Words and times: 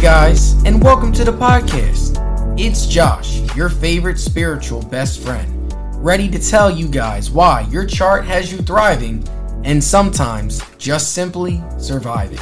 Guys, 0.00 0.54
and 0.64 0.82
welcome 0.82 1.12
to 1.12 1.24
the 1.24 1.30
podcast. 1.30 2.16
It's 2.58 2.86
Josh, 2.86 3.42
your 3.54 3.68
favorite 3.68 4.18
spiritual 4.18 4.80
best 4.80 5.20
friend, 5.20 5.70
ready 6.02 6.26
to 6.30 6.38
tell 6.38 6.70
you 6.70 6.88
guys 6.88 7.30
why 7.30 7.66
your 7.70 7.84
chart 7.84 8.24
has 8.24 8.50
you 8.50 8.56
thriving 8.60 9.22
and 9.62 9.84
sometimes 9.84 10.62
just 10.78 11.12
simply 11.12 11.62
surviving. 11.76 12.40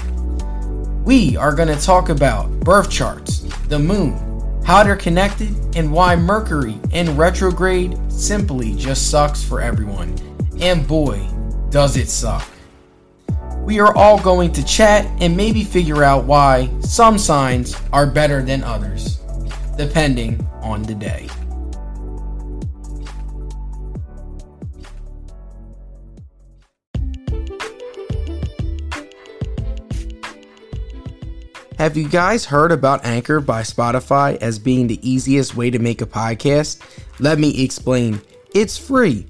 We 1.03 1.37
are 1.37 1.53
going 1.53 1.67
to 1.67 1.85
talk 1.85 2.11
about 2.11 2.49
birth 2.61 2.93
charts, 2.93 3.41
the 3.67 3.81
moon, 3.81 4.61
how 4.65 4.85
they're 4.85 4.95
connected, 4.95 5.53
and 5.75 5.93
why 5.93 6.15
Mercury 6.15 6.79
in 6.93 7.17
retrograde 7.17 7.99
simply 8.09 8.77
just 8.77 9.11
sucks 9.11 9.43
for 9.43 9.61
everyone. 9.61 10.17
And 10.61 10.87
boy, 10.87 11.27
does 11.71 11.97
it 11.97 12.09
suck. 12.09 12.49
We 13.69 13.81
are 13.81 13.95
all 13.95 14.19
going 14.19 14.53
to 14.53 14.65
chat 14.65 15.05
and 15.21 15.37
maybe 15.37 15.63
figure 15.63 16.03
out 16.03 16.25
why 16.25 16.71
some 16.81 17.19
signs 17.19 17.77
are 17.93 18.07
better 18.07 18.41
than 18.41 18.65
others, 18.65 19.17
depending 19.77 20.43
on 20.63 20.85
the 20.85 20.95
day. 20.95 21.29
Have 31.77 31.95
you 31.95 32.09
guys 32.09 32.47
heard 32.47 32.73
about 32.73 33.05
Anchor 33.05 33.39
by 33.39 33.61
Spotify 33.61 34.39
as 34.39 34.59
being 34.59 34.87
the 34.87 34.99
easiest 35.07 35.57
way 35.57 35.69
to 35.69 35.79
make 35.79 36.01
a 36.01 36.07
podcast? 36.07 36.81
Let 37.21 37.39
me 37.39 37.63
explain. 37.63 38.23
It's 38.55 38.79
free. 38.79 39.27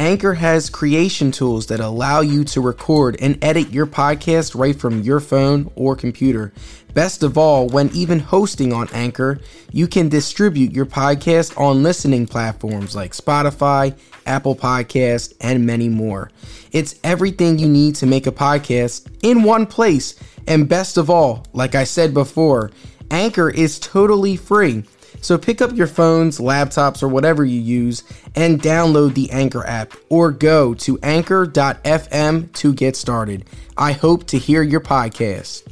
Anchor 0.00 0.32
has 0.32 0.70
creation 0.70 1.30
tools 1.30 1.66
that 1.66 1.78
allow 1.78 2.22
you 2.22 2.42
to 2.42 2.62
record 2.62 3.18
and 3.20 3.36
edit 3.44 3.70
your 3.70 3.86
podcast 3.86 4.58
right 4.58 4.74
from 4.74 5.02
your 5.02 5.20
phone 5.20 5.70
or 5.76 5.94
computer. 5.94 6.54
Best 6.94 7.22
of 7.22 7.36
all, 7.36 7.68
when 7.68 7.90
even 7.90 8.18
hosting 8.18 8.72
on 8.72 8.88
Anchor, 8.94 9.40
you 9.70 9.86
can 9.86 10.08
distribute 10.08 10.72
your 10.72 10.86
podcast 10.86 11.54
on 11.60 11.82
listening 11.82 12.26
platforms 12.26 12.96
like 12.96 13.12
Spotify, 13.12 13.94
Apple 14.24 14.56
Podcast, 14.56 15.34
and 15.38 15.66
many 15.66 15.90
more. 15.90 16.30
It's 16.72 16.98
everything 17.04 17.58
you 17.58 17.68
need 17.68 17.94
to 17.96 18.06
make 18.06 18.26
a 18.26 18.32
podcast 18.32 19.06
in 19.22 19.42
one 19.42 19.66
place. 19.66 20.18
And 20.46 20.66
best 20.66 20.96
of 20.96 21.10
all, 21.10 21.44
like 21.52 21.74
I 21.74 21.84
said 21.84 22.14
before, 22.14 22.70
Anchor 23.10 23.50
is 23.50 23.78
totally 23.78 24.36
free. 24.36 24.84
So 25.20 25.36
pick 25.36 25.60
up 25.60 25.72
your 25.74 25.86
phones, 25.86 26.38
laptops, 26.38 27.02
or 27.02 27.08
whatever 27.08 27.44
you 27.44 27.60
use 27.60 28.04
and 28.34 28.60
download 28.60 29.14
the 29.14 29.30
Anchor 29.30 29.66
app 29.66 29.92
or 30.08 30.30
go 30.30 30.74
to 30.74 30.98
anchor.fm 31.02 32.52
to 32.52 32.72
get 32.72 32.96
started. 32.96 33.44
I 33.76 33.92
hope 33.92 34.26
to 34.28 34.38
hear 34.38 34.62
your 34.62 34.80
podcast. 34.80 35.69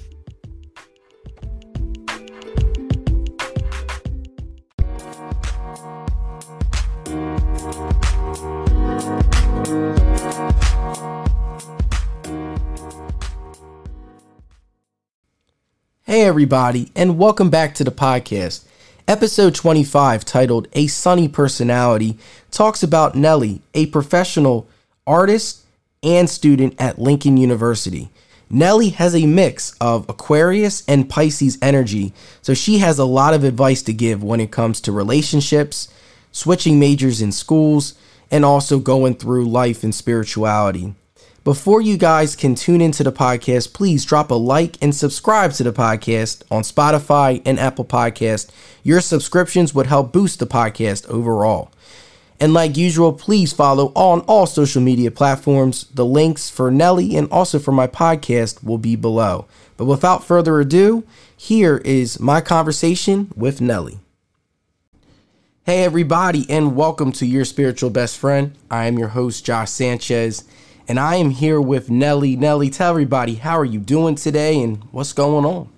Hey, 16.10 16.22
everybody, 16.22 16.90
and 16.96 17.18
welcome 17.18 17.50
back 17.50 17.74
to 17.74 17.84
the 17.84 17.90
podcast. 17.90 18.64
Episode 19.06 19.54
25, 19.54 20.24
titled 20.24 20.66
A 20.72 20.86
Sunny 20.86 21.28
Personality, 21.28 22.16
talks 22.50 22.82
about 22.82 23.14
Neli, 23.14 23.60
a 23.74 23.84
professional 23.84 24.66
artist 25.06 25.66
and 26.02 26.30
student 26.30 26.74
at 26.78 26.98
Lincoln 26.98 27.36
University. 27.36 28.08
Neli 28.48 28.88
has 28.88 29.14
a 29.14 29.26
mix 29.26 29.76
of 29.82 30.08
Aquarius 30.08 30.82
and 30.88 31.10
Pisces 31.10 31.58
energy, 31.60 32.14
so 32.40 32.54
she 32.54 32.78
has 32.78 32.98
a 32.98 33.04
lot 33.04 33.34
of 33.34 33.44
advice 33.44 33.82
to 33.82 33.92
give 33.92 34.24
when 34.24 34.40
it 34.40 34.50
comes 34.50 34.80
to 34.80 34.92
relationships, 34.92 35.88
switching 36.32 36.80
majors 36.80 37.20
in 37.20 37.32
schools, 37.32 37.92
and 38.30 38.46
also 38.46 38.78
going 38.78 39.14
through 39.14 39.44
life 39.44 39.84
and 39.84 39.94
spirituality. 39.94 40.94
Before 41.48 41.80
you 41.80 41.96
guys 41.96 42.36
can 42.36 42.54
tune 42.54 42.82
into 42.82 43.02
the 43.02 43.10
podcast, 43.10 43.72
please 43.72 44.04
drop 44.04 44.30
a 44.30 44.34
like 44.34 44.76
and 44.82 44.94
subscribe 44.94 45.52
to 45.52 45.62
the 45.62 45.72
podcast 45.72 46.42
on 46.50 46.62
Spotify 46.62 47.40
and 47.46 47.58
Apple 47.58 47.86
Podcast. 47.86 48.50
Your 48.82 49.00
subscriptions 49.00 49.72
would 49.72 49.86
help 49.86 50.12
boost 50.12 50.40
the 50.40 50.46
podcast 50.46 51.08
overall. 51.08 51.72
And 52.38 52.52
like 52.52 52.76
usual, 52.76 53.14
please 53.14 53.54
follow 53.54 53.92
on 53.94 54.20
all 54.28 54.44
social 54.44 54.82
media 54.82 55.10
platforms. 55.10 55.84
The 55.84 56.04
links 56.04 56.50
for 56.50 56.70
Neli 56.70 57.16
and 57.16 57.30
also 57.30 57.58
for 57.58 57.72
my 57.72 57.86
podcast 57.86 58.62
will 58.62 58.76
be 58.76 58.94
below. 58.94 59.46
But 59.78 59.86
without 59.86 60.24
further 60.24 60.60
ado, 60.60 61.02
here 61.34 61.78
is 61.78 62.20
my 62.20 62.42
conversation 62.42 63.32
with 63.34 63.62
Neli. 63.62 64.00
Hey, 65.64 65.82
everybody, 65.82 66.44
and 66.50 66.76
welcome 66.76 67.10
to 67.12 67.24
Your 67.24 67.46
Spiritual 67.46 67.88
Best 67.88 68.18
Friend. 68.18 68.54
I 68.70 68.84
am 68.84 68.98
your 68.98 69.08
host, 69.08 69.46
Josh 69.46 69.70
Sanchez 69.70 70.44
and 70.88 70.98
I 70.98 71.16
am 71.16 71.30
here 71.30 71.60
with 71.60 71.90
Neli. 71.90 72.34
Neli, 72.34 72.70
tell 72.70 72.90
everybody 72.90 73.34
how 73.34 73.58
are 73.58 73.64
you 73.64 73.78
doing 73.78 74.14
today 74.14 74.60
and 74.62 74.82
what's 74.90 75.12
going 75.12 75.44
on? 75.44 75.68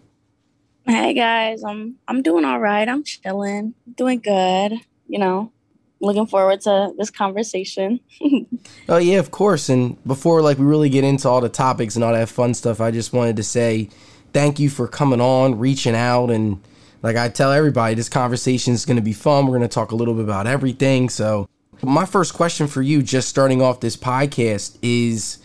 Hey 0.87 1.12
guys, 1.12 1.62
I'm 1.65 1.97
I'm 2.09 2.22
doing 2.22 2.44
all 2.44 2.60
right. 2.60 2.88
I'm 2.88 3.03
chilling, 3.03 3.75
doing 3.97 4.20
good. 4.20 4.75
You 5.09 5.19
know, 5.19 5.53
looking 6.00 6.26
forward 6.26 6.60
to 6.62 6.93
this 6.97 7.10
conversation. 7.10 8.00
oh 8.88 8.99
yeah, 8.99 9.19
of 9.19 9.32
course. 9.32 9.69
And 9.69 10.03
before 10.04 10.43
like 10.43 10.59
we 10.59 10.65
really 10.65 10.88
get 10.88 11.04
into 11.04 11.28
all 11.28 11.41
the 11.41 11.49
topics 11.49 11.97
and 11.97 12.04
all 12.04 12.12
that 12.12 12.28
fun 12.28 12.54
stuff, 12.54 12.81
I 12.81 12.93
just 12.93 13.12
wanted 13.12 13.37
to 13.37 13.43
say 13.43 13.91
thank 14.32 14.60
you 14.60 14.70
for 14.70 14.87
coming 14.87 15.20
on, 15.20 15.59
reaching 15.59 15.97
out, 15.97 16.31
and 16.31 16.62
like 17.03 17.16
I 17.16 17.28
tell 17.28 17.53
everybody, 17.53 17.97
this 17.97 18.09
conversation 18.09 18.75
is 18.75 18.87
going 18.87 18.97
to 18.97 19.03
be 19.03 19.12
fun. 19.12 19.47
We're 19.47 19.59
going 19.59 19.69
to 19.69 19.75
talk 19.75 19.91
a 19.91 19.97
little 19.97 20.15
bit 20.15 20.25
about 20.25 20.47
everything. 20.47 21.09
So 21.09 21.49
my 21.82 22.04
first 22.04 22.34
question 22.34 22.66
for 22.66 22.82
you, 22.82 23.02
just 23.02 23.28
starting 23.28 23.62
off 23.62 23.80
this 23.80 23.96
podcast, 23.96 24.78
is 24.82 25.38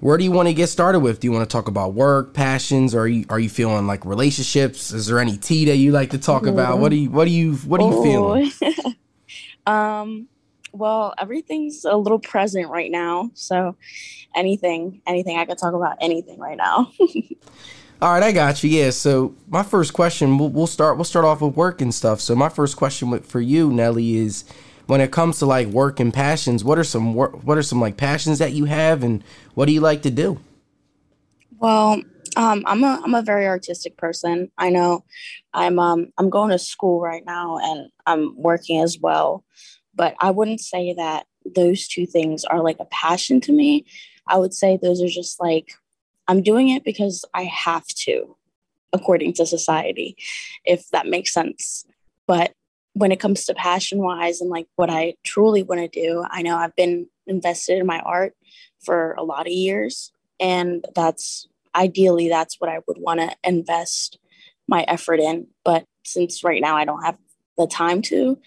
where 0.00 0.18
do 0.18 0.24
you 0.24 0.32
want 0.32 0.48
to 0.48 0.54
get 0.54 0.68
started 0.68 1.00
with? 1.00 1.20
Do 1.20 1.26
you 1.26 1.32
want 1.32 1.48
to 1.48 1.52
talk 1.52 1.68
about 1.68 1.94
work, 1.94 2.34
passions, 2.34 2.94
or 2.94 3.02
are 3.02 3.08
you 3.08 3.24
are 3.28 3.38
you 3.38 3.48
feeling 3.48 3.86
like 3.86 4.04
relationships? 4.04 4.92
Is 4.92 5.06
there 5.06 5.18
any 5.18 5.36
tea 5.36 5.66
that 5.66 5.76
you 5.76 5.92
like 5.92 6.10
to 6.10 6.18
talk 6.18 6.46
about? 6.46 6.78
What 6.78 6.88
do 6.90 6.96
you 6.96 7.10
what 7.10 7.24
do 7.24 7.30
you 7.30 7.54
what 7.56 7.80
are 7.80 7.90
you 7.90 8.02
feeling? 8.02 8.96
um 9.66 10.28
well, 10.72 11.14
everything's 11.18 11.84
a 11.84 11.96
little 11.96 12.18
present 12.18 12.68
right 12.68 12.90
now. 12.90 13.30
So 13.34 13.76
anything, 14.34 15.02
anything 15.06 15.36
I 15.36 15.44
could 15.44 15.58
talk 15.58 15.74
about 15.74 15.98
anything 16.00 16.38
right 16.38 16.56
now. 16.56 16.90
All 18.02 18.12
right, 18.12 18.22
I 18.22 18.32
got 18.32 18.64
you. 18.64 18.70
Yeah. 18.70 18.90
So 18.90 19.34
my 19.48 19.62
first 19.62 19.92
question, 19.92 20.36
we'll, 20.36 20.48
we'll 20.48 20.66
start. 20.66 20.96
We'll 20.96 21.04
start 21.04 21.24
off 21.24 21.40
with 21.40 21.54
work 21.54 21.80
and 21.80 21.94
stuff. 21.94 22.20
So 22.20 22.34
my 22.34 22.48
first 22.48 22.76
question 22.76 23.20
for 23.20 23.40
you, 23.40 23.70
Neli, 23.70 24.16
is 24.16 24.44
when 24.92 25.00
it 25.00 25.10
comes 25.10 25.38
to 25.38 25.46
like 25.46 25.68
work 25.68 26.00
and 26.00 26.12
passions, 26.12 26.62
what 26.62 26.78
are 26.78 26.84
some 26.84 27.14
work, 27.14 27.42
what 27.44 27.56
are 27.56 27.62
some 27.62 27.80
like 27.80 27.96
passions 27.96 28.38
that 28.40 28.52
you 28.52 28.66
have, 28.66 29.02
and 29.02 29.24
what 29.54 29.64
do 29.64 29.72
you 29.72 29.80
like 29.80 30.02
to 30.02 30.10
do? 30.10 30.38
Well, 31.58 32.02
um, 32.36 32.62
I'm 32.66 32.84
a 32.84 33.00
I'm 33.02 33.14
a 33.14 33.22
very 33.22 33.46
artistic 33.46 33.96
person. 33.96 34.50
I 34.58 34.68
know 34.68 35.02
I'm 35.54 35.78
um 35.78 36.12
I'm 36.18 36.28
going 36.28 36.50
to 36.50 36.58
school 36.58 37.00
right 37.00 37.24
now 37.24 37.56
and 37.56 37.88
I'm 38.04 38.36
working 38.36 38.82
as 38.82 38.98
well, 38.98 39.44
but 39.94 40.14
I 40.20 40.30
wouldn't 40.30 40.60
say 40.60 40.92
that 40.92 41.24
those 41.46 41.88
two 41.88 42.04
things 42.04 42.44
are 42.44 42.62
like 42.62 42.76
a 42.78 42.84
passion 42.84 43.40
to 43.40 43.52
me. 43.52 43.86
I 44.26 44.36
would 44.36 44.52
say 44.52 44.76
those 44.76 45.00
are 45.00 45.08
just 45.08 45.40
like 45.40 45.72
I'm 46.28 46.42
doing 46.42 46.68
it 46.68 46.84
because 46.84 47.24
I 47.32 47.44
have 47.44 47.86
to, 48.04 48.36
according 48.92 49.32
to 49.36 49.46
society, 49.46 50.18
if 50.66 50.90
that 50.90 51.06
makes 51.06 51.32
sense. 51.32 51.86
But 52.26 52.52
when 52.94 53.12
it 53.12 53.20
comes 53.20 53.44
to 53.44 53.54
passion 53.54 53.98
wise 53.98 54.40
and 54.40 54.50
like 54.50 54.66
what 54.76 54.90
I 54.90 55.14
truly 55.24 55.62
want 55.62 55.80
to 55.80 55.88
do, 55.88 56.24
I 56.28 56.42
know 56.42 56.56
I've 56.56 56.76
been 56.76 57.06
invested 57.26 57.78
in 57.78 57.86
my 57.86 58.00
art 58.00 58.34
for 58.80 59.12
a 59.14 59.22
lot 59.22 59.46
of 59.46 59.52
years. 59.52 60.12
And 60.38 60.84
that's 60.94 61.46
ideally, 61.74 62.28
that's 62.28 62.60
what 62.60 62.70
I 62.70 62.80
would 62.86 62.98
want 62.98 63.20
to 63.20 63.34
invest 63.44 64.18
my 64.68 64.82
effort 64.82 65.20
in. 65.20 65.46
But 65.64 65.84
since 66.04 66.44
right 66.44 66.60
now 66.60 66.76
I 66.76 66.84
don't 66.84 67.04
have 67.04 67.18
the 67.56 67.66
time 67.66 68.02
to, 68.02 68.38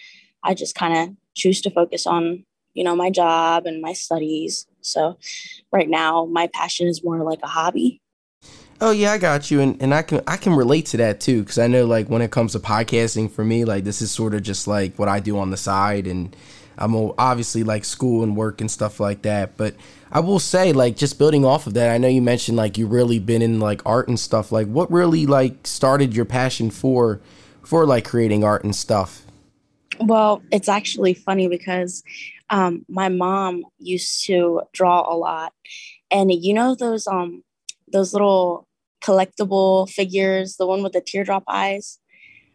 I 0.43 0.53
just 0.53 0.75
kind 0.75 0.97
of 0.97 1.15
choose 1.35 1.61
to 1.61 1.71
focus 1.71 2.05
on, 2.05 2.45
you 2.73 2.83
know, 2.83 2.95
my 2.95 3.09
job 3.09 3.65
and 3.65 3.81
my 3.81 3.93
studies. 3.93 4.67
So 4.81 5.17
right 5.71 5.89
now, 5.89 6.25
my 6.25 6.47
passion 6.53 6.87
is 6.87 7.03
more 7.03 7.23
like 7.23 7.39
a 7.41 7.47
hobby 7.47 8.01
Oh 8.81 8.91
yeah, 8.91 9.13
I 9.13 9.17
got 9.17 9.49
you, 9.49 9.61
and 9.61 9.81
and 9.81 9.93
I 9.93 10.01
can 10.01 10.21
I 10.27 10.35
can 10.37 10.53
relate 10.53 10.87
to 10.87 10.97
that 10.97 11.21
too 11.21 11.41
because 11.41 11.57
I 11.57 11.67
know 11.67 11.85
like 11.85 12.09
when 12.09 12.21
it 12.21 12.31
comes 12.31 12.51
to 12.53 12.59
podcasting 12.59 13.31
for 13.31 13.45
me, 13.45 13.63
like 13.63 13.85
this 13.85 14.01
is 14.01 14.11
sort 14.11 14.33
of 14.33 14.43
just 14.43 14.67
like 14.67 14.99
what 14.99 15.07
I 15.07 15.19
do 15.21 15.39
on 15.39 15.49
the 15.49 15.57
side, 15.57 16.07
and 16.07 16.35
I'm 16.77 16.93
obviously 17.17 17.63
like 17.63 17.85
school 17.85 18.21
and 18.21 18.35
work 18.35 18.59
and 18.59 18.69
stuff 18.69 18.99
like 18.99 19.21
that. 19.21 19.55
But 19.55 19.75
I 20.11 20.19
will 20.19 20.39
say 20.39 20.73
like 20.73 20.97
just 20.97 21.17
building 21.17 21.45
off 21.45 21.67
of 21.67 21.73
that, 21.75 21.93
I 21.93 21.97
know 21.97 22.09
you 22.09 22.21
mentioned 22.21 22.57
like 22.57 22.77
you 22.77 22.85
really 22.85 23.17
been 23.17 23.41
in 23.41 23.61
like 23.61 23.81
art 23.85 24.09
and 24.09 24.19
stuff. 24.19 24.51
Like 24.51 24.67
what 24.67 24.91
really 24.91 25.25
like 25.25 25.65
started 25.65 26.13
your 26.13 26.25
passion 26.25 26.69
for 26.69 27.21
for 27.63 27.85
like 27.85 28.03
creating 28.03 28.43
art 28.43 28.65
and 28.65 28.75
stuff? 28.75 29.21
Well, 30.01 30.43
it's 30.51 30.67
actually 30.67 31.13
funny 31.13 31.47
because 31.47 32.03
um, 32.49 32.85
my 32.89 33.07
mom 33.07 33.63
used 33.79 34.25
to 34.25 34.63
draw 34.73 35.01
a 35.09 35.15
lot, 35.15 35.53
and 36.11 36.29
you 36.29 36.53
know 36.53 36.75
those 36.75 37.07
um 37.07 37.44
those 37.95 38.13
little 38.13 38.67
collectible 39.03 39.89
figures, 39.89 40.57
the 40.57 40.67
one 40.67 40.83
with 40.83 40.93
the 40.93 41.01
teardrop 41.01 41.43
eyes. 41.47 41.99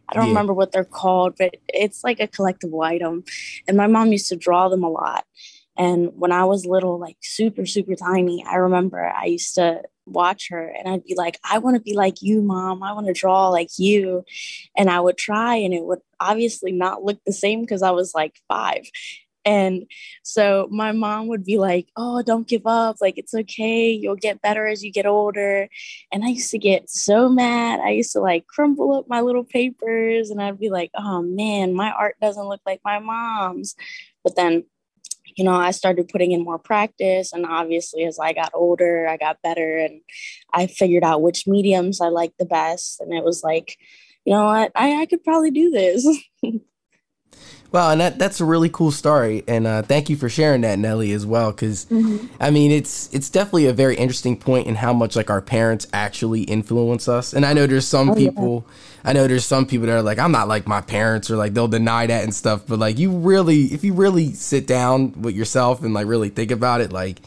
I 0.09 0.15
don't 0.15 0.25
yeah. 0.25 0.31
remember 0.31 0.53
what 0.53 0.71
they're 0.71 0.83
called, 0.83 1.35
but 1.37 1.55
it's 1.69 2.03
like 2.03 2.19
a 2.19 2.27
collectible 2.27 2.85
item. 2.85 3.23
And 3.67 3.77
my 3.77 3.87
mom 3.87 4.11
used 4.11 4.29
to 4.29 4.35
draw 4.35 4.69
them 4.69 4.83
a 4.83 4.89
lot. 4.89 5.25
And 5.77 6.11
when 6.15 6.31
I 6.31 6.43
was 6.45 6.65
little, 6.65 6.99
like 6.99 7.17
super, 7.21 7.65
super 7.65 7.95
tiny, 7.95 8.43
I 8.45 8.55
remember 8.55 9.01
I 9.01 9.25
used 9.25 9.55
to 9.55 9.81
watch 10.05 10.49
her 10.49 10.67
and 10.67 10.87
I'd 10.87 11.05
be 11.05 11.15
like, 11.15 11.39
I 11.49 11.59
want 11.59 11.75
to 11.75 11.81
be 11.81 11.95
like 11.95 12.21
you, 12.21 12.41
mom. 12.41 12.83
I 12.83 12.91
want 12.91 13.07
to 13.07 13.13
draw 13.13 13.47
like 13.49 13.69
you. 13.77 14.25
And 14.77 14.89
I 14.89 14.99
would 14.99 15.17
try, 15.17 15.55
and 15.55 15.73
it 15.73 15.83
would 15.83 15.99
obviously 16.19 16.71
not 16.71 17.03
look 17.03 17.19
the 17.25 17.33
same 17.33 17.61
because 17.61 17.81
I 17.81 17.91
was 17.91 18.13
like 18.13 18.35
five. 18.47 18.83
And 19.45 19.85
so 20.23 20.67
my 20.71 20.91
mom 20.91 21.27
would 21.27 21.43
be 21.43 21.57
like, 21.57 21.87
Oh, 21.97 22.21
don't 22.21 22.47
give 22.47 22.65
up. 22.65 22.97
Like, 23.01 23.17
it's 23.17 23.33
okay. 23.33 23.91
You'll 23.91 24.15
get 24.15 24.41
better 24.41 24.67
as 24.67 24.83
you 24.83 24.91
get 24.91 25.05
older. 25.05 25.67
And 26.11 26.23
I 26.23 26.29
used 26.29 26.51
to 26.51 26.57
get 26.57 26.89
so 26.89 27.29
mad. 27.29 27.79
I 27.79 27.89
used 27.91 28.11
to 28.13 28.19
like 28.19 28.47
crumple 28.47 28.93
up 28.93 29.07
my 29.07 29.21
little 29.21 29.43
papers 29.43 30.29
and 30.29 30.41
I'd 30.41 30.59
be 30.59 30.69
like, 30.69 30.91
Oh 30.95 31.21
man, 31.21 31.73
my 31.73 31.91
art 31.91 32.15
doesn't 32.21 32.47
look 32.47 32.61
like 32.65 32.81
my 32.83 32.99
mom's. 32.99 33.75
But 34.23 34.35
then, 34.35 34.65
you 35.35 35.43
know, 35.43 35.55
I 35.55 35.71
started 35.71 36.09
putting 36.09 36.31
in 36.31 36.43
more 36.43 36.59
practice. 36.59 37.33
And 37.33 37.45
obviously, 37.45 38.03
as 38.03 38.19
I 38.19 38.33
got 38.33 38.51
older, 38.53 39.07
I 39.07 39.17
got 39.17 39.41
better 39.41 39.77
and 39.77 40.01
I 40.53 40.67
figured 40.67 41.03
out 41.03 41.21
which 41.21 41.47
mediums 41.47 42.01
I 42.01 42.09
liked 42.09 42.37
the 42.37 42.45
best. 42.45 42.99
And 42.99 43.13
it 43.13 43.23
was 43.23 43.43
like, 43.43 43.77
you 44.25 44.33
know 44.33 44.45
what, 44.45 44.71
I, 44.75 45.01
I 45.01 45.05
could 45.05 45.23
probably 45.23 45.51
do 45.51 45.71
this. 45.71 46.07
Wow, 47.71 47.91
and 47.91 48.01
that 48.01 48.19
that's 48.19 48.41
a 48.41 48.45
really 48.45 48.67
cool 48.67 48.91
story, 48.91 49.45
and 49.47 49.65
uh, 49.65 49.81
thank 49.81 50.09
you 50.09 50.17
for 50.17 50.27
sharing 50.27 50.59
that, 50.61 50.77
Neli, 50.77 51.13
as 51.13 51.25
well. 51.25 51.51
Because 51.51 51.85
mm-hmm. 51.85 52.27
I 52.37 52.49
mean, 52.49 52.69
it's 52.69 53.09
it's 53.13 53.29
definitely 53.29 53.67
a 53.67 53.73
very 53.73 53.95
interesting 53.95 54.35
point 54.35 54.67
in 54.67 54.75
how 54.75 54.91
much 54.91 55.15
like 55.15 55.29
our 55.29 55.41
parents 55.41 55.87
actually 55.93 56.41
influence 56.43 57.07
us. 57.07 57.31
And 57.31 57.45
I 57.45 57.53
know 57.53 57.67
there's 57.67 57.87
some 57.87 58.09
oh, 58.09 58.15
people, 58.15 58.65
yeah. 58.67 59.09
I 59.09 59.13
know 59.13 59.25
there's 59.25 59.45
some 59.45 59.65
people 59.65 59.87
that 59.87 59.93
are 59.93 60.01
like, 60.01 60.19
I'm 60.19 60.33
not 60.33 60.49
like 60.49 60.67
my 60.67 60.81
parents, 60.81 61.31
or 61.31 61.37
like 61.37 61.53
they'll 61.53 61.69
deny 61.69 62.07
that 62.07 62.25
and 62.25 62.35
stuff. 62.35 62.63
But 62.67 62.79
like, 62.79 62.99
you 62.99 63.09
really, 63.09 63.67
if 63.67 63.85
you 63.85 63.93
really 63.93 64.33
sit 64.33 64.67
down 64.67 65.21
with 65.21 65.35
yourself 65.35 65.81
and 65.81 65.93
like 65.93 66.07
really 66.07 66.27
think 66.27 66.51
about 66.51 66.81
it, 66.81 66.91
like, 66.91 67.21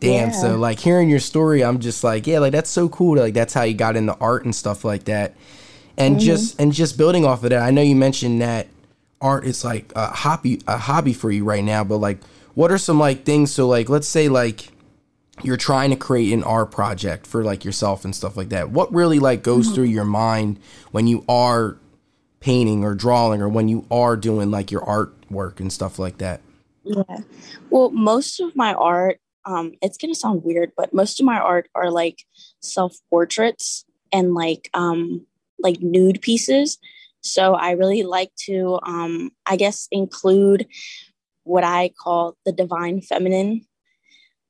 damn. 0.00 0.30
Yeah. 0.30 0.34
So 0.34 0.56
like 0.56 0.78
hearing 0.78 1.10
your 1.10 1.20
story, 1.20 1.62
I'm 1.62 1.78
just 1.78 2.02
like, 2.02 2.26
yeah, 2.26 2.38
like 2.38 2.52
that's 2.52 2.70
so 2.70 2.88
cool. 2.88 3.18
like 3.18 3.34
that's 3.34 3.52
how 3.52 3.64
you 3.64 3.74
got 3.74 3.96
into 3.96 4.16
art 4.18 4.46
and 4.46 4.54
stuff 4.54 4.82
like 4.82 5.04
that. 5.04 5.34
And 5.98 6.16
mm-hmm. 6.16 6.24
just 6.24 6.58
and 6.58 6.72
just 6.72 6.96
building 6.96 7.26
off 7.26 7.44
of 7.44 7.50
that, 7.50 7.60
I 7.62 7.70
know 7.70 7.82
you 7.82 7.96
mentioned 7.96 8.40
that 8.40 8.66
art 9.20 9.44
is 9.44 9.64
like 9.64 9.92
a 9.94 10.06
hobby 10.06 10.60
a 10.66 10.78
hobby 10.78 11.12
for 11.12 11.30
you 11.30 11.44
right 11.44 11.64
now 11.64 11.84
but 11.84 11.98
like 11.98 12.18
what 12.54 12.70
are 12.70 12.78
some 12.78 12.98
like 12.98 13.24
things 13.24 13.52
so 13.52 13.68
like 13.68 13.88
let's 13.88 14.08
say 14.08 14.28
like 14.28 14.70
you're 15.44 15.56
trying 15.56 15.90
to 15.90 15.96
create 15.96 16.32
an 16.32 16.42
art 16.44 16.70
project 16.70 17.26
for 17.26 17.44
like 17.44 17.64
yourself 17.64 18.04
and 18.04 18.14
stuff 18.14 18.36
like 18.36 18.50
that. 18.50 18.70
What 18.70 18.92
really 18.92 19.18
like 19.18 19.42
goes 19.42 19.66
mm-hmm. 19.66 19.74
through 19.74 19.84
your 19.84 20.04
mind 20.04 20.58
when 20.90 21.06
you 21.06 21.24
are 21.28 21.76
painting 22.40 22.84
or 22.84 22.94
drawing 22.94 23.42
or 23.42 23.48
when 23.48 23.68
you 23.68 23.86
are 23.90 24.16
doing 24.16 24.50
like 24.50 24.70
your 24.70 24.82
artwork 24.82 25.60
and 25.60 25.72
stuff 25.72 25.98
like 25.98 26.18
that? 26.18 26.40
Yeah. 26.84 27.02
Well 27.68 27.90
most 27.90 28.40
of 28.40 28.54
my 28.56 28.74
art 28.74 29.20
um 29.46 29.72
it's 29.82 29.96
gonna 29.96 30.14
sound 30.14 30.44
weird 30.44 30.72
but 30.76 30.92
most 30.92 31.20
of 31.20 31.26
my 31.26 31.38
art 31.38 31.68
are 31.74 31.90
like 31.90 32.24
self 32.60 32.96
portraits 33.08 33.84
and 34.12 34.34
like 34.34 34.68
um 34.74 35.26
like 35.58 35.80
nude 35.80 36.20
pieces 36.20 36.78
so 37.22 37.54
I 37.54 37.72
really 37.72 38.02
like 38.02 38.32
to, 38.46 38.78
um, 38.82 39.30
I 39.46 39.56
guess, 39.56 39.88
include 39.90 40.66
what 41.44 41.64
I 41.64 41.90
call 42.02 42.36
the 42.44 42.52
divine 42.52 43.00
feminine. 43.00 43.66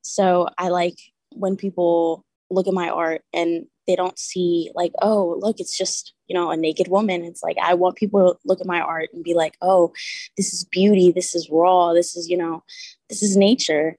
So 0.02 0.48
I 0.58 0.68
like 0.68 0.98
when 1.32 1.56
people 1.56 2.24
look 2.50 2.66
at 2.66 2.74
my 2.74 2.88
art 2.88 3.22
and 3.32 3.66
they 3.86 3.96
don't 3.96 4.18
see 4.18 4.70
like, 4.74 4.92
oh, 5.02 5.36
look, 5.40 5.58
it's 5.58 5.76
just, 5.76 6.12
you 6.28 6.34
know, 6.34 6.50
a 6.50 6.56
naked 6.56 6.88
woman. 6.88 7.24
It's 7.24 7.42
like 7.42 7.56
I 7.62 7.74
want 7.74 7.96
people 7.96 8.34
to 8.34 8.38
look 8.44 8.60
at 8.60 8.66
my 8.66 8.80
art 8.80 9.08
and 9.12 9.24
be 9.24 9.34
like, 9.34 9.56
oh, 9.62 9.92
this 10.36 10.52
is 10.52 10.64
beauty, 10.64 11.10
this 11.12 11.34
is 11.34 11.48
raw, 11.50 11.92
this 11.92 12.16
is, 12.16 12.28
you 12.28 12.36
know, 12.36 12.62
this 13.08 13.22
is 13.22 13.36
nature. 13.36 13.96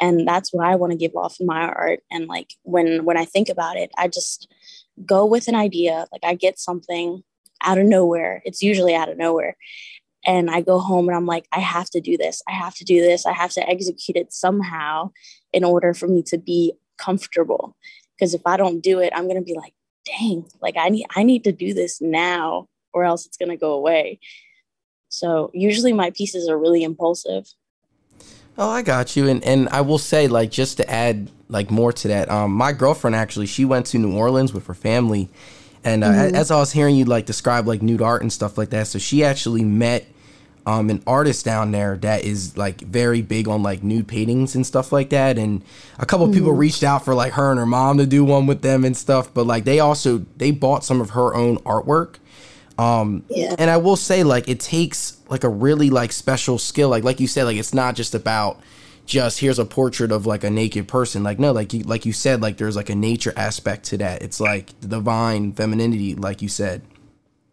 And 0.00 0.26
that's 0.26 0.52
what 0.52 0.66
I 0.66 0.74
want 0.76 0.92
to 0.92 0.98
give 0.98 1.14
off 1.16 1.40
in 1.40 1.46
my 1.46 1.62
art. 1.62 2.00
And 2.10 2.26
like 2.26 2.54
when 2.62 3.04
when 3.04 3.16
I 3.16 3.24
think 3.24 3.48
about 3.48 3.76
it, 3.76 3.90
I 3.96 4.08
just 4.08 4.52
go 5.04 5.24
with 5.26 5.48
an 5.48 5.54
idea. 5.54 6.06
Like 6.12 6.24
I 6.24 6.34
get 6.34 6.58
something 6.58 7.22
out 7.62 7.78
of 7.78 7.86
nowhere. 7.86 8.42
It's 8.44 8.62
usually 8.62 8.94
out 8.94 9.08
of 9.08 9.18
nowhere. 9.18 9.56
And 10.24 10.50
I 10.50 10.60
go 10.60 10.78
home 10.78 11.08
and 11.08 11.16
I'm 11.16 11.26
like, 11.26 11.46
I 11.52 11.58
have 11.58 11.90
to 11.90 12.00
do 12.00 12.16
this. 12.16 12.42
I 12.48 12.52
have 12.52 12.74
to 12.76 12.84
do 12.84 13.00
this. 13.00 13.26
I 13.26 13.32
have 13.32 13.52
to 13.52 13.68
execute 13.68 14.16
it 14.16 14.32
somehow 14.32 15.10
in 15.52 15.64
order 15.64 15.94
for 15.94 16.06
me 16.06 16.22
to 16.24 16.38
be 16.38 16.74
comfortable. 16.96 17.76
Because 18.16 18.34
if 18.34 18.42
I 18.46 18.56
don't 18.56 18.80
do 18.80 19.00
it, 19.00 19.12
I'm 19.16 19.26
gonna 19.26 19.42
be 19.42 19.54
like, 19.54 19.74
dang, 20.04 20.46
like 20.60 20.76
I 20.76 20.88
need 20.88 21.06
I 21.14 21.22
need 21.24 21.44
to 21.44 21.52
do 21.52 21.74
this 21.74 22.00
now 22.00 22.68
or 22.92 23.04
else 23.04 23.26
it's 23.26 23.36
gonna 23.36 23.56
go 23.56 23.72
away. 23.72 24.20
So 25.08 25.50
usually 25.52 25.92
my 25.92 26.10
pieces 26.10 26.48
are 26.48 26.58
really 26.58 26.84
impulsive. 26.84 27.46
Oh, 28.56 28.68
I 28.68 28.82
got 28.82 29.16
you. 29.16 29.28
And 29.28 29.42
and 29.44 29.68
I 29.70 29.80
will 29.80 29.98
say, 29.98 30.28
like, 30.28 30.50
just 30.50 30.76
to 30.76 30.90
add 30.90 31.30
like 31.48 31.70
more 31.70 31.92
to 31.92 32.08
that, 32.08 32.30
um, 32.30 32.52
my 32.52 32.72
girlfriend 32.72 33.16
actually 33.16 33.46
she 33.46 33.64
went 33.64 33.86
to 33.86 33.98
New 33.98 34.16
Orleans 34.16 34.52
with 34.52 34.66
her 34.66 34.74
family 34.74 35.28
and 35.84 36.04
uh, 36.04 36.08
mm-hmm. 36.08 36.34
as 36.34 36.50
I 36.50 36.56
was 36.56 36.72
hearing 36.72 36.96
you 36.96 37.04
like 37.04 37.26
describe 37.26 37.66
like 37.66 37.82
nude 37.82 38.02
art 38.02 38.22
and 38.22 38.32
stuff 38.32 38.56
like 38.58 38.70
that, 38.70 38.86
so 38.86 38.98
she 38.98 39.24
actually 39.24 39.64
met 39.64 40.06
um, 40.66 40.90
an 40.90 41.02
artist 41.06 41.44
down 41.44 41.72
there 41.72 41.96
that 41.98 42.24
is 42.24 42.56
like 42.56 42.80
very 42.80 43.20
big 43.20 43.48
on 43.48 43.62
like 43.62 43.82
nude 43.82 44.06
paintings 44.06 44.54
and 44.54 44.66
stuff 44.66 44.92
like 44.92 45.10
that. 45.10 45.38
And 45.38 45.62
a 45.98 46.06
couple 46.06 46.26
mm-hmm. 46.26 46.34
people 46.34 46.52
reached 46.52 46.84
out 46.84 47.04
for 47.04 47.14
like 47.14 47.32
her 47.32 47.50
and 47.50 47.58
her 47.58 47.66
mom 47.66 47.98
to 47.98 48.06
do 48.06 48.24
one 48.24 48.46
with 48.46 48.62
them 48.62 48.84
and 48.84 48.96
stuff. 48.96 49.32
But 49.34 49.46
like 49.46 49.64
they 49.64 49.80
also 49.80 50.24
they 50.36 50.50
bought 50.50 50.84
some 50.84 51.00
of 51.00 51.10
her 51.10 51.34
own 51.34 51.58
artwork. 51.58 52.16
Um, 52.78 53.24
yeah. 53.28 53.54
And 53.58 53.70
I 53.70 53.76
will 53.76 53.96
say 53.96 54.22
like 54.22 54.48
it 54.48 54.60
takes 54.60 55.18
like 55.28 55.44
a 55.44 55.48
really 55.48 55.90
like 55.90 56.12
special 56.12 56.58
skill. 56.58 56.90
Like 56.90 57.04
like 57.04 57.18
you 57.18 57.26
said, 57.26 57.44
like 57.44 57.56
it's 57.56 57.74
not 57.74 57.96
just 57.96 58.14
about 58.14 58.60
just 59.12 59.40
here's 59.40 59.58
a 59.58 59.66
portrait 59.66 60.10
of 60.10 60.24
like 60.24 60.42
a 60.42 60.50
naked 60.50 60.88
person. 60.88 61.22
Like 61.22 61.38
no, 61.38 61.52
like 61.52 61.74
you 61.74 61.84
like 61.84 62.06
you 62.06 62.14
said, 62.14 62.40
like 62.40 62.56
there's 62.56 62.76
like 62.76 62.88
a 62.88 62.94
nature 62.94 63.34
aspect 63.36 63.84
to 63.86 63.98
that. 63.98 64.22
It's 64.22 64.40
like 64.40 64.78
the 64.80 64.88
divine 64.88 65.52
femininity, 65.52 66.14
like 66.14 66.40
you 66.40 66.48
said. 66.48 66.80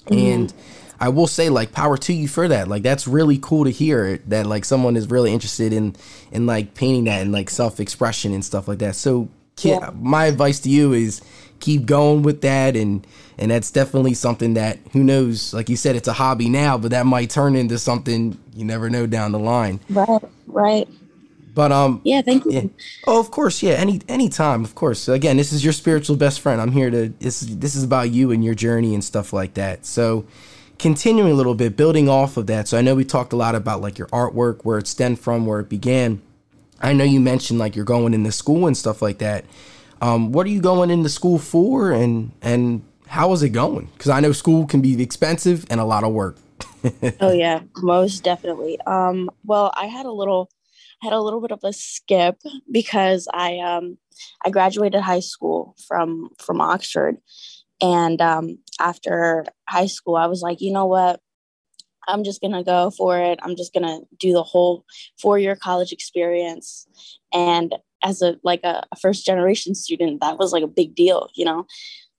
Mm-hmm. 0.06 0.14
And 0.14 0.54
I 1.02 1.10
will 1.10 1.28
say, 1.28 1.50
like, 1.50 1.72
power 1.72 1.98
to 1.98 2.14
you 2.14 2.28
for 2.28 2.48
that. 2.48 2.68
Like 2.70 2.84
that's 2.84 3.08
really 3.08 3.38
cool 3.42 3.66
to 3.66 3.72
hear 3.72 4.18
that 4.28 4.46
like 4.46 4.64
someone 4.64 4.96
is 4.96 5.10
really 5.10 5.34
interested 5.34 5.74
in 5.74 5.98
in 6.32 6.46
like 6.46 6.76
painting 6.76 7.04
that 7.06 7.22
and 7.22 7.34
like 7.34 7.50
self 7.50 7.82
expression 7.82 8.34
and 8.34 8.44
stuff 8.44 8.70
like 8.70 8.80
that. 8.80 8.96
So 8.96 9.28
yeah. 9.62 9.92
my 9.96 10.28
advice 10.28 10.62
to 10.62 10.70
you 10.70 10.94
is 10.94 11.22
keep 11.60 11.86
going 11.86 12.24
with 12.24 12.40
that 12.42 12.78
and 12.78 13.06
and 13.38 13.52
that's 13.52 13.70
definitely 13.70 14.14
something 14.14 14.54
that 14.54 14.80
who 14.94 15.04
knows 15.04 15.54
like 15.54 15.68
you 15.68 15.76
said 15.76 15.94
it's 15.94 16.08
a 16.08 16.14
hobby 16.14 16.48
now 16.48 16.78
but 16.78 16.92
that 16.92 17.06
might 17.06 17.30
turn 17.30 17.54
into 17.54 17.78
something 17.78 18.40
you 18.54 18.64
never 18.64 18.90
know 18.90 19.06
down 19.06 19.34
the 19.34 19.40
line 19.40 19.78
right 19.90 20.22
right 20.48 20.88
but 21.54 21.72
um, 21.72 22.02
yeah, 22.04 22.22
thank 22.22 22.46
you. 22.46 22.52
Yeah. 22.52 22.64
Oh, 23.08 23.20
of 23.20 23.32
course, 23.32 23.62
yeah. 23.62 23.74
Any 23.74 24.02
any 24.08 24.30
time, 24.30 24.64
of 24.64 24.76
course. 24.76 25.08
Again, 25.08 25.38
this 25.38 25.52
is 25.52 25.64
your 25.64 25.74
spiritual 25.74 26.16
best 26.16 26.40
friend. 26.40 26.62
I'm 26.62 26.72
here 26.72 26.90
to. 26.90 27.10
This 27.20 27.42
this 27.42 27.76
is 27.76 27.84
about 27.84 28.12
you 28.12 28.32
and 28.32 28.44
your 28.44 28.56
journey 28.56 28.94
and 28.94 29.04
stuff 29.04 29.34
like 29.34 29.56
that. 29.56 29.86
So, 29.86 30.26
continuing 30.78 31.32
a 31.32 31.36
little 31.36 31.56
bit, 31.56 31.76
building 31.76 32.10
off 32.10 32.38
of 32.38 32.48
that. 32.48 32.68
So 32.68 32.78
I 32.78 32.82
know 32.82 32.96
we 32.96 33.04
talked 33.04 33.34
a 33.34 33.36
lot 33.36 33.56
about 33.56 33.82
like 33.82 33.98
your 33.98 34.08
artwork, 34.08 34.64
where 34.64 34.78
it 34.78 34.88
stemmed 34.88 35.20
from, 35.20 35.46
where 35.46 35.60
it 35.60 35.70
began. 35.70 36.22
I 36.82 36.94
know 36.94 37.04
you 37.04 37.20
mentioned 37.20 37.60
like 37.60 37.76
you're 37.76 37.86
going 37.86 38.14
into 38.14 38.32
school 38.32 38.66
and 38.66 38.76
stuff 38.76 39.02
like 39.02 39.18
that. 39.20 39.46
Um, 40.02 40.32
what 40.32 40.48
are 40.48 40.50
you 40.50 40.62
going 40.62 40.90
into 40.90 41.10
school 41.10 41.38
for, 41.38 41.92
and 41.92 42.32
and 42.42 42.84
how 43.08 43.34
is 43.34 43.44
it 43.44 43.50
going? 43.50 43.90
Because 43.98 44.10
I 44.10 44.20
know 44.20 44.32
school 44.32 44.66
can 44.66 44.82
be 44.82 45.02
expensive 45.02 45.66
and 45.70 45.80
a 45.80 45.86
lot 45.86 46.04
of 46.04 46.14
work. 46.14 46.38
oh 47.20 47.34
yeah, 47.34 47.62
most 47.78 48.24
definitely. 48.24 48.80
Um, 48.82 49.30
well, 49.44 49.74
I 49.76 49.86
had 49.86 50.06
a 50.06 50.12
little 50.12 50.50
had 51.02 51.14
a 51.14 51.22
little 51.22 51.42
bit 51.42 51.52
of 51.52 51.60
a 51.64 51.74
skip 51.74 52.38
because 52.72 53.28
I 53.34 53.60
um, 53.60 53.98
I 54.46 54.50
graduated 54.50 55.02
high 55.02 55.22
school 55.22 55.76
from 55.88 56.30
from 56.40 56.62
Oxford, 56.62 57.18
and 57.82 58.22
um, 58.22 58.60
after 58.80 59.46
high 59.68 59.88
school, 59.88 60.16
I 60.16 60.28
was 60.28 60.42
like, 60.42 60.62
you 60.62 60.72
know 60.72 60.86
what, 60.86 61.22
I'm 62.08 62.24
just 62.24 62.42
gonna 62.42 62.64
go 62.64 62.92
for 62.92 63.20
it. 63.20 63.40
I'm 63.42 63.56
just 63.56 63.74
gonna 63.74 64.00
do 64.18 64.34
the 64.34 64.44
whole 64.44 64.86
four 65.22 65.40
year 65.40 65.56
college 65.56 65.92
experience, 65.92 66.88
and 67.34 67.74
as 68.04 68.22
a 68.22 68.38
like 68.44 68.62
a, 68.64 68.84
a 68.92 68.96
first 68.96 69.26
generation 69.26 69.76
student, 69.76 70.22
that 70.22 70.38
was 70.38 70.52
like 70.52 70.64
a 70.64 70.68
big 70.68 70.96
deal, 70.96 71.30
you 71.36 71.46
know. 71.46 71.66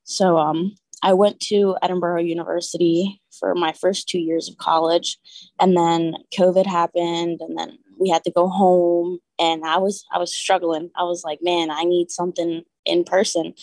So 0.04 0.38
um, 0.38 0.75
I 1.02 1.12
went 1.12 1.40
to 1.40 1.76
Edinburgh 1.82 2.22
University 2.22 3.20
for 3.38 3.54
my 3.54 3.72
first 3.72 4.08
two 4.08 4.18
years 4.18 4.49
of 4.49 4.56
college, 4.58 5.18
and 5.60 5.76
then 5.76 6.14
COVID 6.38 6.66
happened, 6.66 7.40
and 7.40 7.58
then 7.58 7.78
we 8.00 8.09
had 8.09 8.25
to 8.25 8.33
go 8.33 8.49
home 8.49 9.21
and 9.38 9.64
i 9.64 9.76
was 9.76 10.04
i 10.12 10.19
was 10.19 10.35
struggling. 10.35 10.90
I 10.97 11.04
was 11.04 11.23
like 11.23 11.40
man 11.42 11.71
i 11.71 11.85
need 11.85 12.11
something 12.11 12.64
in 12.85 13.04
person. 13.04 13.54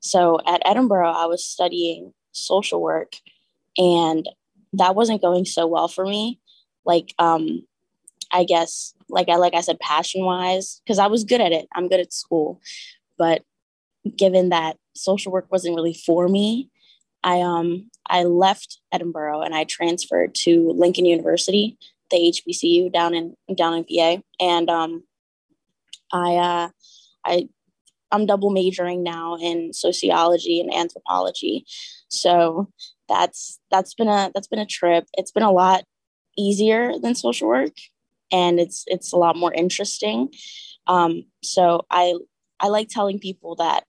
So 0.00 0.40
at 0.46 0.62
edinburgh 0.64 1.12
i 1.12 1.26
was 1.26 1.44
studying 1.44 2.12
social 2.32 2.80
work 2.80 3.12
and 3.76 4.28
that 4.72 4.94
wasn't 4.94 5.22
going 5.22 5.44
so 5.44 5.66
well 5.66 5.86
for 5.88 6.04
me. 6.04 6.40
Like 6.84 7.14
um 7.18 7.66
i 8.32 8.44
guess 8.44 8.94
like 9.08 9.28
i 9.28 9.36
like 9.36 9.54
i 9.54 9.60
said 9.60 9.78
passion 9.78 10.24
wise 10.24 10.80
because 10.84 10.98
i 10.98 11.06
was 11.06 11.24
good 11.24 11.40
at 11.40 11.52
it. 11.52 11.68
I'm 11.74 11.88
good 11.88 12.00
at 12.00 12.12
school. 12.12 12.60
But 13.18 13.44
given 14.16 14.48
that 14.48 14.78
social 14.94 15.32
work 15.32 15.46
wasn't 15.50 15.76
really 15.76 15.94
for 15.94 16.28
me, 16.28 16.70
I 17.22 17.40
um 17.40 17.90
I 18.08 18.24
left 18.24 18.80
Edinburgh 18.90 19.42
and 19.42 19.54
I 19.54 19.64
transferred 19.64 20.34
to 20.36 20.72
Lincoln 20.72 21.06
University, 21.06 21.78
the 22.12 22.32
HBCU 22.32 22.92
down 22.92 23.14
in 23.14 23.34
down 23.56 23.74
in 23.74 23.84
VA, 23.84 24.22
and 24.38 24.70
um, 24.70 25.02
I 26.12 26.36
uh, 26.36 26.68
I 27.24 27.48
I'm 28.12 28.26
double 28.26 28.50
majoring 28.50 29.02
now 29.02 29.36
in 29.36 29.72
sociology 29.72 30.60
and 30.60 30.72
anthropology, 30.72 31.64
so 32.08 32.68
that's 33.08 33.58
that's 33.70 33.94
been 33.94 34.08
a 34.08 34.30
that's 34.34 34.48
been 34.48 34.60
a 34.60 34.66
trip. 34.66 35.06
It's 35.14 35.32
been 35.32 35.42
a 35.42 35.50
lot 35.50 35.84
easier 36.38 36.98
than 36.98 37.14
social 37.14 37.48
work, 37.48 37.74
and 38.30 38.60
it's 38.60 38.84
it's 38.86 39.12
a 39.12 39.16
lot 39.16 39.36
more 39.36 39.52
interesting. 39.52 40.28
Um, 40.86 41.24
so 41.42 41.86
I 41.90 42.14
I 42.60 42.68
like 42.68 42.88
telling 42.88 43.18
people 43.18 43.56
that 43.56 43.84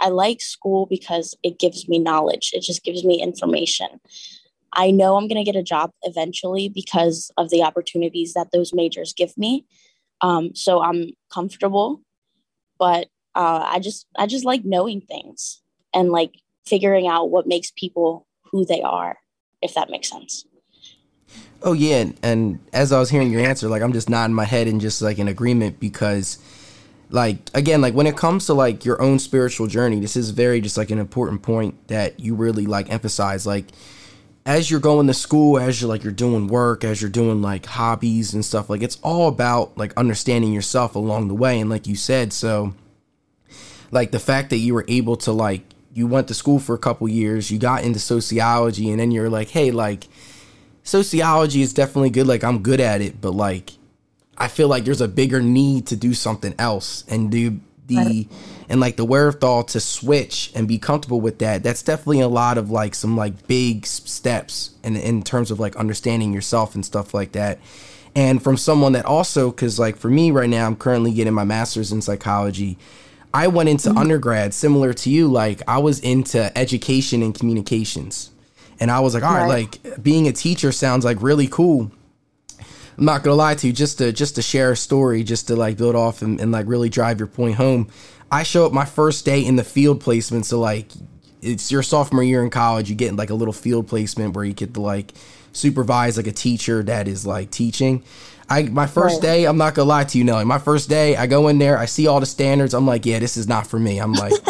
I 0.00 0.08
like 0.08 0.40
school 0.40 0.86
because 0.86 1.34
it 1.42 1.58
gives 1.58 1.88
me 1.88 1.98
knowledge. 1.98 2.50
It 2.52 2.62
just 2.62 2.84
gives 2.84 3.04
me 3.04 3.22
information. 3.22 4.00
I 4.76 4.90
know 4.90 5.16
I'm 5.16 5.26
going 5.26 5.42
to 5.42 5.50
get 5.50 5.58
a 5.58 5.62
job 5.62 5.90
eventually 6.02 6.68
because 6.68 7.30
of 7.38 7.48
the 7.48 7.62
opportunities 7.62 8.34
that 8.34 8.52
those 8.52 8.74
majors 8.74 9.14
give 9.14 9.36
me. 9.38 9.64
Um, 10.20 10.54
so 10.54 10.82
I'm 10.82 11.12
comfortable, 11.32 12.02
but 12.78 13.08
uh, 13.34 13.66
I 13.66 13.80
just 13.80 14.06
I 14.16 14.26
just 14.26 14.44
like 14.44 14.64
knowing 14.64 15.00
things 15.00 15.62
and 15.94 16.10
like 16.10 16.34
figuring 16.66 17.06
out 17.06 17.30
what 17.30 17.46
makes 17.46 17.70
people 17.70 18.26
who 18.50 18.64
they 18.64 18.82
are, 18.82 19.18
if 19.62 19.74
that 19.74 19.90
makes 19.90 20.10
sense. 20.10 20.44
Oh 21.62 21.72
yeah, 21.72 22.10
and 22.22 22.60
as 22.72 22.92
I 22.92 22.98
was 22.98 23.10
hearing 23.10 23.32
your 23.32 23.42
answer, 23.42 23.68
like 23.68 23.82
I'm 23.82 23.92
just 23.92 24.08
nodding 24.08 24.34
my 24.34 24.44
head 24.44 24.68
and 24.68 24.80
just 24.80 25.02
like 25.02 25.18
in 25.18 25.28
agreement 25.28 25.80
because 25.80 26.38
like 27.10 27.38
again 27.54 27.80
like 27.80 27.94
when 27.94 28.06
it 28.06 28.16
comes 28.16 28.46
to 28.46 28.54
like 28.54 28.84
your 28.84 29.00
own 29.00 29.16
spiritual 29.18 29.68
journey 29.68 30.00
this 30.00 30.16
is 30.16 30.30
very 30.30 30.60
just 30.60 30.76
like 30.76 30.90
an 30.90 30.98
important 30.98 31.40
point 31.40 31.86
that 31.86 32.18
you 32.18 32.34
really 32.34 32.66
like 32.66 32.90
emphasize 32.90 33.46
like 33.46 33.66
as 34.46 34.70
you're 34.70 34.80
going 34.80 35.08
to 35.08 35.14
school 35.14 35.58
as 35.58 35.80
you're 35.80 35.90
like 35.90 36.02
you're 36.02 36.12
doing 36.12 36.46
work 36.46 36.84
as 36.84 37.02
you're 37.02 37.10
doing 37.10 37.42
like 37.42 37.66
hobbies 37.66 38.32
and 38.32 38.44
stuff 38.44 38.70
like 38.70 38.80
it's 38.80 38.98
all 39.02 39.28
about 39.28 39.76
like 39.76 39.92
understanding 39.96 40.52
yourself 40.52 40.94
along 40.94 41.28
the 41.28 41.34
way 41.34 41.60
and 41.60 41.68
like 41.68 41.86
you 41.86 41.96
said 41.96 42.32
so 42.32 42.72
like 43.90 44.12
the 44.12 44.18
fact 44.18 44.50
that 44.50 44.58
you 44.58 44.72
were 44.72 44.84
able 44.88 45.16
to 45.16 45.32
like 45.32 45.62
you 45.92 46.06
went 46.06 46.28
to 46.28 46.34
school 46.34 46.58
for 46.58 46.74
a 46.74 46.78
couple 46.78 47.08
years 47.08 47.50
you 47.50 47.58
got 47.58 47.84
into 47.84 47.98
sociology 47.98 48.90
and 48.90 49.00
then 49.00 49.10
you're 49.10 49.28
like 49.28 49.50
hey 49.50 49.70
like 49.70 50.06
sociology 50.82 51.60
is 51.60 51.74
definitely 51.74 52.10
good 52.10 52.26
like 52.26 52.44
i'm 52.44 52.62
good 52.62 52.80
at 52.80 53.00
it 53.02 53.20
but 53.20 53.32
like 53.32 53.72
I 54.38 54.48
feel 54.48 54.68
like 54.68 54.84
there's 54.84 55.00
a 55.00 55.08
bigger 55.08 55.40
need 55.40 55.86
to 55.88 55.96
do 55.96 56.12
something 56.12 56.54
else 56.58 57.04
and 57.08 57.30
do 57.30 57.60
the 57.86 57.96
right. 57.96 58.28
and 58.68 58.80
like 58.80 58.96
the 58.96 59.04
wherewithal 59.04 59.64
to 59.64 59.80
switch 59.80 60.52
and 60.54 60.66
be 60.66 60.78
comfortable 60.78 61.20
with 61.20 61.38
that. 61.38 61.62
That's 61.62 61.82
definitely 61.82 62.20
a 62.20 62.28
lot 62.28 62.58
of 62.58 62.70
like 62.70 62.94
some 62.94 63.16
like 63.16 63.46
big 63.46 63.86
steps 63.86 64.70
in 64.82 64.96
in 64.96 65.22
terms 65.22 65.50
of 65.50 65.60
like 65.60 65.76
understanding 65.76 66.32
yourself 66.32 66.74
and 66.74 66.84
stuff 66.84 67.14
like 67.14 67.32
that. 67.32 67.58
And 68.14 68.42
from 68.42 68.56
someone 68.56 68.92
that 68.92 69.04
also 69.04 69.50
cuz 69.50 69.78
like 69.78 69.96
for 69.96 70.08
me 70.08 70.30
right 70.30 70.48
now 70.48 70.66
I'm 70.66 70.76
currently 70.76 71.12
getting 71.12 71.34
my 71.34 71.44
masters 71.44 71.92
in 71.92 72.02
psychology. 72.02 72.78
I 73.32 73.48
went 73.48 73.68
into 73.68 73.90
mm-hmm. 73.90 73.98
undergrad 73.98 74.54
similar 74.54 74.94
to 74.94 75.10
you 75.10 75.28
like 75.28 75.62
I 75.68 75.78
was 75.78 76.00
into 76.00 76.56
education 76.56 77.22
and 77.22 77.34
communications. 77.34 78.30
And 78.78 78.90
I 78.90 79.00
was 79.00 79.14
like, 79.14 79.22
all 79.22 79.32
right, 79.32 79.48
right 79.48 79.84
like 79.84 80.02
being 80.02 80.28
a 80.28 80.32
teacher 80.32 80.70
sounds 80.70 81.04
like 81.04 81.22
really 81.22 81.46
cool 81.46 81.90
I'm 82.98 83.04
not 83.04 83.22
gonna 83.22 83.36
lie 83.36 83.54
to 83.54 83.66
you, 83.66 83.72
just 83.72 83.98
to 83.98 84.12
just 84.12 84.36
to 84.36 84.42
share 84.42 84.72
a 84.72 84.76
story, 84.76 85.22
just 85.22 85.48
to 85.48 85.56
like 85.56 85.76
build 85.76 85.94
off 85.94 86.22
and, 86.22 86.40
and 86.40 86.52
like 86.52 86.66
really 86.66 86.88
drive 86.88 87.18
your 87.18 87.26
point 87.26 87.56
home. 87.56 87.88
I 88.30 88.42
show 88.42 88.66
up 88.66 88.72
my 88.72 88.84
first 88.84 89.24
day 89.24 89.44
in 89.44 89.56
the 89.56 89.64
field 89.64 90.00
placement, 90.00 90.46
so 90.46 90.58
like 90.58 90.88
it's 91.42 91.70
your 91.70 91.82
sophomore 91.82 92.22
year 92.22 92.42
in 92.42 92.50
college, 92.50 92.88
you 92.88 92.96
get 92.96 93.14
like 93.14 93.30
a 93.30 93.34
little 93.34 93.52
field 93.52 93.86
placement 93.86 94.34
where 94.34 94.44
you 94.44 94.52
get 94.52 94.74
to 94.74 94.80
like 94.80 95.12
supervise 95.52 96.16
like 96.16 96.26
a 96.26 96.32
teacher 96.32 96.82
that 96.84 97.08
is 97.08 97.26
like 97.26 97.50
teaching. 97.50 98.02
I 98.48 98.62
my 98.64 98.86
first 98.86 99.16
right. 99.16 99.22
day, 99.22 99.44
I'm 99.44 99.58
not 99.58 99.74
gonna 99.74 99.88
lie 99.88 100.04
to 100.04 100.18
you, 100.18 100.24
Neli. 100.24 100.44
My 100.44 100.58
first 100.58 100.88
day, 100.88 101.16
I 101.16 101.26
go 101.26 101.48
in 101.48 101.58
there, 101.58 101.78
I 101.78 101.86
see 101.86 102.06
all 102.06 102.20
the 102.20 102.26
standards. 102.26 102.74
I'm 102.74 102.86
like, 102.86 103.04
yeah, 103.04 103.18
this 103.18 103.36
is 103.36 103.48
not 103.48 103.66
for 103.66 103.78
me. 103.78 103.98
I'm 103.98 104.12
like, 104.12 104.32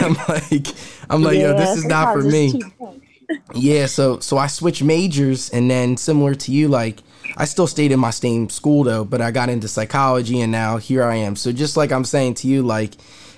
I'm 0.00 0.14
like, 0.28 0.66
I'm 1.10 1.22
like, 1.22 1.38
yeah, 1.38 1.52
yo, 1.52 1.56
this 1.56 1.76
is 1.76 1.84
not 1.84 2.14
for 2.14 2.22
me. 2.22 2.60
yeah, 3.54 3.86
so 3.86 4.18
so 4.20 4.38
I 4.38 4.46
switched 4.46 4.82
majors, 4.82 5.50
and 5.50 5.70
then 5.70 5.96
similar 5.96 6.34
to 6.34 6.52
you, 6.52 6.68
like 6.68 7.02
I 7.36 7.44
still 7.44 7.66
stayed 7.66 7.92
in 7.92 8.00
my 8.00 8.10
same 8.10 8.48
school 8.50 8.84
though, 8.84 9.04
but 9.04 9.20
I 9.20 9.30
got 9.30 9.48
into 9.48 9.68
psychology 9.68 10.40
and 10.40 10.52
now 10.52 10.76
here 10.76 11.04
I 11.04 11.16
am. 11.16 11.36
So 11.36 11.52
just 11.52 11.76
like 11.76 11.92
I'm 11.92 12.04
saying 12.04 12.34
to 12.34 12.48
you, 12.48 12.62
like 12.62 12.94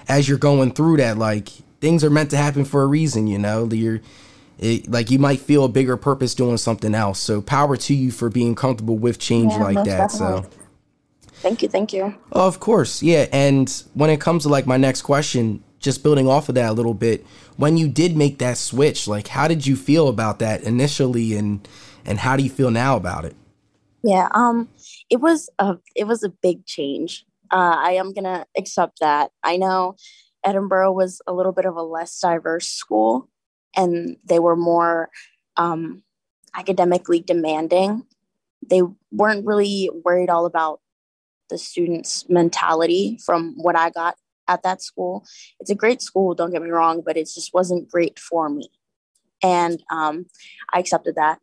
as 0.09 0.29
you're 0.29 0.39
going 0.39 0.73
through 0.73 0.99
that, 0.99 1.19
like 1.19 1.49
things 1.81 2.05
are 2.05 2.11
meant 2.11 2.31
to 2.31 2.37
happen 2.37 2.65
for 2.65 2.83
a 2.83 2.87
reason, 2.87 3.27
you 3.27 3.39
know. 3.39 3.69
You're 3.71 4.01
it, 4.59 4.91
like 4.91 5.11
you 5.11 5.19
might 5.19 5.41
feel 5.41 5.65
a 5.65 5.69
bigger 5.69 5.97
purpose 5.97 6.35
doing 6.35 6.57
something 6.57 6.95
else. 6.95 7.19
So 7.19 7.43
power 7.43 7.77
to 7.77 7.95
you 7.95 8.11
for 8.11 8.29
being 8.29 8.55
comfortable 8.55 8.97
with 8.97 9.19
change 9.19 9.53
yeah, 9.53 9.63
like 9.63 9.77
that. 9.85 10.11
Definitely. 10.11 10.43
So 10.43 10.51
thank 11.35 11.63
you, 11.63 11.69
thank 11.69 11.93
you. 11.93 12.15
of 12.33 12.61
course, 12.61 13.03
yeah. 13.03 13.27
And 13.33 13.71
when 13.95 14.11
it 14.11 14.21
comes 14.21 14.45
to 14.45 14.49
like 14.49 14.67
my 14.67 14.77
next 14.77 15.03
question, 15.03 15.63
just 15.79 16.03
building 16.03 16.29
off 16.29 16.49
of 16.49 16.55
that 16.55 16.71
a 16.71 16.73
little 16.73 16.95
bit, 16.95 17.27
when 17.57 17.77
you 17.77 17.89
did 17.89 18.17
make 18.17 18.39
that 18.39 18.57
switch, 18.57 19.07
like 19.07 19.29
how 19.29 19.47
did 19.49 19.67
you 19.67 19.77
feel 19.77 20.09
about 20.09 20.39
that 20.39 20.63
initially, 20.63 21.37
and 21.37 21.67
and 22.05 22.19
how 22.19 22.37
do 22.37 22.43
you 22.43 22.51
feel 22.51 22.71
now 22.71 22.97
about 22.97 23.25
it? 23.25 23.37
Yeah, 24.05 24.29
um, 24.35 24.69
it 25.11 25.21
was 25.23 25.49
a 25.59 25.77
it 25.97 26.05
was 26.07 26.23
a 26.23 26.29
big 26.29 26.67
change. 26.67 27.25
Uh, 27.51 27.77
I 27.79 27.93
am 27.93 28.13
gonna 28.13 28.47
accept 28.57 29.01
that. 29.01 29.31
I 29.43 29.57
know 29.57 29.97
Edinburgh 30.45 30.93
was 30.93 31.23
a 31.27 31.33
little 31.33 31.53
bit 31.53 31.65
of 31.65 31.77
a 31.77 31.83
less 31.83 32.21
diverse 32.21 32.69
school, 32.69 33.31
and 33.77 34.19
they 34.25 34.39
were 34.41 34.57
more 34.57 35.09
um, 35.57 36.03
academically 36.55 37.21
demanding. 37.21 38.05
They 38.69 38.83
weren't 39.13 39.47
really 39.47 39.91
worried 40.05 40.31
all 40.31 40.47
about 40.47 40.81
the 41.51 41.59
students' 41.59 42.27
mentality 42.29 43.19
from 43.27 43.55
what 43.59 43.77
I 43.77 43.91
got 43.91 44.17
at 44.49 44.63
that 44.65 44.83
school. 44.83 45.25
It's 45.61 45.71
a 45.71 45.77
great 45.77 46.03
school, 46.03 46.35
don't 46.35 46.53
get 46.53 46.63
me 46.63 46.71
wrong, 46.71 47.03
but 47.07 47.17
it 47.19 47.25
just 47.35 47.55
wasn't 47.55 47.91
great 47.91 48.19
for 48.21 48.51
me. 48.51 48.71
And 49.43 49.83
um, 49.91 50.27
I 50.75 50.81
accepted 50.81 51.17
that. 51.17 51.41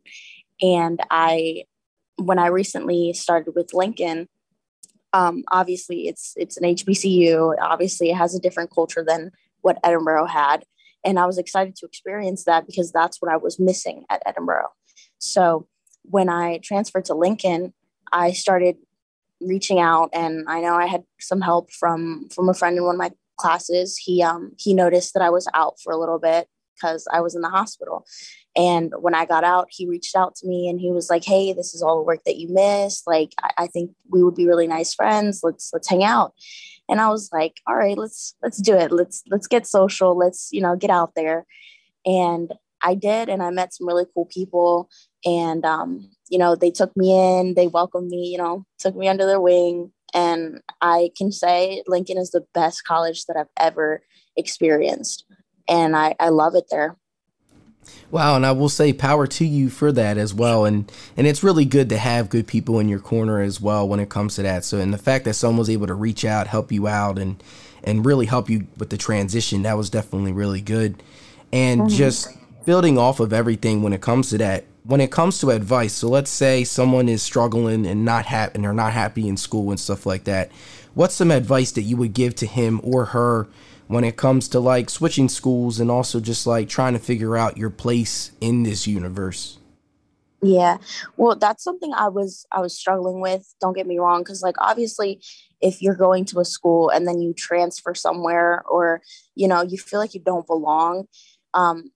And 0.62 1.00
I 1.10 1.64
when 2.16 2.38
I 2.38 2.48
recently 2.48 3.12
started 3.12 3.54
with 3.54 3.74
Lincoln, 3.74 4.28
um, 5.12 5.44
obviously 5.50 6.08
it's 6.08 6.34
it's 6.36 6.56
an 6.56 6.64
HBCU. 6.64 7.56
Obviously, 7.60 8.10
it 8.10 8.16
has 8.16 8.34
a 8.34 8.40
different 8.40 8.70
culture 8.74 9.04
than 9.06 9.30
what 9.60 9.78
Edinburgh 9.84 10.26
had, 10.26 10.64
and 11.04 11.18
I 11.18 11.26
was 11.26 11.38
excited 11.38 11.76
to 11.76 11.86
experience 11.86 12.44
that 12.44 12.66
because 12.66 12.92
that's 12.92 13.20
what 13.20 13.30
I 13.30 13.36
was 13.36 13.58
missing 13.58 14.04
at 14.10 14.22
Edinburgh. 14.26 14.68
So 15.18 15.66
when 16.02 16.28
I 16.28 16.58
transferred 16.62 17.04
to 17.06 17.14
Lincoln, 17.14 17.72
I 18.12 18.32
started 18.32 18.76
reaching 19.40 19.80
out, 19.80 20.10
and 20.12 20.44
I 20.48 20.60
know 20.60 20.74
I 20.74 20.86
had 20.86 21.04
some 21.20 21.40
help 21.40 21.70
from 21.72 22.28
from 22.30 22.48
a 22.48 22.54
friend 22.54 22.76
in 22.76 22.84
one 22.84 22.94
of 22.94 22.98
my 22.98 23.10
classes. 23.38 23.96
He 23.98 24.22
um 24.22 24.52
he 24.58 24.74
noticed 24.74 25.14
that 25.14 25.22
I 25.22 25.30
was 25.30 25.48
out 25.54 25.74
for 25.82 25.92
a 25.92 25.98
little 25.98 26.18
bit 26.18 26.48
because 26.74 27.06
I 27.12 27.20
was 27.20 27.34
in 27.34 27.42
the 27.42 27.48
hospital, 27.48 28.06
and 28.54 28.92
when 29.00 29.14
I 29.14 29.24
got 29.24 29.44
out, 29.44 29.68
he 29.70 29.88
reached 29.88 30.14
out 30.14 30.34
to 30.36 30.46
me 30.46 30.68
and 30.68 30.78
he 30.78 30.90
was 30.90 31.08
like, 31.08 31.24
Hey, 31.24 31.52
this 31.52 31.74
is 31.74 31.82
all 31.82 31.96
the 31.96 32.02
work 32.02 32.24
that 32.24 32.36
you 32.36 32.48
missed. 32.50 33.06
Like, 33.06 33.32
I, 33.42 33.50
I 33.64 33.66
think 33.66 33.92
we 34.10 34.22
would 34.22 34.34
be 34.34 34.46
really 34.46 34.66
nice 34.66 34.94
friends. 34.94 35.40
Let's, 35.42 35.70
let's 35.72 35.88
hang 35.88 36.04
out. 36.04 36.34
And 36.88 37.00
I 37.00 37.08
was 37.08 37.30
like, 37.32 37.60
all 37.66 37.76
right, 37.76 37.96
let's, 37.96 38.34
let's 38.42 38.58
do 38.58 38.76
it. 38.76 38.92
Let's, 38.92 39.22
let's 39.30 39.46
get 39.46 39.66
social. 39.66 40.16
Let's, 40.16 40.50
you 40.52 40.60
know, 40.60 40.76
get 40.76 40.90
out 40.90 41.14
there. 41.14 41.46
And 42.04 42.52
I 42.82 42.94
did. 42.94 43.28
And 43.28 43.42
I 43.42 43.50
met 43.50 43.72
some 43.72 43.86
really 43.86 44.04
cool 44.12 44.26
people. 44.26 44.90
And, 45.24 45.64
um, 45.64 46.10
you 46.28 46.38
know, 46.38 46.54
they 46.54 46.70
took 46.70 46.94
me 46.96 47.12
in, 47.12 47.54
they 47.54 47.68
welcomed 47.68 48.10
me, 48.10 48.28
you 48.28 48.38
know, 48.38 48.66
took 48.78 48.96
me 48.96 49.08
under 49.08 49.24
their 49.24 49.40
wing. 49.40 49.92
And 50.12 50.60
I 50.80 51.10
can 51.16 51.32
say 51.32 51.82
Lincoln 51.86 52.18
is 52.18 52.32
the 52.32 52.44
best 52.52 52.84
college 52.84 53.24
that 53.26 53.36
I've 53.36 53.46
ever 53.58 54.02
experienced. 54.36 55.24
And 55.68 55.96
I, 55.96 56.16
I 56.20 56.28
love 56.28 56.54
it 56.54 56.64
there. 56.70 56.96
Wow, 58.10 58.36
and 58.36 58.44
I 58.44 58.52
will 58.52 58.68
say 58.68 58.92
power 58.92 59.26
to 59.26 59.44
you 59.44 59.70
for 59.70 59.90
that 59.92 60.18
as 60.18 60.34
well. 60.34 60.64
And 60.66 60.90
and 61.16 61.26
it's 61.26 61.42
really 61.42 61.64
good 61.64 61.88
to 61.88 61.98
have 61.98 62.28
good 62.28 62.46
people 62.46 62.78
in 62.78 62.88
your 62.88 62.98
corner 62.98 63.40
as 63.40 63.60
well 63.60 63.88
when 63.88 64.00
it 64.00 64.10
comes 64.10 64.36
to 64.36 64.42
that. 64.42 64.64
So 64.64 64.78
and 64.78 64.92
the 64.92 64.98
fact 64.98 65.24
that 65.24 65.34
someone 65.34 65.58
was 65.58 65.70
able 65.70 65.86
to 65.86 65.94
reach 65.94 66.24
out, 66.24 66.46
help 66.46 66.70
you 66.70 66.86
out 66.86 67.18
and 67.18 67.42
and 67.84 68.04
really 68.04 68.26
help 68.26 68.50
you 68.50 68.66
with 68.76 68.90
the 68.90 68.96
transition, 68.96 69.62
that 69.62 69.76
was 69.76 69.90
definitely 69.90 70.32
really 70.32 70.60
good. 70.60 71.02
And 71.52 71.82
mm-hmm. 71.82 71.96
just 71.96 72.28
building 72.64 72.98
off 72.98 73.18
of 73.18 73.32
everything 73.32 73.82
when 73.82 73.92
it 73.92 74.00
comes 74.00 74.30
to 74.30 74.38
that, 74.38 74.64
when 74.84 75.00
it 75.00 75.10
comes 75.10 75.38
to 75.38 75.50
advice, 75.50 75.92
so 75.94 76.08
let's 76.08 76.30
say 76.30 76.64
someone 76.64 77.08
is 77.08 77.22
struggling 77.22 77.86
and 77.86 78.04
not 78.04 78.26
happy 78.26 78.52
and 78.54 78.64
they're 78.64 78.72
not 78.72 78.92
happy 78.92 79.28
in 79.28 79.36
school 79.36 79.70
and 79.70 79.78
stuff 79.78 80.06
like 80.06 80.24
that. 80.24 80.50
What's 80.94 81.14
some 81.14 81.30
advice 81.30 81.72
that 81.72 81.82
you 81.82 81.96
would 81.96 82.12
give 82.12 82.34
to 82.36 82.46
him 82.46 82.80
or 82.82 83.06
her 83.06 83.48
when 83.86 84.04
it 84.04 84.16
comes 84.16 84.48
to 84.48 84.60
like 84.60 84.90
switching 84.90 85.28
schools 85.28 85.78
and 85.78 85.90
also 85.90 86.20
just 86.20 86.46
like 86.46 86.68
trying 86.68 86.94
to 86.94 86.98
figure 86.98 87.36
out 87.36 87.58
your 87.58 87.70
place 87.70 88.32
in 88.40 88.62
this 88.62 88.86
universe 88.86 89.58
yeah 90.42 90.78
well 91.16 91.36
that's 91.36 91.62
something 91.62 91.92
i 91.94 92.08
was 92.08 92.46
i 92.50 92.60
was 92.60 92.76
struggling 92.76 93.20
with 93.20 93.54
don't 93.60 93.74
get 93.74 93.86
me 93.86 93.98
wrong 93.98 94.22
because 94.22 94.42
like 94.42 94.56
obviously 94.58 95.20
if 95.60 95.80
you're 95.80 95.94
going 95.94 96.24
to 96.24 96.40
a 96.40 96.44
school 96.44 96.88
and 96.88 97.06
then 97.06 97.20
you 97.20 97.32
transfer 97.32 97.94
somewhere 97.94 98.62
or 98.68 99.02
you 99.36 99.46
know 99.46 99.62
you 99.62 99.78
feel 99.78 100.00
like 100.00 100.14
you 100.14 100.20
don't 100.20 100.46
belong 100.46 101.06
um, 101.54 101.91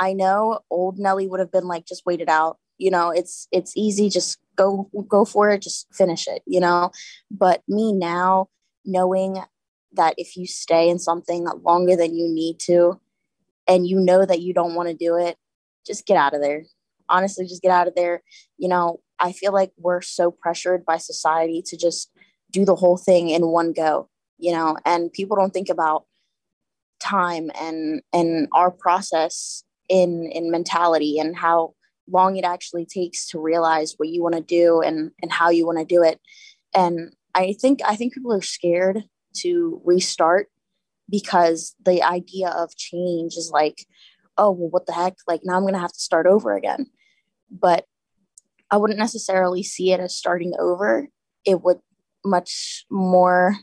i 0.00 0.12
know 0.12 0.58
old 0.70 0.98
neli 0.98 1.28
would 1.28 1.38
have 1.38 1.52
been 1.52 1.68
like 1.68 1.86
just 1.86 2.04
wait 2.04 2.20
it 2.20 2.28
out 2.28 2.58
you 2.78 2.90
know 2.90 3.10
it's 3.10 3.46
it's 3.52 3.72
easy 3.76 4.08
just 4.08 4.38
go 4.56 4.90
go 5.08 5.24
for 5.24 5.50
it 5.50 5.62
just 5.62 5.86
finish 5.94 6.26
it 6.26 6.42
you 6.46 6.60
know? 6.60 6.90
But 7.30 7.62
me 7.68 7.92
now 7.92 8.48
knowing 8.84 9.38
that 9.92 10.14
if 10.16 10.36
you 10.36 10.46
stay 10.46 10.88
in 10.88 10.98
something 10.98 11.46
longer 11.62 11.96
than 11.96 12.14
you 12.14 12.28
need 12.28 12.58
to 12.60 13.00
and 13.66 13.86
you 13.86 14.00
know 14.00 14.24
that 14.24 14.40
you 14.40 14.52
don't 14.52 14.74
want 14.74 14.88
to 14.88 14.94
do 14.94 15.16
it 15.16 15.36
just 15.86 16.06
get 16.06 16.16
out 16.16 16.34
of 16.34 16.42
there. 16.42 16.64
Honestly 17.08 17.46
just 17.46 17.62
get 17.62 17.70
out 17.70 17.88
of 17.88 17.94
there. 17.94 18.22
You 18.58 18.68
know 18.68 19.00
i 19.22 19.32
feel 19.32 19.52
like 19.52 19.72
we're 19.76 20.00
so 20.00 20.30
pressured 20.30 20.84
by 20.84 20.96
society 20.96 21.62
to 21.66 21.76
just 21.76 22.10
do 22.50 22.64
the 22.64 22.76
whole 22.76 22.96
thing 22.96 23.28
in 23.28 23.46
one 23.46 23.72
go 23.72 24.08
you 24.42 24.52
know? 24.52 24.74
And 24.86 25.12
people 25.12 25.36
don't 25.36 25.52
think 25.52 25.68
about 25.68 26.06
time 26.98 27.50
and 27.60 28.02
and 28.12 28.48
our 28.52 28.70
process 28.70 29.64
in 29.90 30.30
in 30.32 30.50
mentality 30.50 31.18
and 31.18 31.36
how 31.36 31.74
long 32.08 32.36
it 32.36 32.44
actually 32.44 32.86
takes 32.86 33.26
to 33.28 33.40
realize 33.40 33.94
what 33.96 34.08
you 34.08 34.22
want 34.22 34.36
to 34.36 34.40
do 34.40 34.80
and 34.80 35.10
and 35.20 35.32
how 35.32 35.50
you 35.50 35.66
want 35.66 35.78
to 35.78 35.84
do 35.84 36.02
it. 36.02 36.18
And 36.74 37.14
i 37.34 37.54
think 37.60 37.80
i 37.84 37.94
think 37.94 38.14
people 38.14 38.32
are 38.32 38.42
scared 38.42 39.04
to 39.32 39.80
restart 39.84 40.48
because 41.08 41.76
the 41.84 42.02
idea 42.02 42.48
of 42.48 42.76
change 42.76 43.34
is 43.34 43.50
like 43.52 43.86
oh 44.38 44.50
well 44.50 44.70
what 44.70 44.86
the 44.86 44.92
heck? 44.92 45.16
Like 45.26 45.42
now 45.44 45.56
i'm 45.56 45.62
going 45.62 45.74
to 45.74 45.80
have 45.80 45.92
to 45.92 46.00
start 46.00 46.26
over 46.26 46.54
again. 46.54 46.86
But 47.50 47.84
i 48.70 48.76
wouldn't 48.76 48.98
necessarily 48.98 49.62
see 49.62 49.92
it 49.92 50.00
as 50.00 50.14
starting 50.14 50.54
over. 50.58 51.08
It 51.44 51.62
would 51.62 51.80
much 52.24 52.84
more 52.90 53.56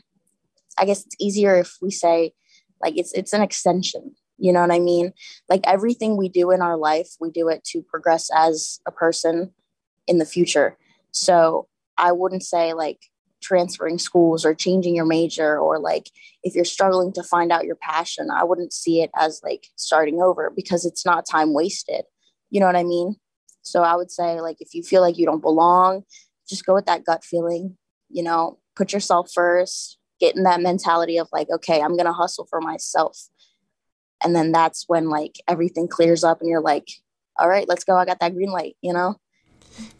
i 0.78 0.84
guess 0.84 1.04
it's 1.04 1.16
easier 1.20 1.56
if 1.56 1.76
we 1.80 1.90
say 1.90 2.32
like 2.80 2.96
it's 2.96 3.12
it's 3.12 3.32
an 3.32 3.42
extension 3.42 4.14
you 4.38 4.52
know 4.52 4.60
what 4.60 4.72
i 4.72 4.78
mean? 4.78 5.12
Like 5.48 5.60
everything 5.64 6.16
we 6.16 6.28
do 6.28 6.50
in 6.50 6.62
our 6.62 6.76
life 6.76 7.10
we 7.20 7.30
do 7.30 7.48
it 7.48 7.64
to 7.64 7.82
progress 7.82 8.30
as 8.34 8.80
a 8.86 8.92
person 8.92 9.52
in 10.06 10.18
the 10.18 10.26
future. 10.26 10.76
So 11.12 11.68
i 11.96 12.12
wouldn't 12.12 12.44
say 12.44 12.72
like 12.72 13.00
transferring 13.40 13.98
schools 13.98 14.44
or 14.44 14.52
changing 14.54 14.96
your 14.96 15.06
major 15.06 15.58
or 15.58 15.78
like 15.78 16.10
if 16.42 16.54
you're 16.56 16.64
struggling 16.64 17.12
to 17.12 17.22
find 17.22 17.52
out 17.52 17.64
your 17.64 17.76
passion 17.76 18.28
i 18.32 18.42
wouldn't 18.42 18.72
see 18.72 19.00
it 19.00 19.10
as 19.16 19.40
like 19.44 19.68
starting 19.76 20.20
over 20.20 20.52
because 20.54 20.84
it's 20.84 21.06
not 21.06 21.24
time 21.26 21.54
wasted. 21.54 22.02
You 22.50 22.60
know 22.60 22.66
what 22.66 22.76
i 22.76 22.84
mean? 22.84 23.16
So 23.62 23.82
i 23.82 23.94
would 23.94 24.10
say 24.10 24.40
like 24.40 24.56
if 24.60 24.74
you 24.74 24.82
feel 24.82 25.02
like 25.02 25.18
you 25.18 25.26
don't 25.26 25.42
belong 25.42 26.04
just 26.48 26.64
go 26.64 26.74
with 26.74 26.86
that 26.86 27.04
gut 27.04 27.24
feeling. 27.24 27.76
You 28.10 28.22
know 28.22 28.58
put 28.78 28.92
yourself 28.92 29.30
first 29.34 29.98
get 30.20 30.36
in 30.36 30.44
that 30.44 30.62
mentality 30.62 31.18
of 31.18 31.28
like 31.32 31.50
okay 31.50 31.82
i'm 31.82 31.96
gonna 31.96 32.12
hustle 32.12 32.46
for 32.48 32.60
myself 32.60 33.28
and 34.22 34.34
then 34.34 34.52
that's 34.52 34.84
when 34.88 35.08
like 35.08 35.36
everything 35.48 35.88
clears 35.88 36.24
up 36.24 36.40
and 36.40 36.48
you're 36.48 36.60
like 36.60 36.88
all 37.38 37.48
right 37.48 37.68
let's 37.68 37.84
go 37.84 37.96
i 37.96 38.04
got 38.04 38.18
that 38.20 38.34
green 38.34 38.50
light 38.50 38.76
you 38.82 38.92
know 38.92 39.16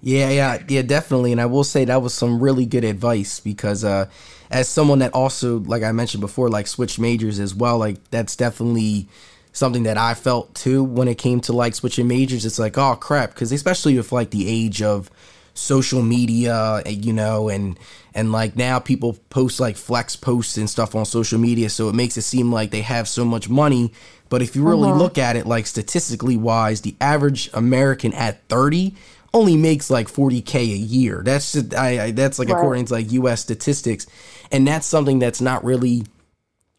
yeah, 0.01 0.31
yeah, 0.31 0.63
yeah, 0.69 0.83
definitely. 0.83 1.33
And 1.33 1.41
I 1.41 1.47
will 1.47 1.65
say 1.65 1.85
that 1.85 2.03
was 2.03 2.15
some 2.15 2.41
really 2.41 2.67
good 2.67 2.85
advice 2.85 3.41
because 3.41 3.85
uh 3.85 4.07
as 4.51 4.69
someone 4.69 5.01
that 5.01 5.13
also, 5.13 5.59
like 5.59 5.83
I 5.83 5.93
mentioned 5.93 6.21
before, 6.21 6.49
like 6.49 6.67
switched 6.67 6.99
majors 6.99 7.39
as 7.39 7.55
well, 7.55 7.79
like 7.79 8.11
that's 8.11 8.35
definitely 8.35 9.09
something 9.53 9.83
that 9.83 9.99
I 9.99 10.15
felt 10.15 10.55
too 10.55 10.83
when 10.83 11.09
it 11.09 11.19
came 11.19 11.41
to 11.43 11.53
like 11.53 11.75
switching 11.75 12.09
majors. 12.09 12.47
It's 12.47 12.59
like, 12.59 12.79
oh 12.79 12.97
crap, 12.97 13.31
because 13.31 13.53
especially 13.53 13.97
with 13.97 14.13
like 14.13 14.31
the 14.31 14.49
age 14.49 14.81
of 14.83 15.11
social 15.55 16.03
media, 16.03 16.83
eh, 16.87 16.91
you 16.91 17.13
know, 17.13 17.49
and 17.49 17.79
and 18.19 18.33
like 18.33 18.57
now 18.57 18.81
people 18.81 19.17
post 19.31 19.61
like 19.61 19.77
flex 19.77 20.17
posts 20.17 20.57
and 20.57 20.69
stuff 20.69 20.95
on 20.95 21.05
social 21.05 21.39
media, 21.39 21.71
so 21.71 21.89
it 21.89 21.95
makes 21.95 22.17
it 22.17 22.23
seem 22.23 22.53
like 22.53 22.71
they 22.71 22.83
have 22.83 23.07
so 23.07 23.25
much 23.25 23.49
money. 23.49 23.93
But 24.29 24.43
if 24.43 24.57
you 24.57 24.65
really 24.65 24.91
uh-huh. 24.91 24.99
look 24.99 25.19
at 25.19 25.37
it, 25.37 25.47
like 25.47 25.67
statistically 25.67 26.37
wise, 26.37 26.81
the 26.81 26.97
average 27.01 27.49
American 27.55 28.13
at 28.13 28.47
30 28.49 28.95
only 29.33 29.57
makes 29.57 29.89
like 29.89 30.09
40k 30.09 30.57
a 30.57 30.65
year. 30.65 31.23
That's 31.25 31.53
just 31.53 31.75
I, 31.75 32.07
I 32.07 32.11
that's 32.11 32.39
like 32.39 32.49
right. 32.49 32.59
according 32.59 32.87
to 32.87 32.95
like 32.95 33.13
US 33.13 33.41
statistics 33.41 34.07
and 34.51 34.67
that's 34.67 34.87
something 34.87 35.19
that's 35.19 35.41
not 35.41 35.65
really 35.65 36.05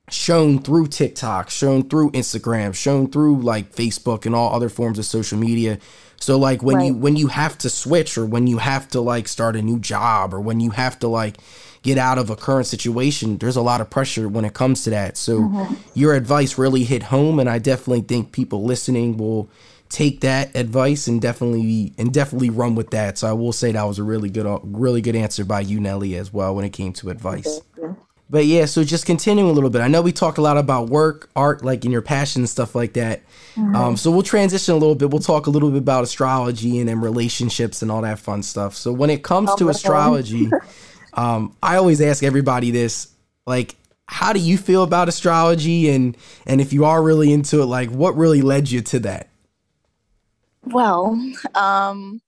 shown 0.09 0.59
through 0.59 0.87
TikTok, 0.87 1.49
shown 1.49 1.87
through 1.87 2.11
Instagram, 2.11 2.75
shown 2.75 3.09
through 3.09 3.41
like 3.41 3.73
Facebook 3.73 4.25
and 4.25 4.35
all 4.35 4.53
other 4.53 4.69
forms 4.69 4.99
of 4.99 5.05
social 5.05 5.37
media. 5.37 5.79
So 6.19 6.37
like 6.37 6.61
when 6.61 6.77
right. 6.77 6.85
you 6.87 6.93
when 6.93 7.15
you 7.15 7.27
have 7.27 7.57
to 7.59 7.69
switch 7.69 8.17
or 8.17 8.25
when 8.25 8.47
you 8.47 8.57
have 8.57 8.87
to 8.89 9.01
like 9.01 9.27
start 9.27 9.55
a 9.55 9.61
new 9.61 9.79
job 9.79 10.33
or 10.33 10.41
when 10.41 10.59
you 10.59 10.71
have 10.71 10.99
to 10.99 11.07
like 11.07 11.37
get 11.81 11.97
out 11.97 12.17
of 12.17 12.29
a 12.29 12.35
current 12.35 12.67
situation, 12.67 13.37
there's 13.37 13.55
a 13.55 13.61
lot 13.61 13.81
of 13.81 13.89
pressure 13.89 14.27
when 14.27 14.45
it 14.45 14.53
comes 14.53 14.83
to 14.83 14.89
that. 14.89 15.17
So 15.17 15.39
mm-hmm. 15.39 15.75
your 15.93 16.13
advice 16.13 16.57
really 16.57 16.83
hit 16.83 17.03
home 17.03 17.39
and 17.39 17.49
I 17.49 17.59
definitely 17.59 18.01
think 18.01 18.31
people 18.31 18.63
listening 18.63 19.17
will 19.17 19.49
take 19.87 20.21
that 20.21 20.55
advice 20.55 21.07
and 21.07 21.21
definitely 21.21 21.93
and 21.97 22.13
definitely 22.13 22.49
run 22.49 22.75
with 22.75 22.91
that. 22.91 23.17
So 23.17 23.27
I 23.27 23.33
will 23.33 23.53
say 23.53 23.71
that 23.71 23.83
was 23.83 23.97
a 23.97 24.03
really 24.03 24.29
good 24.29 24.45
really 24.63 25.01
good 25.01 25.15
answer 25.15 25.45
by 25.45 25.61
you, 25.61 25.79
Neli, 25.79 26.15
as 26.15 26.31
well 26.33 26.55
when 26.55 26.65
it 26.65 26.73
came 26.73 26.93
to 26.93 27.09
advice. 27.09 27.61
But 28.29 28.45
yeah, 28.45 28.65
so 28.65 28.83
just 28.83 29.07
continuing 29.07 29.49
a 29.49 29.53
little 29.53 29.71
bit. 29.71 29.81
I 29.81 29.87
know 29.87 30.03
we 30.03 30.11
talked 30.11 30.37
a 30.37 30.41
lot 30.41 30.57
about 30.57 30.89
work, 30.89 31.31
art, 31.35 31.63
like 31.65 31.83
in 31.83 31.91
your 31.91 32.03
passion 32.03 32.43
and 32.43 32.49
stuff 32.49 32.75
like 32.75 32.93
that. 32.93 33.21
Mm-hmm. 33.55 33.75
Um, 33.75 33.97
so 33.97 34.11
we'll 34.11 34.21
transition 34.21 34.75
a 34.75 34.77
little 34.77 34.93
bit. 34.93 35.09
We'll 35.09 35.21
talk 35.21 35.47
a 35.47 35.49
little 35.49 35.71
bit 35.71 35.79
about 35.79 36.03
astrology 36.03 36.79
and 36.79 36.87
then 36.87 37.01
relationships 37.01 37.81
and 37.81 37.89
all 37.91 38.03
that 38.03 38.19
fun 38.19 38.43
stuff. 38.43 38.75
So 38.75 38.93
when 38.93 39.09
it 39.09 39.23
comes 39.23 39.49
oh, 39.51 39.57
to 39.57 39.69
astrology, 39.69 40.51
um, 41.13 41.55
I 41.63 41.77
always 41.77 42.01
ask 42.01 42.21
everybody 42.21 42.69
this: 42.69 43.07
like, 43.47 43.75
how 44.05 44.31
do 44.31 44.39
you 44.39 44.59
feel 44.59 44.83
about 44.83 45.09
astrology? 45.09 45.89
And 45.89 46.15
and 46.45 46.61
if 46.61 46.71
you 46.71 46.85
are 46.85 47.01
really 47.01 47.33
into 47.33 47.63
it, 47.63 47.65
like, 47.65 47.89
what 47.89 48.15
really 48.15 48.43
led 48.43 48.69
you 48.69 48.81
to 48.81 48.99
that? 48.99 49.29
Well, 50.63 51.19
um, 51.55 52.21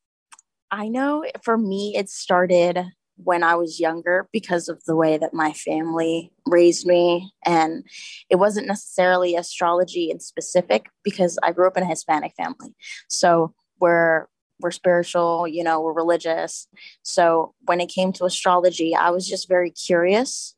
I 0.71 0.87
know 0.87 1.25
for 1.43 1.59
me, 1.59 1.93
it 1.95 2.09
started 2.09 2.79
when 3.23 3.43
I 3.43 3.55
was 3.55 3.79
younger 3.79 4.27
because 4.31 4.69
of 4.69 4.83
the 4.85 4.95
way 4.95 5.17
that 5.17 5.33
my 5.33 5.53
family 5.53 6.31
raised 6.45 6.85
me. 6.85 7.31
And 7.45 7.83
it 8.29 8.37
wasn't 8.37 8.67
necessarily 8.67 9.35
astrology 9.35 10.09
in 10.09 10.19
specific 10.19 10.89
because 11.03 11.37
I 11.43 11.51
grew 11.51 11.67
up 11.67 11.77
in 11.77 11.83
a 11.83 11.87
Hispanic 11.87 12.33
family. 12.35 12.75
So 13.09 13.53
we're 13.79 14.27
we're 14.59 14.71
spiritual, 14.71 15.47
you 15.47 15.63
know, 15.63 15.81
we're 15.81 15.93
religious. 15.93 16.67
So 17.01 17.55
when 17.61 17.81
it 17.81 17.87
came 17.87 18.13
to 18.13 18.25
astrology, 18.25 18.95
I 18.95 19.09
was 19.09 19.27
just 19.27 19.47
very 19.47 19.71
curious 19.71 20.55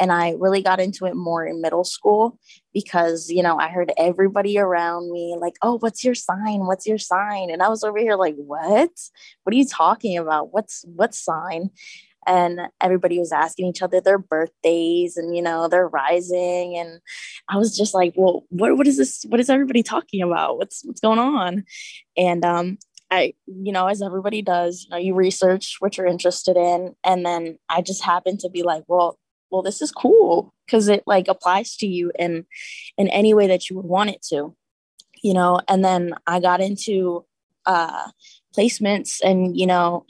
and 0.00 0.10
I 0.10 0.34
really 0.38 0.62
got 0.62 0.80
into 0.80 1.04
it 1.04 1.14
more 1.14 1.44
in 1.44 1.60
middle 1.60 1.84
school 1.84 2.38
because, 2.72 3.28
you 3.28 3.42
know, 3.42 3.58
I 3.58 3.68
heard 3.68 3.92
everybody 3.98 4.58
around 4.58 5.12
me 5.12 5.36
like, 5.38 5.54
oh, 5.60 5.76
what's 5.78 6.02
your 6.02 6.14
sign? 6.14 6.66
What's 6.66 6.86
your 6.86 6.96
sign? 6.96 7.50
And 7.50 7.62
I 7.62 7.68
was 7.68 7.84
over 7.84 7.98
here 7.98 8.16
like, 8.16 8.34
what? 8.36 8.90
What 9.42 9.54
are 9.54 9.58
you 9.58 9.66
talking 9.66 10.16
about? 10.16 10.54
What's 10.54 10.84
what 10.86 11.14
sign? 11.14 11.68
And 12.26 12.60
everybody 12.80 13.18
was 13.18 13.30
asking 13.30 13.66
each 13.66 13.82
other 13.82 14.00
their 14.00 14.18
birthdays 14.18 15.18
and, 15.18 15.36
you 15.36 15.42
know, 15.42 15.68
their 15.68 15.88
rising. 15.88 16.76
And 16.78 17.00
I 17.50 17.58
was 17.58 17.76
just 17.76 17.92
like, 17.92 18.14
well, 18.16 18.46
what, 18.48 18.76
what 18.78 18.86
is 18.86 18.96
this? 18.96 19.24
What 19.28 19.40
is 19.40 19.50
everybody 19.50 19.82
talking 19.82 20.22
about? 20.22 20.56
What's 20.56 20.82
what's 20.84 21.00
going 21.00 21.18
on? 21.18 21.64
And 22.16 22.44
um, 22.44 22.78
I, 23.10 23.34
you 23.46 23.72
know, 23.72 23.86
as 23.86 24.02
everybody 24.02 24.40
does, 24.40 24.84
you 24.84 24.90
know, 24.90 24.96
you 24.96 25.14
research 25.14 25.76
what 25.80 25.96
you're 25.98 26.06
interested 26.06 26.56
in. 26.56 26.94
And 27.04 27.26
then 27.26 27.58
I 27.68 27.82
just 27.82 28.02
happened 28.02 28.40
to 28.40 28.50
be 28.50 28.62
like, 28.62 28.84
well, 28.86 29.18
well 29.50 29.62
this 29.62 29.82
is 29.82 29.92
cool 29.92 30.52
because 30.66 30.88
it 30.88 31.02
like 31.06 31.28
applies 31.28 31.76
to 31.76 31.86
you 31.86 32.12
in 32.18 32.46
in 32.96 33.08
any 33.08 33.34
way 33.34 33.46
that 33.46 33.68
you 33.68 33.76
would 33.76 33.86
want 33.86 34.10
it 34.10 34.22
to 34.22 34.54
you 35.22 35.34
know? 35.34 35.60
And 35.68 35.84
then 35.84 36.14
i 36.26 36.40
got 36.40 36.60
into 36.60 37.24
uh 37.66 38.08
placements 38.56 39.20
and 39.22 39.56
you 39.56 39.66
know 39.66 40.04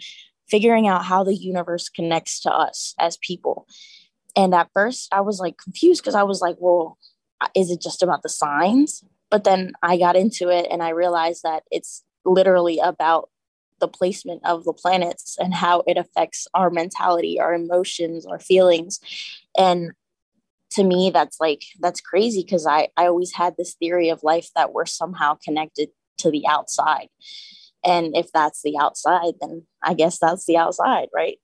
figuring 0.48 0.88
out 0.88 1.04
how 1.04 1.22
the 1.22 1.34
universe 1.34 1.88
connects 1.88 2.40
to 2.40 2.50
us 2.50 2.94
as 2.98 3.18
people. 3.18 3.66
And 4.36 4.54
at 4.54 4.70
first 4.72 5.08
i 5.12 5.20
was 5.20 5.40
like 5.40 5.56
confused 5.58 6.02
because 6.02 6.14
i 6.14 6.22
was 6.22 6.40
like 6.40 6.56
well 6.58 6.98
is 7.54 7.70
it 7.70 7.80
just 7.80 8.02
about 8.02 8.22
the 8.22 8.28
signs? 8.28 9.02
But 9.30 9.44
then 9.44 9.72
i 9.82 9.96
got 9.96 10.16
into 10.16 10.48
it 10.48 10.66
and 10.70 10.82
i 10.82 10.90
realized 10.90 11.42
that 11.42 11.64
it's 11.70 12.04
literally 12.24 12.78
about 12.78 13.30
the 13.80 13.88
placement 13.88 14.42
of 14.44 14.64
the 14.64 14.72
planets 14.72 15.36
and 15.38 15.54
how 15.54 15.82
it 15.86 15.96
affects 15.96 16.46
our 16.54 16.70
mentality, 16.70 17.40
our 17.40 17.54
emotions, 17.54 18.26
our 18.26 18.38
feelings. 18.38 19.00
And 19.56 19.92
to 20.70 20.84
me, 20.84 21.10
that's 21.10 21.40
like, 21.40 21.62
that's 21.80 22.00
crazy 22.00 22.42
because 22.42 22.66
I, 22.66 22.88
I 22.96 23.06
always 23.06 23.32
had 23.34 23.56
this 23.56 23.74
theory 23.74 24.08
of 24.08 24.22
life 24.22 24.50
that 24.54 24.72
we're 24.72 24.86
somehow 24.86 25.36
connected 25.42 25.88
to 26.18 26.30
the 26.30 26.46
outside. 26.46 27.08
And 27.84 28.14
if 28.16 28.30
that's 28.32 28.62
the 28.62 28.76
outside, 28.78 29.34
then 29.40 29.66
I 29.82 29.94
guess 29.94 30.18
that's 30.18 30.46
the 30.46 30.56
outside, 30.56 31.08
right? 31.14 31.38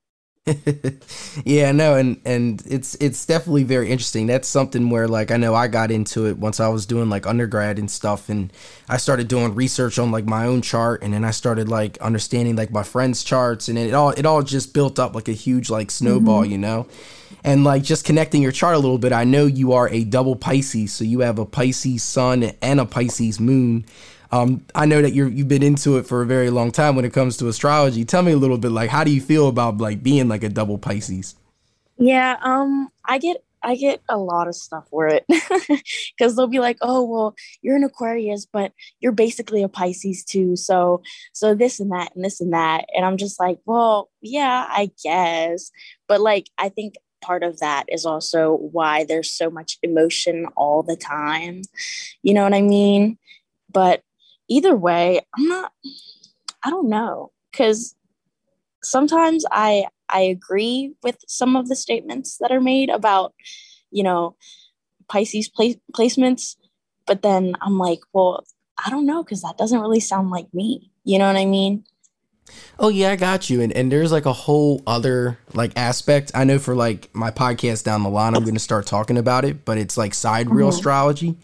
yeah, 1.44 1.72
no, 1.72 1.96
and 1.96 2.20
and 2.24 2.62
it's 2.66 2.94
it's 2.96 3.26
definitely 3.26 3.64
very 3.64 3.90
interesting. 3.90 4.28
That's 4.28 4.46
something 4.46 4.90
where 4.90 5.08
like 5.08 5.32
I 5.32 5.36
know 5.36 5.56
I 5.56 5.66
got 5.66 5.90
into 5.90 6.26
it 6.26 6.38
once 6.38 6.60
I 6.60 6.68
was 6.68 6.86
doing 6.86 7.10
like 7.10 7.26
undergrad 7.26 7.80
and 7.80 7.90
stuff, 7.90 8.28
and 8.28 8.52
I 8.88 8.98
started 8.98 9.26
doing 9.26 9.56
research 9.56 9.98
on 9.98 10.12
like 10.12 10.24
my 10.24 10.46
own 10.46 10.62
chart, 10.62 11.02
and 11.02 11.12
then 11.12 11.24
I 11.24 11.32
started 11.32 11.68
like 11.68 11.98
understanding 11.98 12.54
like 12.54 12.70
my 12.70 12.84
friends' 12.84 13.24
charts, 13.24 13.68
and 13.68 13.76
it 13.76 13.92
all 13.92 14.10
it 14.10 14.24
all 14.24 14.42
just 14.42 14.72
built 14.72 15.00
up 15.00 15.16
like 15.16 15.26
a 15.26 15.32
huge 15.32 15.68
like 15.68 15.90
snowball, 15.90 16.42
mm-hmm. 16.42 16.52
you 16.52 16.58
know. 16.58 16.86
And 17.42 17.64
like 17.64 17.82
just 17.82 18.04
connecting 18.04 18.40
your 18.40 18.52
chart 18.52 18.76
a 18.76 18.78
little 18.78 18.98
bit, 18.98 19.12
I 19.12 19.24
know 19.24 19.46
you 19.46 19.72
are 19.72 19.88
a 19.88 20.04
double 20.04 20.36
Pisces, 20.36 20.92
so 20.92 21.02
you 21.02 21.20
have 21.20 21.40
a 21.40 21.46
Pisces 21.46 22.04
sun 22.04 22.52
and 22.62 22.78
a 22.78 22.84
Pisces 22.84 23.40
moon. 23.40 23.84
Um, 24.32 24.64
I 24.74 24.86
know 24.86 25.02
that 25.02 25.12
you're 25.12 25.28
you've 25.28 25.48
been 25.48 25.62
into 25.62 25.96
it 25.98 26.06
for 26.06 26.22
a 26.22 26.26
very 26.26 26.50
long 26.50 26.72
time 26.72 26.96
when 26.96 27.04
it 27.04 27.12
comes 27.12 27.36
to 27.38 27.48
astrology. 27.48 28.04
Tell 28.04 28.22
me 28.22 28.32
a 28.32 28.36
little 28.36 28.58
bit, 28.58 28.72
like, 28.72 28.90
how 28.90 29.04
do 29.04 29.10
you 29.10 29.20
feel 29.20 29.48
about 29.48 29.78
like 29.78 30.02
being 30.02 30.28
like 30.28 30.42
a 30.42 30.48
double 30.48 30.78
Pisces? 30.78 31.34
Yeah, 31.98 32.36
um, 32.42 32.90
I 33.04 33.18
get 33.18 33.42
I 33.62 33.74
get 33.74 34.00
a 34.08 34.16
lot 34.16 34.46
of 34.46 34.54
stuff 34.54 34.86
for 34.90 35.08
it 35.08 35.24
because 36.18 36.36
they'll 36.36 36.46
be 36.46 36.60
like, 36.60 36.78
"Oh, 36.82 37.04
well, 37.04 37.34
you're 37.62 37.76
an 37.76 37.84
Aquarius, 37.84 38.46
but 38.46 38.72
you're 39.00 39.12
basically 39.12 39.62
a 39.62 39.68
Pisces 39.68 40.24
too." 40.24 40.56
So, 40.56 41.02
so 41.32 41.54
this 41.54 41.80
and 41.80 41.90
that 41.92 42.14
and 42.14 42.24
this 42.24 42.40
and 42.40 42.52
that, 42.52 42.86
and 42.94 43.04
I'm 43.04 43.16
just 43.16 43.40
like, 43.40 43.58
"Well, 43.66 44.10
yeah, 44.20 44.66
I 44.68 44.90
guess," 45.02 45.72
but 46.06 46.20
like, 46.20 46.48
I 46.58 46.68
think 46.68 46.94
part 47.22 47.42
of 47.42 47.58
that 47.58 47.84
is 47.88 48.06
also 48.06 48.54
why 48.54 49.04
there's 49.04 49.32
so 49.32 49.50
much 49.50 49.78
emotion 49.82 50.46
all 50.56 50.82
the 50.82 50.96
time. 50.96 51.62
You 52.22 52.34
know 52.34 52.44
what 52.44 52.54
I 52.54 52.62
mean? 52.62 53.18
But 53.72 54.02
either 54.48 54.74
way, 54.74 55.20
I'm 55.36 55.48
not, 55.48 55.72
I 56.62 56.70
don't 56.70 56.88
know. 56.88 57.32
Cause 57.52 57.94
sometimes 58.82 59.44
I, 59.50 59.86
I 60.08 60.20
agree 60.20 60.94
with 61.02 61.18
some 61.26 61.56
of 61.56 61.68
the 61.68 61.76
statements 61.76 62.38
that 62.38 62.52
are 62.52 62.60
made 62.60 62.90
about, 62.90 63.34
you 63.90 64.02
know, 64.02 64.36
Pisces 65.08 65.48
pla- 65.48 65.80
placements, 65.92 66.56
but 67.06 67.22
then 67.22 67.54
I'm 67.60 67.78
like, 67.78 68.00
well, 68.12 68.44
I 68.84 68.90
don't 68.90 69.06
know, 69.06 69.22
because 69.22 69.42
that 69.42 69.56
doesn't 69.56 69.80
really 69.80 70.00
sound 70.00 70.30
like 70.30 70.52
me. 70.52 70.90
You 71.04 71.18
know 71.18 71.26
what 71.26 71.36
I 71.36 71.46
mean? 71.46 71.84
Oh 72.78 72.88
yeah, 72.88 73.10
I 73.10 73.16
got 73.16 73.48
you. 73.50 73.60
And 73.60 73.72
and 73.72 73.90
there's 73.90 74.12
like 74.12 74.26
a 74.26 74.32
whole 74.32 74.82
other 74.86 75.38
like 75.54 75.72
aspect. 75.76 76.30
I 76.34 76.44
know 76.44 76.58
for 76.58 76.74
like 76.74 77.08
my 77.14 77.30
podcast 77.30 77.84
down 77.84 78.02
the 78.02 78.08
line, 78.08 78.34
I'm 78.34 78.42
going 78.42 78.54
to 78.54 78.60
start 78.60 78.86
talking 78.86 79.18
about 79.18 79.44
it, 79.44 79.64
but 79.64 79.78
it's 79.78 79.96
like 79.96 80.14
sidereal 80.14 80.68
mm-hmm. 80.68 80.76
astrology. 80.76 81.36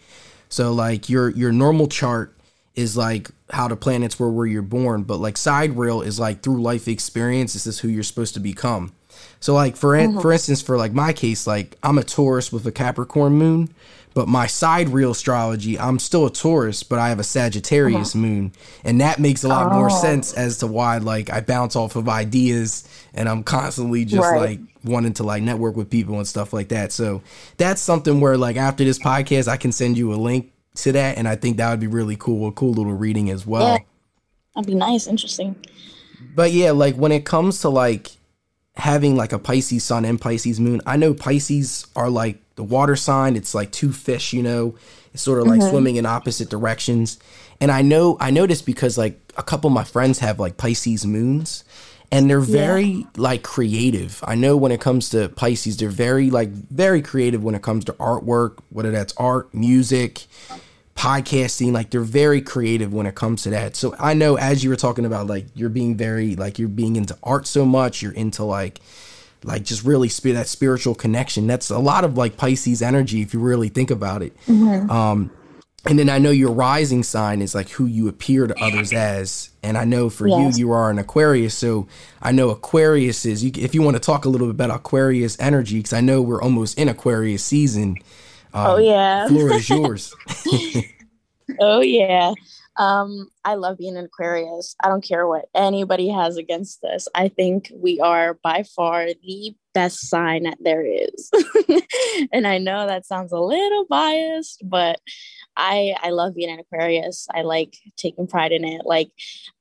So 0.49 0.71
like 0.73 1.09
your 1.09 1.29
your 1.29 1.51
normal 1.51 1.87
chart 1.87 2.37
is 2.75 2.97
like 2.97 3.29
how 3.51 3.67
the 3.67 3.75
planets 3.75 4.19
were 4.19 4.31
where 4.31 4.45
you're 4.45 4.61
born, 4.61 5.03
but 5.03 5.17
like 5.17 5.37
side 5.37 5.71
sidereal 5.71 6.01
is 6.01 6.19
like 6.19 6.41
through 6.41 6.61
life 6.61 6.87
experience. 6.87 7.53
This 7.53 7.67
is 7.67 7.79
who 7.79 7.87
you're 7.87 8.03
supposed 8.03 8.33
to 8.33 8.39
become. 8.39 8.93
So 9.39 9.53
like 9.53 9.75
for 9.75 9.95
mm-hmm. 9.95 10.19
for 10.19 10.31
instance, 10.31 10.61
for 10.61 10.77
like 10.77 10.93
my 10.93 11.13
case, 11.13 11.45
like 11.45 11.77
I'm 11.83 11.97
a 11.97 12.03
Taurus 12.03 12.51
with 12.51 12.65
a 12.65 12.71
Capricorn 12.71 13.33
moon, 13.33 13.73
but 14.13 14.27
my 14.27 14.47
side 14.47 14.87
sidereal 14.87 15.11
astrology, 15.11 15.77
I'm 15.77 15.99
still 15.99 16.25
a 16.25 16.31
Taurus, 16.31 16.83
but 16.83 16.97
I 16.97 17.09
have 17.09 17.19
a 17.19 17.23
Sagittarius 17.23 18.15
uh-huh. 18.15 18.25
moon, 18.25 18.51
and 18.83 19.01
that 19.01 19.19
makes 19.19 19.43
a 19.43 19.49
lot 19.49 19.71
oh. 19.71 19.75
more 19.75 19.89
sense 19.89 20.33
as 20.33 20.59
to 20.59 20.67
why 20.67 20.97
like 20.97 21.29
I 21.29 21.41
bounce 21.41 21.75
off 21.75 21.95
of 21.95 22.07
ideas 22.07 22.87
and 23.13 23.27
I'm 23.27 23.43
constantly 23.43 24.05
just 24.05 24.23
right. 24.23 24.39
like 24.39 24.59
wanting 24.83 25.13
to 25.13 25.23
like 25.23 25.43
network 25.43 25.75
with 25.75 25.89
people 25.89 26.17
and 26.17 26.27
stuff 26.27 26.53
like 26.53 26.69
that. 26.69 26.91
So 26.91 27.21
that's 27.57 27.81
something 27.81 28.19
where 28.21 28.37
like 28.37 28.55
after 28.55 28.83
this 28.83 28.99
podcast, 28.99 29.47
I 29.47 29.57
can 29.57 29.71
send 29.71 29.97
you 29.97 30.13
a 30.13 30.15
link 30.15 30.52
to 30.75 30.91
that, 30.91 31.17
and 31.17 31.27
I 31.27 31.35
think 31.35 31.57
that 31.57 31.69
would 31.69 31.79
be 31.79 31.87
really 31.87 32.15
cool, 32.15 32.47
a 32.47 32.51
cool 32.51 32.73
little 32.73 32.93
reading 32.93 33.29
as 33.29 33.45
well. 33.45 33.73
Yeah, 33.73 33.77
that'd 34.55 34.67
be 34.67 34.75
nice, 34.75 35.07
interesting. 35.07 35.55
But 36.35 36.51
yeah, 36.51 36.71
like 36.71 36.95
when 36.95 37.11
it 37.11 37.25
comes 37.25 37.61
to 37.61 37.69
like 37.69 38.11
having 38.75 39.15
like 39.15 39.33
a 39.33 39.39
Pisces 39.39 39.83
sun 39.83 40.05
and 40.05 40.19
Pisces 40.19 40.59
moon, 40.59 40.81
I 40.85 40.97
know 40.97 41.13
Pisces 41.13 41.85
are 41.95 42.09
like 42.09 42.39
the 42.55 42.63
water 42.63 42.95
sign. 42.95 43.35
It's 43.35 43.53
like 43.53 43.71
two 43.71 43.91
fish, 43.91 44.33
you 44.33 44.43
know. 44.43 44.75
It's 45.13 45.21
sort 45.21 45.39
of 45.39 45.47
like 45.47 45.59
mm-hmm. 45.59 45.69
swimming 45.69 45.95
in 45.97 46.05
opposite 46.05 46.49
directions. 46.49 47.19
And 47.61 47.71
I 47.71 47.81
know 47.81 48.17
I 48.19 48.31
know 48.31 48.47
this 48.47 48.61
because 48.61 48.97
like 48.97 49.19
a 49.37 49.43
couple 49.43 49.67
of 49.67 49.73
my 49.73 49.83
friends 49.83 50.19
have 50.19 50.39
like 50.39 50.57
Pisces 50.57 51.05
moons 51.05 51.63
and 52.11 52.29
they're 52.29 52.39
very 52.39 52.85
yeah. 52.85 53.05
like 53.17 53.43
creative. 53.43 54.23
I 54.25 54.35
know 54.35 54.55
when 54.55 54.71
it 54.71 54.81
comes 54.81 55.09
to 55.09 55.29
Pisces, 55.29 55.77
they're 55.77 55.89
very 55.89 56.29
like 56.29 56.49
very 56.49 57.01
creative 57.01 57.43
when 57.43 57.55
it 57.55 57.61
comes 57.61 57.85
to 57.85 57.93
artwork, 57.93 58.59
whether 58.69 58.91
that's 58.91 59.13
art, 59.17 59.53
music, 59.53 60.27
podcasting 60.95 61.71
like 61.71 61.89
they're 61.89 62.01
very 62.01 62.41
creative 62.41 62.93
when 62.93 63.07
it 63.07 63.15
comes 63.15 63.41
to 63.41 63.49
that 63.49 63.75
so 63.75 63.95
i 63.97 64.13
know 64.13 64.37
as 64.37 64.63
you 64.63 64.69
were 64.69 64.75
talking 64.75 65.05
about 65.05 65.25
like 65.25 65.45
you're 65.55 65.67
being 65.69 65.97
very 65.97 66.35
like 66.35 66.59
you're 66.59 66.69
being 66.69 66.95
into 66.95 67.17
art 67.23 67.47
so 67.47 67.65
much 67.65 68.01
you're 68.03 68.13
into 68.13 68.43
like 68.43 68.79
like 69.43 69.63
just 69.63 69.83
really 69.83 70.07
sp- 70.07 70.37
that 70.37 70.47
spiritual 70.47 70.93
connection 70.93 71.47
that's 71.47 71.71
a 71.71 71.79
lot 71.79 72.03
of 72.03 72.15
like 72.15 72.37
pisces 72.37 72.83
energy 72.83 73.21
if 73.21 73.33
you 73.33 73.39
really 73.39 73.69
think 73.69 73.89
about 73.89 74.21
it 74.21 74.37
mm-hmm. 74.45 74.89
um 74.91 75.31
and 75.85 75.99
then 75.99 76.09
i 76.09 76.17
know 76.17 76.31
your 76.31 76.51
rising 76.51 77.03
sign 77.03 77.41
is 77.41 77.53
like 77.53 77.69
who 77.69 77.85
you 77.85 78.07
appear 78.07 78.47
to 78.47 78.63
others 78.63 78.93
as 78.93 79.49
and 79.61 79.77
i 79.77 79.83
know 79.83 80.09
for 80.09 80.27
yes. 80.27 80.57
you 80.57 80.67
you 80.67 80.71
are 80.71 80.89
an 80.89 80.99
aquarius 80.99 81.53
so 81.53 81.87
i 82.21 82.31
know 82.31 82.49
aquarius 82.49 83.25
is 83.25 83.43
you, 83.43 83.51
if 83.57 83.75
you 83.75 83.81
want 83.81 83.95
to 83.95 84.01
talk 84.01 84.25
a 84.25 84.29
little 84.29 84.47
bit 84.47 84.55
about 84.55 84.71
aquarius 84.71 85.37
energy 85.39 85.77
because 85.77 85.93
i 85.93 86.01
know 86.01 86.21
we're 86.21 86.41
almost 86.41 86.77
in 86.77 86.87
aquarius 86.87 87.43
season 87.43 87.97
um, 88.53 88.67
oh 88.67 88.77
yeah, 88.77 89.27
floor 89.27 89.53
is 89.53 89.69
yours. 89.69 90.13
oh 91.59 91.81
yeah. 91.81 92.33
Um, 92.77 93.29
I 93.45 93.55
love 93.55 93.77
being 93.77 93.97
an 93.97 94.05
Aquarius. 94.05 94.75
I 94.83 94.87
don't 94.87 95.03
care 95.03 95.27
what 95.27 95.45
anybody 95.53 96.09
has 96.09 96.37
against 96.37 96.83
us. 96.83 97.07
I 97.13 97.27
think 97.27 97.71
we 97.75 97.99
are 97.99 98.35
by 98.35 98.63
far 98.63 99.07
the 99.07 99.55
best 99.73 100.09
sign 100.09 100.43
that 100.43 100.57
there 100.61 100.85
is. 100.85 101.31
and 102.31 102.47
I 102.47 102.57
know 102.57 102.87
that 102.87 103.05
sounds 103.05 103.31
a 103.31 103.39
little 103.39 103.85
biased, 103.89 104.61
but 104.63 104.99
I 105.57 105.95
I 106.01 106.09
love 106.09 106.35
being 106.35 106.51
an 106.51 106.59
Aquarius. 106.59 107.27
I 107.33 107.41
like 107.41 107.75
taking 107.97 108.27
pride 108.27 108.51
in 108.51 108.65
it. 108.65 108.81
Like 108.85 109.11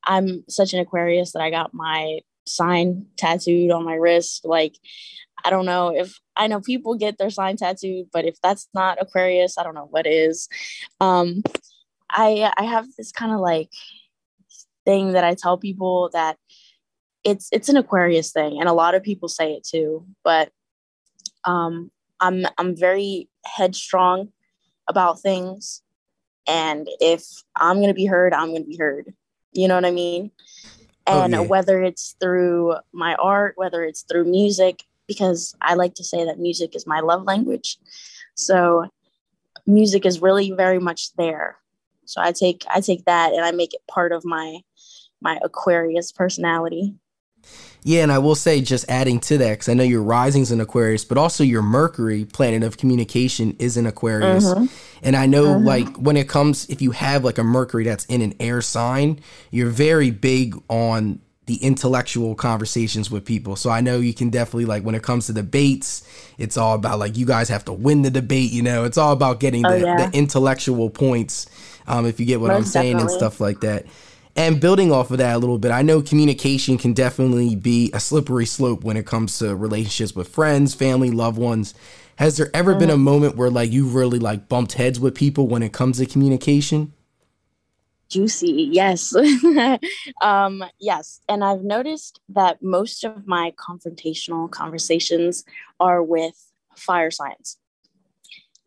I'm 0.05 0.45
such 0.49 0.73
an 0.73 0.81
Aquarius 0.81 1.33
that 1.33 1.43
I 1.43 1.51
got 1.51 1.75
my 1.75 2.21
sign 2.47 3.07
tattooed 3.17 3.71
on 3.71 3.85
my 3.85 3.95
wrist. 3.95 4.45
Like 4.45 4.77
I 5.45 5.51
don't 5.51 5.67
know 5.67 5.89
if 5.89 6.19
I 6.37 6.47
know 6.47 6.61
people 6.61 6.95
get 6.95 7.19
their 7.19 7.31
sign 7.31 7.57
tattooed, 7.57 8.07
but 8.13 8.25
if 8.25 8.41
that's 8.43 8.69
not 8.75 9.01
Aquarius, 9.01 9.59
I 9.59 9.63
don't 9.63 9.75
know 9.75 9.89
what 9.91 10.07
is. 10.07 10.49
Um, 11.01 11.43
I 12.11 12.53
I 12.57 12.65
have 12.65 12.87
this 12.97 13.13
kind 13.13 13.33
of 13.33 13.41
like 13.41 13.71
thing 14.85 15.13
that 15.13 15.25
I 15.25 15.35
tell 15.35 15.59
people 15.59 16.11
that 16.13 16.37
it's 17.25 17.49
it's 17.53 17.69
an 17.69 17.77
Aquarius 17.77 18.33
thing, 18.33 18.59
and 18.61 18.69
a 18.69 18.73
lot 18.73 18.95
of 18.95 19.03
people 19.03 19.29
say 19.29 19.53
it 19.53 19.65
too. 19.65 20.07
But 20.25 20.51
um, 21.45 21.91
I'm 22.21 22.47
I'm 22.59 22.77
very 22.77 23.29
headstrong 23.45 24.29
about 24.89 25.21
things, 25.21 25.83
and 26.47 26.89
if 27.01 27.25
I'm 27.57 27.81
gonna 27.81 27.95
be 27.95 28.07
heard, 28.07 28.33
I'm 28.33 28.53
gonna 28.53 28.65
be 28.65 28.77
heard. 28.77 29.15
You 29.53 29.69
know 29.69 29.75
what 29.75 29.85
I 29.85 29.91
mean? 29.91 30.31
Oh, 31.07 31.23
and 31.23 31.35
oh, 31.35 31.43
yeah. 31.43 31.49
whether 31.49 31.83
it's 31.83 32.17
through 32.21 32.77
my 32.93 33.15
art, 33.17 33.55
whether 33.57 33.85
it's 33.85 34.03
through 34.03 34.25
music, 34.25 34.85
because 35.07 35.55
I 35.61 35.75
like 35.75 35.95
to 35.95 36.05
say 36.05 36.25
that 36.25 36.39
music 36.39 36.75
is 36.75 36.87
my 36.87 37.01
love 37.01 37.25
language. 37.25 37.79
So 38.35 38.87
music 39.67 40.07
is 40.07 40.23
really 40.23 40.53
very 40.53 40.79
much 40.79 41.15
there. 41.17 41.59
So 42.05 42.21
I 42.21 42.33
take 42.33 42.65
I 42.71 42.81
take 42.81 43.05
that 43.05 43.33
and 43.33 43.45
I 43.45 43.53
make 43.53 43.75
it 43.75 43.81
part 43.89 44.13
of 44.13 44.25
my 44.25 44.61
my 45.21 45.39
Aquarius 45.43 46.13
personality. 46.13 46.95
Yeah, 47.85 48.05
and 48.05 48.13
I 48.13 48.19
will 48.19 48.37
say, 48.37 48.61
just 48.61 48.89
adding 48.89 49.19
to 49.21 49.39
that, 49.39 49.51
because 49.51 49.69
I 49.69 49.75
know 49.75 49.83
your 49.83 50.05
rising's 50.05 50.53
in 50.53 50.61
Aquarius, 50.61 51.05
but 51.05 51.19
also 51.19 51.43
your 51.43 51.63
Mercury, 51.63 52.25
planet 52.25 52.63
of 52.63 52.77
communication, 52.77 53.57
is 53.59 53.77
in 53.77 53.87
Aquarius. 53.87 54.47
Mm-hmm. 54.47 54.67
And 55.03 55.17
I 55.17 55.27
know, 55.27 55.47
mm-hmm. 55.47 55.65
like, 55.67 55.97
when 55.97 56.17
it 56.17 56.29
comes, 56.29 56.69
if 56.69 56.81
you 56.81 56.93
have 56.93 57.25
like 57.25 57.39
a 57.39 57.45
Mercury 57.45 57.83
that's 57.85 58.05
in 58.05 58.23
an 58.23 58.35
air 58.39 58.63
sign, 58.63 59.19
you're 59.51 59.71
very 59.71 60.13
big 60.13 60.55
on 60.69 61.21
the 61.47 61.57
intellectual 61.57 62.37
conversations 62.37 63.11
with 63.11 63.25
people. 63.25 63.57
So 63.57 63.69
I 63.69 63.81
know 63.81 63.99
you 63.99 64.15
can 64.15 64.31
definitely 64.31 64.65
like 64.65 64.85
when 64.85 64.95
it 64.95 65.03
comes 65.03 65.27
to 65.27 65.33
debates, 65.33 66.07
it's 66.39 66.57
all 66.57 66.75
about 66.75 67.01
like 67.01 67.17
you 67.17 67.27
guys 67.27 67.49
have 67.49 67.65
to 67.65 67.73
win 67.73 68.03
the 68.03 68.11
debate, 68.11 68.53
you 68.53 68.63
know. 68.63 68.85
It's 68.85 68.97
all 68.97 69.13
about 69.13 69.41
getting 69.41 69.67
oh, 69.67 69.71
the, 69.71 69.81
yeah. 69.81 70.09
the, 70.09 70.17
intellectual 70.17 70.89
points 70.89 71.47
um 71.89 72.07
if 72.07 72.21
you 72.21 72.27
get 72.27 72.41
what 72.41 72.49
Most 72.49 72.59
I'm 72.59 72.65
saying 72.65 72.93
definitely. 72.93 73.13
and 73.15 73.21
stuff 73.21 73.41
like 73.41 73.61
that. 73.61 73.87
And 74.35 74.61
building 74.61 74.91
off 74.91 75.11
of 75.11 75.19
that 75.19 75.37
a 75.37 75.39
little 75.39 75.59
bit, 75.59 75.71
I 75.71 75.83
know 75.83 76.01
communication 76.01 76.79
can 76.79 76.95
definitely 76.95 77.55
be 77.55 77.91
a 77.93 78.01
slippery 78.01 78.47
slope 78.47 78.83
when 78.83 78.97
it 78.97 79.07
comes 79.07 79.39
to 79.39 79.55
relationships 79.55 80.15
with 80.15 80.29
friends, 80.29 80.75
family, 80.75 81.11
loved 81.11 81.37
ones. 81.37 81.75
Has 82.17 82.39
there 82.39 82.51
ever 82.55 82.75
been 82.75 82.89
a 82.89 82.95
mm-hmm. 82.95 83.03
moment 83.03 83.37
where 83.37 83.51
like 83.51 83.71
you 83.71 83.87
really 83.87 84.19
like 84.19 84.49
bumped 84.49 84.73
heads 84.73 84.99
with 84.99 85.15
people 85.15 85.49
when 85.49 85.63
it 85.63 85.73
comes 85.73 85.99
to 85.99 86.07
communication? 86.07 86.93
juicy 88.13 88.69
yes 88.71 89.15
um, 90.23 90.63
yes 90.79 91.21
and 91.31 91.43
i've 91.43 91.63
noticed 91.63 92.21
that 92.29 92.63
most 92.63 93.05
of 93.05 93.27
my 93.27 93.53
confrontational 93.53 94.51
conversations 94.51 95.45
are 95.81 96.03
with 96.03 96.53
fire 96.77 97.11
signs 97.11 97.57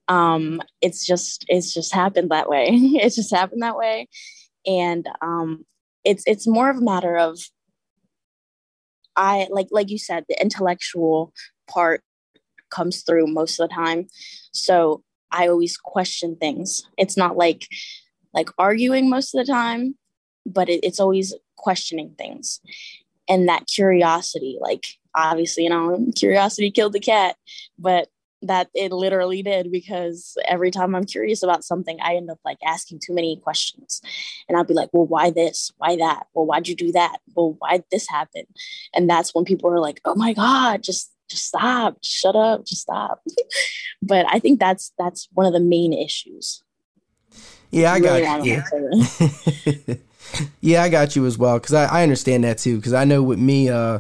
um, 0.08 0.62
it's 0.82 1.06
just 1.06 1.46
it's 1.48 1.74
just 1.74 1.94
happened 1.94 2.32
that 2.32 2.50
way 2.50 2.70
it's 2.72 3.16
just 3.16 3.34
happened 3.34 3.62
that 3.62 3.78
way 3.78 4.08
and 4.66 5.08
um, 5.22 5.66
it's 6.04 6.24
it's 6.26 6.48
more 6.48 6.70
of 6.70 6.78
a 6.78 6.82
matter 6.82 7.18
of 7.18 7.40
I 9.16 9.48
like 9.50 9.68
like 9.72 9.90
you 9.90 9.98
said, 9.98 10.26
the 10.28 10.42
intellectual 10.42 11.34
part 11.68 12.02
comes 12.70 13.02
through 13.04 13.28
most 13.28 13.60
of 13.60 13.70
the 13.70 13.76
time. 13.76 14.08
So 14.52 15.04
I 15.32 15.48
always 15.48 15.78
question 15.78 16.36
things. 16.36 16.84
It's 16.98 17.18
not 17.18 17.38
like 17.38 17.68
like 18.34 18.50
arguing 18.58 19.10
most 19.10 19.34
of 19.34 19.46
the 19.46 19.52
time, 19.52 19.96
but 20.46 20.70
it, 20.70 20.82
it's 20.84 21.00
always 21.00 21.34
questioning 21.58 22.14
things 22.18 22.60
and 23.30 23.48
that 23.48 23.68
curiosity. 23.68 24.58
Like 24.60 24.86
obviously, 25.16 25.64
you 25.64 25.70
know, 25.70 26.06
curiosity 26.16 26.70
killed 26.72 26.94
the 26.94 27.00
cat, 27.00 27.36
but 27.80 28.10
that 28.48 28.70
it 28.74 28.92
literally 28.92 29.42
did 29.42 29.72
because 29.72 30.38
every 30.48 30.72
time 30.72 30.96
I'm 30.96 31.06
curious 31.06 31.44
about 31.44 31.64
something, 31.64 31.98
I 32.02 32.16
end 32.16 32.30
up 32.30 32.40
like 32.46 32.58
asking 32.66 33.00
too 33.00 33.14
many 33.14 33.40
questions. 33.44 34.02
And 34.48 34.58
I'll 34.58 34.64
be 34.64 34.74
like, 34.74 34.90
well, 34.94 35.06
why 35.06 35.30
this? 35.30 35.72
Why 35.78 35.96
that? 35.98 36.28
Well, 36.34 36.46
why'd 36.46 36.68
you 36.68 36.76
do 36.76 36.92
that? 36.94 37.18
Well, 37.36 37.56
why'd 37.60 37.84
this 37.92 38.08
happen? 38.08 38.44
And 38.94 39.10
that's 39.10 39.34
when 39.34 39.46
people 39.46 39.70
are 39.70 39.80
like, 39.80 40.02
oh 40.06 40.16
my 40.16 40.34
God, 40.34 40.84
just 40.84 41.12
just 41.28 41.48
stop, 41.48 41.98
shut 42.02 42.36
up, 42.36 42.66
just 42.66 42.84
stop. 42.84 43.24
but 44.02 44.26
I 44.30 44.40
think 44.40 44.60
that's 44.60 44.92
that's 44.98 45.28
one 45.34 45.46
of 45.46 45.54
the 45.54 45.60
main 45.60 45.94
issues. 45.94 46.64
Yeah, 47.72 47.94
I 47.94 47.98
really 47.98 48.22
got 48.22 48.46
you. 48.46 48.64
Yeah. 49.66 49.96
yeah, 50.62 50.84
I 50.84 50.90
got 50.90 51.16
you 51.16 51.26
as 51.26 51.38
well 51.38 51.60
because 51.60 51.74
I, 51.74 51.86
I 51.86 52.04
understand 52.04 52.44
that 52.44 52.58
too. 52.58 52.78
Because 52.78 52.94
I 52.94 53.06
know 53.06 53.22
with 53.22 53.40
me, 53.40 53.70
uh, 53.70 54.00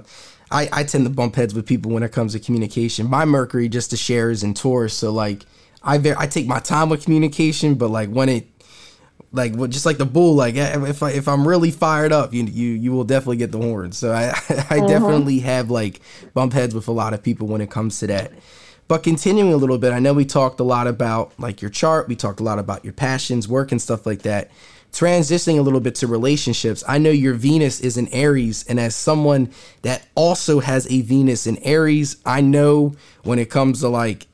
I, 0.51 0.69
I 0.71 0.83
tend 0.83 1.05
to 1.05 1.09
bump 1.09 1.35
heads 1.35 1.53
with 1.53 1.65
people 1.65 1.91
when 1.91 2.03
it 2.03 2.11
comes 2.11 2.33
to 2.33 2.39
communication. 2.39 3.09
My 3.09 3.25
Mercury 3.25 3.67
just 3.67 3.89
to 3.89 3.97
share 3.97 4.29
is 4.29 4.43
in 4.43 4.53
Taurus, 4.53 4.93
so 4.93 5.11
like 5.11 5.45
I 5.83 5.97
ver- 5.97 6.15
I 6.17 6.27
take 6.27 6.47
my 6.47 6.59
time 6.59 6.89
with 6.89 7.03
communication, 7.03 7.75
but 7.75 7.89
like 7.89 8.09
when 8.09 8.29
it 8.29 8.47
like 9.31 9.55
well, 9.55 9.67
just 9.67 9.85
like 9.85 9.97
the 9.97 10.05
bull, 10.05 10.35
like 10.35 10.55
if 10.55 11.03
I, 11.03 11.11
if 11.11 11.27
I'm 11.27 11.47
really 11.47 11.71
fired 11.71 12.11
up, 12.11 12.33
you 12.33 12.43
you 12.43 12.69
you 12.69 12.91
will 12.91 13.03
definitely 13.03 13.37
get 13.37 13.51
the 13.51 13.57
horns. 13.57 13.97
So 13.97 14.11
I 14.11 14.23
I 14.25 14.29
uh-huh. 14.29 14.87
definitely 14.87 15.39
have 15.39 15.69
like 15.69 16.01
bump 16.33 16.53
heads 16.53 16.73
with 16.75 16.87
a 16.87 16.91
lot 16.91 17.13
of 17.13 17.23
people 17.23 17.47
when 17.47 17.61
it 17.61 17.69
comes 17.69 17.99
to 17.99 18.07
that. 18.07 18.31
But 18.87 19.01
continuing 19.01 19.51
a 19.51 19.57
little 19.57 19.79
bit, 19.79 19.93
I 19.93 19.99
know 19.99 20.13
we 20.13 20.25
talked 20.25 20.59
a 20.59 20.63
lot 20.63 20.85
about 20.85 21.33
like 21.39 21.61
your 21.61 21.71
chart, 21.71 22.07
we 22.07 22.15
talked 22.15 22.39
a 22.39 22.43
lot 22.43 22.59
about 22.59 22.83
your 22.83 22.93
passions, 22.93 23.47
work 23.47 23.71
and 23.71 23.81
stuff 23.81 24.05
like 24.05 24.21
that 24.21 24.51
transitioning 24.95 25.59
a 25.59 25.61
little 25.61 25.81
bit 25.81 25.95
to 25.95 26.07
relationships, 26.07 26.83
I 26.87 26.97
know 26.99 27.09
your 27.09 27.33
Venus 27.33 27.81
is 27.81 27.97
in 27.97 28.07
Aries, 28.09 28.65
and 28.69 28.79
as 28.79 28.95
someone 28.95 29.51
that 29.81 30.07
also 30.15 30.61
has 30.61 30.89
a 30.89 31.01
Venus 31.01 31.45
in 31.45 31.57
Aries, 31.57 32.17
I 32.25 32.39
know 32.39 32.95
when 33.23 33.37
it 33.37 33.49
comes 33.49 33.81
to 33.81 33.89
like 33.89 34.27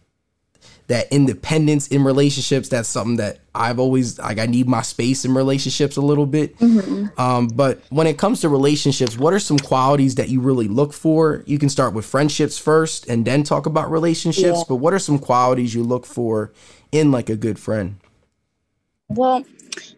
that 0.86 1.12
independence 1.12 1.88
in 1.88 2.04
relationships, 2.04 2.70
that's 2.70 2.90
something 2.90 3.16
that 3.16 3.40
I've 3.56 3.80
always 3.80 4.20
like. 4.20 4.38
I 4.38 4.46
need 4.46 4.68
my 4.68 4.82
space 4.82 5.26
in 5.26 5.34
relationships 5.34 5.96
a 5.96 6.02
little 6.02 6.26
bit. 6.26 6.58
Mm-hmm. 6.60 7.20
Um, 7.20 7.48
but 7.48 7.82
when 7.90 8.06
it 8.06 8.18
comes 8.18 8.42
to 8.42 8.50
relationships, 8.50 9.18
what 9.18 9.34
are 9.34 9.40
some 9.40 9.58
qualities 9.58 10.16
that 10.16 10.30
you 10.30 10.42
really 10.42 10.68
look 10.68 10.94
for? 10.94 11.44
You 11.48 11.58
can 11.58 11.70
start 11.70 11.94
with 11.94 12.06
friendships 12.06 12.60
first, 12.60 13.08
and 13.08 13.26
then 13.26 13.44
talk 13.44 13.66
about 13.66 13.90
relationships. 13.90 14.60
Yeah. 14.60 14.64
But 14.68 14.76
what 14.76 14.94
are 14.94 15.00
some 15.00 15.18
qualities 15.18 15.74
you 15.74 15.84
look 15.84 16.06
for 16.06 16.52
in 16.92 17.12
like 17.12 17.30
a 17.30 17.36
good 17.36 17.58
friend? 17.58 17.96
Well, 19.08 19.44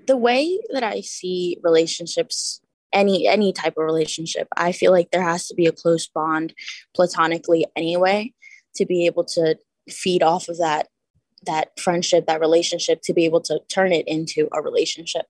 the 0.05 0.17
way 0.17 0.59
that 0.71 0.83
I 0.83 1.01
see 1.01 1.57
relationships 1.63 2.61
any 2.91 3.27
any 3.27 3.51
type 3.51 3.73
of 3.75 3.85
relationship 3.85 4.47
i 4.55 4.71
feel 4.71 4.91
like 4.91 5.09
there 5.09 5.23
has 5.23 5.47
to 5.47 5.55
be 5.55 5.65
a 5.65 5.71
close 5.71 6.05
bond 6.05 6.53
platonically 6.95 7.65
anyway 7.75 8.31
to 8.75 8.85
be 8.85 9.07
able 9.07 9.23
to 9.23 9.57
feed 9.89 10.21
off 10.21 10.47
of 10.47 10.59
that 10.59 10.87
that 11.45 11.77
friendship 11.79 12.25
that 12.27 12.39
relationship 12.39 13.01
to 13.03 13.13
be 13.13 13.25
able 13.25 13.41
to 13.41 13.59
turn 13.69 13.91
it 13.91 14.07
into 14.07 14.47
a 14.53 14.61
relationship. 14.61 15.25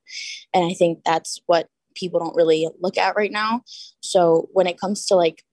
And 0.54 0.66
i 0.66 0.74
think 0.74 1.00
that's 1.04 1.42
what 1.46 1.68
people 1.96 2.20
don't 2.20 2.36
really 2.36 2.68
look 2.80 2.98
at 2.98 3.16
right 3.16 3.32
now. 3.32 3.62
So 4.02 4.50
when 4.52 4.66
it 4.66 4.80
comes 4.80 5.06
to 5.08 5.16
like 5.16 5.44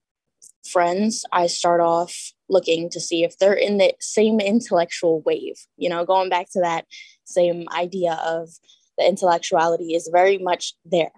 friends 0.70 1.24
i 1.32 1.46
start 1.46 1.80
off 1.80 2.32
looking 2.50 2.90
to 2.90 3.00
see 3.00 3.24
if 3.24 3.38
they're 3.38 3.54
in 3.54 3.78
the 3.78 3.94
same 3.98 4.38
intellectual 4.40 5.22
wave 5.22 5.54
you 5.78 5.88
know 5.88 6.04
going 6.04 6.28
back 6.28 6.46
to 6.52 6.60
that 6.60 6.84
same 7.24 7.66
idea 7.74 8.12
of 8.22 8.50
the 9.00 9.08
intellectuality 9.08 9.94
is 9.94 10.08
very 10.12 10.38
much 10.38 10.74
there. 10.84 11.10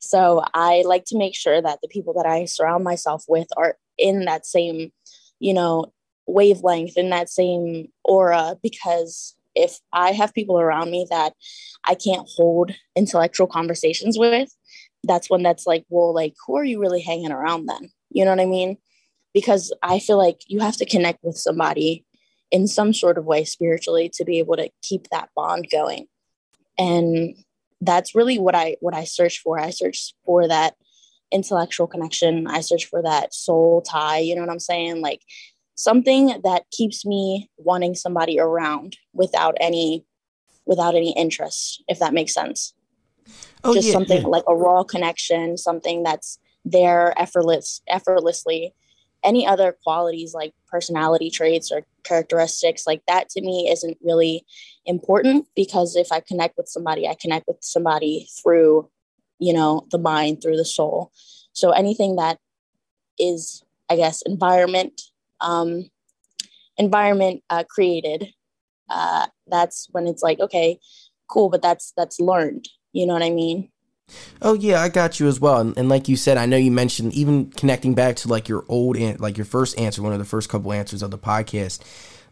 So 0.00 0.42
I 0.54 0.82
like 0.86 1.04
to 1.06 1.18
make 1.18 1.36
sure 1.36 1.60
that 1.60 1.80
the 1.82 1.88
people 1.88 2.14
that 2.14 2.26
I 2.26 2.46
surround 2.46 2.82
myself 2.82 3.24
with 3.28 3.46
are 3.56 3.76
in 3.98 4.24
that 4.24 4.46
same, 4.46 4.90
you 5.38 5.52
know, 5.52 5.92
wavelength, 6.26 6.96
in 6.96 7.10
that 7.10 7.28
same 7.28 7.88
aura, 8.04 8.56
because 8.62 9.36
if 9.54 9.78
I 9.92 10.12
have 10.12 10.34
people 10.34 10.58
around 10.58 10.90
me 10.90 11.06
that 11.10 11.34
I 11.84 11.94
can't 11.94 12.26
hold 12.36 12.74
intellectual 12.94 13.46
conversations 13.46 14.18
with, 14.18 14.50
that's 15.04 15.30
when 15.30 15.42
that's 15.42 15.66
like, 15.66 15.84
well, 15.88 16.14
like, 16.14 16.34
who 16.46 16.56
are 16.56 16.64
you 16.64 16.80
really 16.80 17.00
hanging 17.00 17.32
around 17.32 17.66
then? 17.66 17.90
You 18.10 18.24
know 18.24 18.30
what 18.30 18.40
I 18.40 18.46
mean? 18.46 18.78
Because 19.34 19.72
I 19.82 19.98
feel 19.98 20.18
like 20.18 20.40
you 20.46 20.60
have 20.60 20.76
to 20.78 20.86
connect 20.86 21.22
with 21.22 21.36
somebody 21.36 22.04
in 22.50 22.66
some 22.66 22.92
sort 22.92 23.18
of 23.18 23.24
way 23.24 23.44
spiritually 23.44 24.10
to 24.14 24.24
be 24.24 24.38
able 24.38 24.56
to 24.56 24.70
keep 24.82 25.08
that 25.10 25.28
bond 25.36 25.68
going 25.70 26.06
and 26.78 27.34
that's 27.80 28.14
really 28.14 28.38
what 28.38 28.54
i 28.54 28.76
what 28.80 28.94
i 28.94 29.04
search 29.04 29.40
for. 29.40 29.58
I 29.58 29.70
search 29.70 30.14
for 30.24 30.48
that 30.48 30.74
intellectual 31.32 31.86
connection. 31.86 32.46
I 32.46 32.60
search 32.60 32.86
for 32.86 33.02
that 33.02 33.34
soul 33.34 33.82
tie 33.82 34.18
you 34.18 34.34
know 34.34 34.40
what 34.42 34.50
i'm 34.50 34.58
saying? 34.58 35.00
Like 35.00 35.22
something 35.74 36.40
that 36.42 36.64
keeps 36.70 37.04
me 37.04 37.50
wanting 37.58 37.94
somebody 37.94 38.40
around 38.40 38.96
without 39.12 39.56
any 39.60 40.04
without 40.66 40.94
any 40.94 41.12
interest 41.16 41.82
if 41.88 41.98
that 41.98 42.14
makes 42.14 42.34
sense. 42.34 42.74
Oh, 43.64 43.74
just 43.74 43.88
yeah, 43.88 43.92
something 43.92 44.22
yeah. 44.22 44.28
like 44.28 44.44
a 44.46 44.54
raw 44.54 44.84
connection 44.84 45.56
something 45.56 46.02
that's 46.02 46.38
there 46.64 47.14
effortless 47.20 47.82
effortlessly 47.88 48.74
any 49.26 49.46
other 49.46 49.76
qualities 49.82 50.32
like 50.32 50.54
personality 50.68 51.30
traits 51.30 51.72
or 51.72 51.84
characteristics 52.04 52.86
like 52.86 53.02
that 53.08 53.28
to 53.30 53.40
me 53.42 53.68
isn't 53.68 53.98
really 54.02 54.46
important 54.86 55.46
because 55.56 55.96
if 55.96 56.12
I 56.12 56.20
connect 56.20 56.56
with 56.56 56.68
somebody, 56.68 57.06
I 57.08 57.16
connect 57.20 57.48
with 57.48 57.58
somebody 57.60 58.28
through, 58.40 58.88
you 59.38 59.52
know, 59.52 59.86
the 59.90 59.98
mind, 59.98 60.40
through 60.40 60.56
the 60.56 60.64
soul. 60.64 61.10
So 61.52 61.72
anything 61.72 62.16
that 62.16 62.38
is, 63.18 63.62
I 63.90 63.96
guess, 63.96 64.22
environment, 64.22 65.02
um, 65.40 65.90
environment 66.78 67.42
uh, 67.50 67.64
created, 67.68 68.32
uh, 68.88 69.26
that's 69.48 69.88
when 69.90 70.06
it's 70.06 70.22
like, 70.22 70.38
okay, 70.38 70.78
cool, 71.28 71.48
but 71.48 71.62
that's 71.62 71.92
that's 71.96 72.20
learned. 72.20 72.68
You 72.92 73.06
know 73.06 73.14
what 73.14 73.22
I 73.22 73.30
mean? 73.30 73.70
Oh 74.40 74.54
yeah, 74.54 74.80
I 74.80 74.88
got 74.88 75.18
you 75.18 75.26
as 75.26 75.40
well. 75.40 75.60
And, 75.60 75.76
and, 75.76 75.88
like 75.88 76.08
you 76.08 76.16
said, 76.16 76.36
I 76.36 76.46
know 76.46 76.56
you 76.56 76.70
mentioned 76.70 77.14
even 77.14 77.50
connecting 77.50 77.94
back 77.94 78.16
to 78.16 78.28
like 78.28 78.48
your 78.48 78.64
old 78.68 78.96
an- 78.96 79.16
like 79.18 79.36
your 79.36 79.44
first 79.44 79.78
answer, 79.78 80.02
one 80.02 80.12
of 80.12 80.18
the 80.18 80.24
first 80.24 80.48
couple 80.48 80.72
answers 80.72 81.02
of 81.02 81.10
the 81.10 81.18
podcast. 81.18 81.80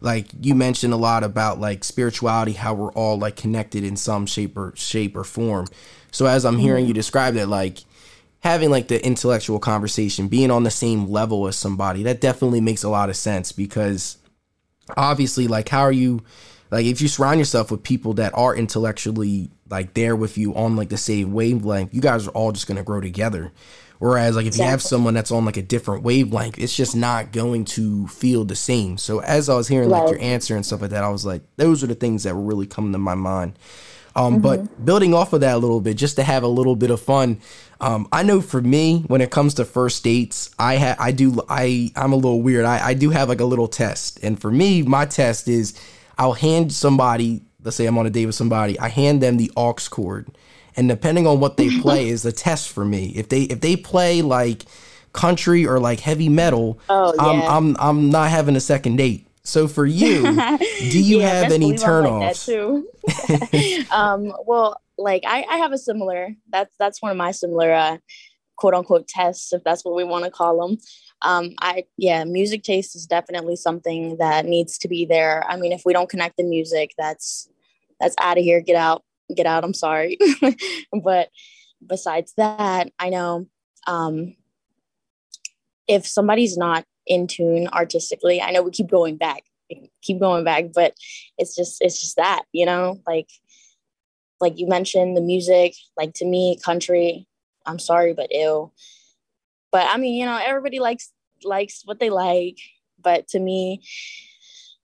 Like 0.01 0.27
you 0.39 0.55
mentioned 0.55 0.93
a 0.93 0.97
lot 0.97 1.23
about 1.23 1.59
like 1.59 1.83
spirituality, 1.83 2.53
how 2.53 2.73
we're 2.73 2.91
all 2.93 3.17
like 3.17 3.35
connected 3.35 3.83
in 3.83 3.95
some 3.95 4.25
shape 4.25 4.55
or 4.57 4.73
shape 4.75 5.15
or 5.15 5.23
form. 5.23 5.67
So 6.11 6.25
as 6.25 6.45
I'm 6.45 6.59
hearing 6.59 6.85
you 6.85 6.91
mm-hmm. 6.91 6.99
describe 6.99 7.33
that, 7.35 7.49
like 7.49 7.79
having 8.41 8.69
like 8.69 8.87
the 8.87 9.03
intellectual 9.03 9.59
conversation, 9.59 10.27
being 10.27 10.51
on 10.51 10.63
the 10.63 10.71
same 10.71 11.07
level 11.07 11.47
as 11.47 11.55
somebody, 11.55 12.03
that 12.03 12.21
definitely 12.21 12.61
makes 12.61 12.83
a 12.83 12.89
lot 12.89 13.09
of 13.09 13.15
sense 13.15 13.51
because 13.51 14.17
obviously, 14.95 15.47
like 15.47 15.69
how 15.69 15.81
are 15.81 15.91
you 15.91 16.21
like 16.71 16.85
if 16.85 17.01
you 17.01 17.07
surround 17.07 17.39
yourself 17.39 17.71
with 17.71 17.83
people 17.83 18.13
that 18.13 18.33
are 18.33 18.55
intellectually 18.55 19.49
like 19.69 19.93
there 19.93 20.15
with 20.15 20.37
you 20.37 20.53
on 20.55 20.75
like 20.75 20.89
the 20.89 20.97
same 20.97 21.33
wavelength, 21.33 21.93
you 21.93 22.01
guys 22.01 22.27
are 22.27 22.31
all 22.31 22.51
just 22.51 22.67
gonna 22.67 22.83
grow 22.83 23.01
together. 23.01 23.51
Whereas 23.99 24.35
like 24.35 24.43
if 24.43 24.47
exactly. 24.49 24.65
you 24.65 24.71
have 24.71 24.81
someone 24.81 25.13
that's 25.13 25.31
on 25.31 25.45
like 25.45 25.57
a 25.57 25.61
different 25.61 26.03
wavelength, 26.03 26.59
it's 26.59 26.75
just 26.75 26.95
not 26.95 27.31
going 27.31 27.65
to 27.65 28.07
feel 28.07 28.43
the 28.43 28.55
same. 28.55 28.97
So 28.97 29.19
as 29.21 29.49
I 29.49 29.55
was 29.55 29.67
hearing 29.67 29.89
right. 29.89 30.01
like 30.03 30.11
your 30.11 30.21
answer 30.21 30.55
and 30.55 30.65
stuff 30.65 30.81
like 30.81 30.91
that, 30.91 31.03
I 31.03 31.09
was 31.09 31.25
like, 31.25 31.43
those 31.55 31.83
are 31.83 31.87
the 31.87 31.95
things 31.95 32.23
that 32.23 32.35
were 32.35 32.41
really 32.41 32.67
coming 32.67 32.91
to 32.91 32.97
my 32.97 33.15
mind. 33.15 33.57
Um, 34.15 34.35
mm-hmm. 34.35 34.41
But 34.41 34.85
building 34.85 35.13
off 35.13 35.33
of 35.33 35.41
that 35.41 35.55
a 35.55 35.57
little 35.57 35.81
bit, 35.81 35.97
just 35.97 36.15
to 36.17 36.23
have 36.23 36.43
a 36.43 36.47
little 36.47 36.75
bit 36.75 36.89
of 36.89 37.01
fun, 37.01 37.39
um, 37.81 38.07
I 38.11 38.23
know 38.23 38.41
for 38.41 38.61
me, 38.61 39.03
when 39.07 39.21
it 39.21 39.31
comes 39.31 39.55
to 39.55 39.65
first 39.65 40.03
dates, 40.03 40.49
I 40.57 40.77
ha- 40.77 40.95
I 40.97 41.11
do 41.11 41.41
I 41.49 41.91
I'm 41.95 42.13
a 42.13 42.15
little 42.15 42.41
weird. 42.41 42.65
I, 42.65 42.87
I 42.87 42.93
do 42.93 43.09
have 43.09 43.27
like 43.27 43.41
a 43.41 43.45
little 43.45 43.67
test, 43.67 44.19
and 44.23 44.39
for 44.39 44.49
me, 44.49 44.81
my 44.81 45.05
test 45.05 45.49
is 45.49 45.77
I'll 46.17 46.33
hand 46.33 46.71
somebody, 46.73 47.41
let's 47.63 47.77
say 47.77 47.85
I'm 47.85 47.97
on 47.97 48.05
a 48.05 48.09
date 48.09 48.25
with 48.25 48.35
somebody, 48.35 48.79
I 48.79 48.89
hand 48.89 49.21
them 49.21 49.37
the 49.37 49.51
aux 49.55 49.75
cord, 49.89 50.27
and 50.75 50.87
depending 50.89 51.27
on 51.27 51.39
what 51.39 51.57
they 51.57 51.69
play 51.81 52.09
is 52.09 52.25
a 52.25 52.31
test 52.31 52.69
for 52.69 52.85
me. 52.85 53.13
If 53.15 53.29
they 53.29 53.43
if 53.43 53.61
they 53.61 53.75
play 53.75 54.21
like 54.21 54.63
country 55.13 55.65
or 55.65 55.79
like 55.79 55.99
heavy 55.99 56.29
metal, 56.29 56.79
oh, 56.89 57.13
yeah. 57.15 57.23
I'm 57.23 57.41
I'm 57.41 57.77
I'm 57.79 58.09
not 58.09 58.29
having 58.29 58.55
a 58.55 58.61
second 58.61 58.97
date. 58.97 59.27
So 59.43 59.67
for 59.67 59.85
you, 59.85 60.23
do 60.91 61.01
you 61.01 61.19
yeah, 61.19 61.29
have 61.29 61.51
any 61.51 61.73
turnoffs? 61.73 62.47
Like 62.47 63.85
too. 63.85 63.85
um, 63.91 64.33
well, 64.45 64.81
like 64.97 65.23
I, 65.25 65.45
I 65.49 65.57
have 65.57 65.71
a 65.71 65.77
similar. 65.77 66.35
That's 66.49 66.75
that's 66.77 67.01
one 67.01 67.11
of 67.11 67.17
my 67.17 67.31
similar 67.31 67.71
uh, 67.71 67.97
quote 68.57 68.73
unquote 68.73 69.07
tests, 69.07 69.53
if 69.53 69.63
that's 69.63 69.83
what 69.83 69.95
we 69.95 70.03
want 70.03 70.25
to 70.25 70.31
call 70.31 70.67
them 70.67 70.77
um, 71.21 71.53
I 71.61 71.85
yeah, 71.97 72.23
music 72.23 72.63
taste 72.63 72.95
is 72.95 73.05
definitely 73.05 73.55
something 73.55 74.17
that 74.17 74.45
needs 74.45 74.77
to 74.79 74.87
be 74.87 75.05
there. 75.05 75.43
I 75.49 75.57
mean, 75.57 75.71
if 75.71 75.83
we 75.85 75.93
don't 75.93 76.09
connect 76.09 76.37
the 76.37 76.43
music, 76.43 76.93
that's 76.97 77.49
that's 77.99 78.15
out 78.19 78.37
of 78.37 78.43
here. 78.43 78.61
Get 78.61 78.75
out, 78.75 79.03
get 79.35 79.45
out. 79.45 79.63
I'm 79.63 79.73
sorry, 79.73 80.17
but 81.03 81.29
besides 81.85 82.33
that, 82.37 82.91
I 82.99 83.09
know 83.09 83.47
um, 83.87 84.35
if 85.87 86.05
somebody's 86.05 86.57
not 86.57 86.85
in 87.07 87.27
tune 87.27 87.67
artistically, 87.69 88.41
I 88.41 88.51
know 88.51 88.61
we 88.61 88.71
keep 88.71 88.87
going 88.87 89.17
back, 89.17 89.43
keep 90.01 90.19
going 90.19 90.43
back, 90.43 90.65
but 90.73 90.93
it's 91.37 91.55
just 91.55 91.77
it's 91.81 91.99
just 91.99 92.17
that, 92.17 92.43
you 92.51 92.65
know, 92.65 93.01
like 93.07 93.29
like 94.41 94.59
you 94.59 94.67
mentioned 94.67 95.15
the 95.15 95.21
music, 95.21 95.73
like 95.97 96.13
to 96.15 96.25
me, 96.25 96.59
country, 96.63 97.25
I'm 97.65 97.79
sorry, 97.79 98.13
but 98.13 98.29
ill. 98.31 98.73
But 99.71 99.87
I 99.89 99.97
mean, 99.97 100.15
you 100.15 100.25
know, 100.25 100.39
everybody 100.43 100.79
likes 100.79 101.11
likes 101.43 101.81
what 101.85 101.99
they 101.99 102.09
like. 102.09 102.57
But 103.01 103.27
to 103.29 103.39
me, 103.39 103.81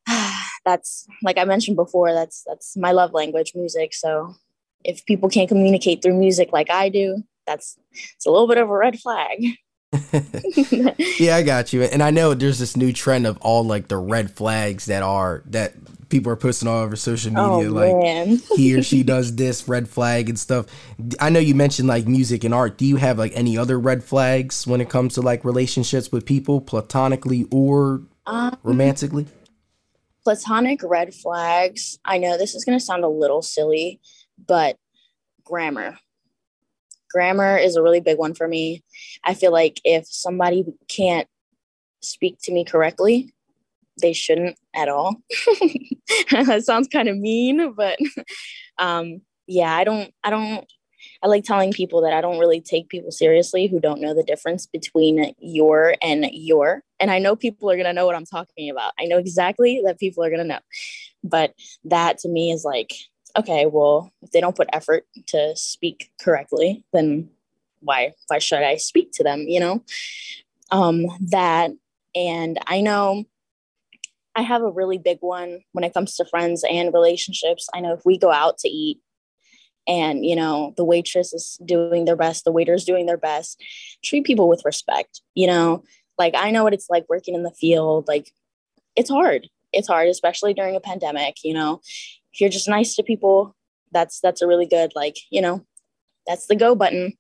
that's 0.66 1.08
like 1.24 1.38
I 1.38 1.46
mentioned 1.46 1.78
before, 1.78 2.14
that's 2.14 2.44
that's 2.48 2.76
my 2.78 2.92
love 2.92 3.14
language, 3.14 3.54
music. 3.56 3.94
So 3.94 4.36
if 4.84 5.06
people 5.06 5.30
can't 5.30 5.50
communicate 5.50 6.02
through 6.02 6.18
music 6.18 6.52
like 6.52 6.70
I 6.70 6.90
do, 6.90 7.24
that's 7.46 7.78
it's 8.16 8.26
a 8.26 8.32
little 8.32 8.48
bit 8.48 8.58
of 8.58 8.70
a 8.70 8.78
red 8.78 9.00
flag. 9.00 9.38
yeah, 11.20 11.36
I 11.36 11.44
got 11.44 11.74
you. 11.74 11.84
And 11.84 12.02
I 12.02 12.12
know 12.12 12.34
there's 12.34 12.60
this 12.60 12.78
new 12.78 12.94
trend 12.94 13.28
of 13.28 13.38
all 13.42 13.64
like 13.64 13.90
the 13.90 13.98
red 13.98 14.32
flags 14.32 14.86
that 14.86 15.04
are 15.04 15.44
that 15.48 15.74
people 16.10 16.32
are 16.32 16.38
posting 16.38 16.68
all 16.68 16.80
over 16.80 16.96
social 16.96 17.32
media 17.32 17.70
oh, 17.70 17.74
like 17.74 18.40
he 18.56 18.78
or 18.78 18.84
she 18.84 19.04
does 19.04 19.36
this 19.36 19.68
red 19.68 19.90
flag 19.90 20.30
and 20.30 20.40
stuff. 20.40 20.66
I 21.20 21.30
know 21.30 21.40
you 21.40 21.56
mentioned 21.56 21.90
like 21.90 22.08
music 22.08 22.44
and 22.44 22.54
art. 22.54 22.78
Do 22.78 22.86
you 22.86 22.98
have 22.98 23.18
like 23.18 23.34
any 23.36 23.58
other 23.58 23.80
red 23.80 24.04
flags 24.04 24.66
when 24.66 24.80
it 24.80 24.90
comes 24.90 25.16
to 25.16 25.22
like 25.22 25.44
relationships 25.44 26.12
with 26.12 26.26
people 26.26 26.62
platonically 26.62 27.48
or 27.52 28.04
um, 28.26 28.58
romantically? 28.64 29.28
Platonic 30.24 30.82
red 30.84 31.14
flags. 31.14 32.00
I 32.06 32.18
know 32.18 32.38
this 32.38 32.56
is 32.56 32.64
going 32.64 32.78
to 32.78 32.84
sound 32.84 33.04
a 33.04 33.10
little 33.10 33.42
silly, 33.42 34.00
but 34.48 34.78
grammar 35.44 35.98
grammar 37.12 37.58
is 37.58 37.76
a 37.76 37.84
really 37.84 38.02
big 38.02 38.18
one 38.18 38.34
for 38.34 38.48
me. 38.48 38.84
I 39.24 39.34
feel 39.34 39.52
like 39.52 39.80
if 39.84 40.06
somebody 40.08 40.66
can't 40.88 41.28
speak 42.02 42.38
to 42.44 42.52
me 42.52 42.64
correctly, 42.66 43.34
they 44.02 44.14
shouldn't 44.14 44.58
at 44.74 44.90
all. 44.90 45.22
that 46.32 46.64
sounds 46.66 46.88
kind 46.88 47.08
of 47.08 47.18
mean, 47.18 47.74
but 47.74 48.00
um, 48.78 49.22
yeah, 49.48 49.76
I 49.76 49.84
don't, 49.84 50.14
I 50.24 50.30
don't, 50.30 50.66
I 51.24 51.28
like 51.28 51.44
telling 51.44 51.72
people 51.72 52.02
that 52.02 52.14
I 52.14 52.22
don't 52.22 52.40
really 52.40 52.62
take 52.62 52.90
people 52.90 53.12
seriously 53.12 53.68
who 53.68 53.80
don't 53.80 54.02
know 54.02 54.14
the 54.14 54.24
difference 54.24 54.66
between 54.68 55.34
your 55.40 55.96
and 56.02 56.28
you're. 56.32 56.84
And 57.00 57.10
I 57.10 57.20
know 57.20 57.36
people 57.36 57.70
are 57.70 57.76
going 57.76 57.86
to 57.86 57.94
know 57.94 58.06
what 58.06 58.16
I'm 58.16 58.26
talking 58.26 58.70
about. 58.70 58.94
I 59.00 59.06
know 59.06 59.18
exactly 59.18 59.82
that 59.86 60.00
people 60.00 60.24
are 60.24 60.30
going 60.30 60.42
to 60.42 60.48
know. 60.48 60.60
But 61.24 61.54
that 61.86 62.20
to 62.20 62.30
me 62.30 62.52
is 62.52 62.64
like 62.64 62.94
okay, 63.38 63.66
well, 63.66 64.12
if 64.22 64.32
they 64.32 64.42
don't 64.42 64.56
put 64.56 64.70
effort 64.74 65.06
to 65.28 65.56
speak 65.56 66.12
correctly, 66.22 66.84
then 66.94 67.30
why 67.82 68.14
why 68.28 68.40
should 68.40 68.64
I 68.64 68.78
speak 68.78 69.12
to 69.14 69.24
them? 69.24 69.42
You 69.48 69.60
know, 69.60 69.84
um, 70.72 71.06
that 71.30 71.72
and 72.16 72.60
I 72.68 72.82
know 72.82 73.26
I 74.36 74.42
have 74.42 74.62
a 74.62 74.70
really 74.70 74.98
big 74.98 75.18
one 75.22 75.62
when 75.74 75.84
it 75.84 75.94
comes 75.94 76.16
to 76.16 76.26
friends 76.26 76.64
and 76.70 76.94
relationships. 76.94 77.68
I 77.74 77.82
know 77.82 77.94
if 77.94 78.06
we 78.06 78.18
go 78.18 78.32
out 78.32 78.58
to 78.60 78.70
eat 78.70 79.00
and 79.88 80.26
you 80.26 80.36
know 80.36 80.74
the 80.78 80.86
waitress 80.86 81.34
is 81.34 81.60
doing 81.66 82.06
their 82.06 82.16
best, 82.16 82.46
the 82.46 82.52
waiter's 82.52 82.86
doing 82.86 83.06
their 83.06 83.18
best, 83.18 83.62
treat 84.04 84.26
people 84.26 84.48
with 84.48 84.64
respect. 84.66 85.22
You 85.36 85.48
know, 85.48 85.84
like 86.18 86.34
I 86.36 86.52
know 86.52 86.64
what 86.64 86.74
it's 86.74 86.90
like 86.90 87.06
working 87.10 87.36
in 87.36 87.44
the 87.44 87.52
field. 87.52 88.08
Like 88.08 88.32
it's 88.96 89.10
hard. 89.10 89.48
It's 89.74 89.88
hard, 89.88 90.10
especially 90.10 90.54
during 90.54 90.76
a 90.76 90.82
pandemic. 90.82 91.38
You 91.44 91.54
know, 91.54 91.82
if 92.34 92.42
you're 92.42 92.50
just 92.50 92.70
nice 92.70 92.96
to 92.96 93.04
people, 93.04 93.56
that's 93.92 94.20
that's 94.20 94.42
a 94.42 94.48
really 94.48 94.66
good 94.66 94.92
like, 94.96 95.18
you 95.30 95.42
know, 95.42 95.66
that's 96.28 96.48
the 96.48 96.56
go 96.56 96.76
button. 96.76 97.14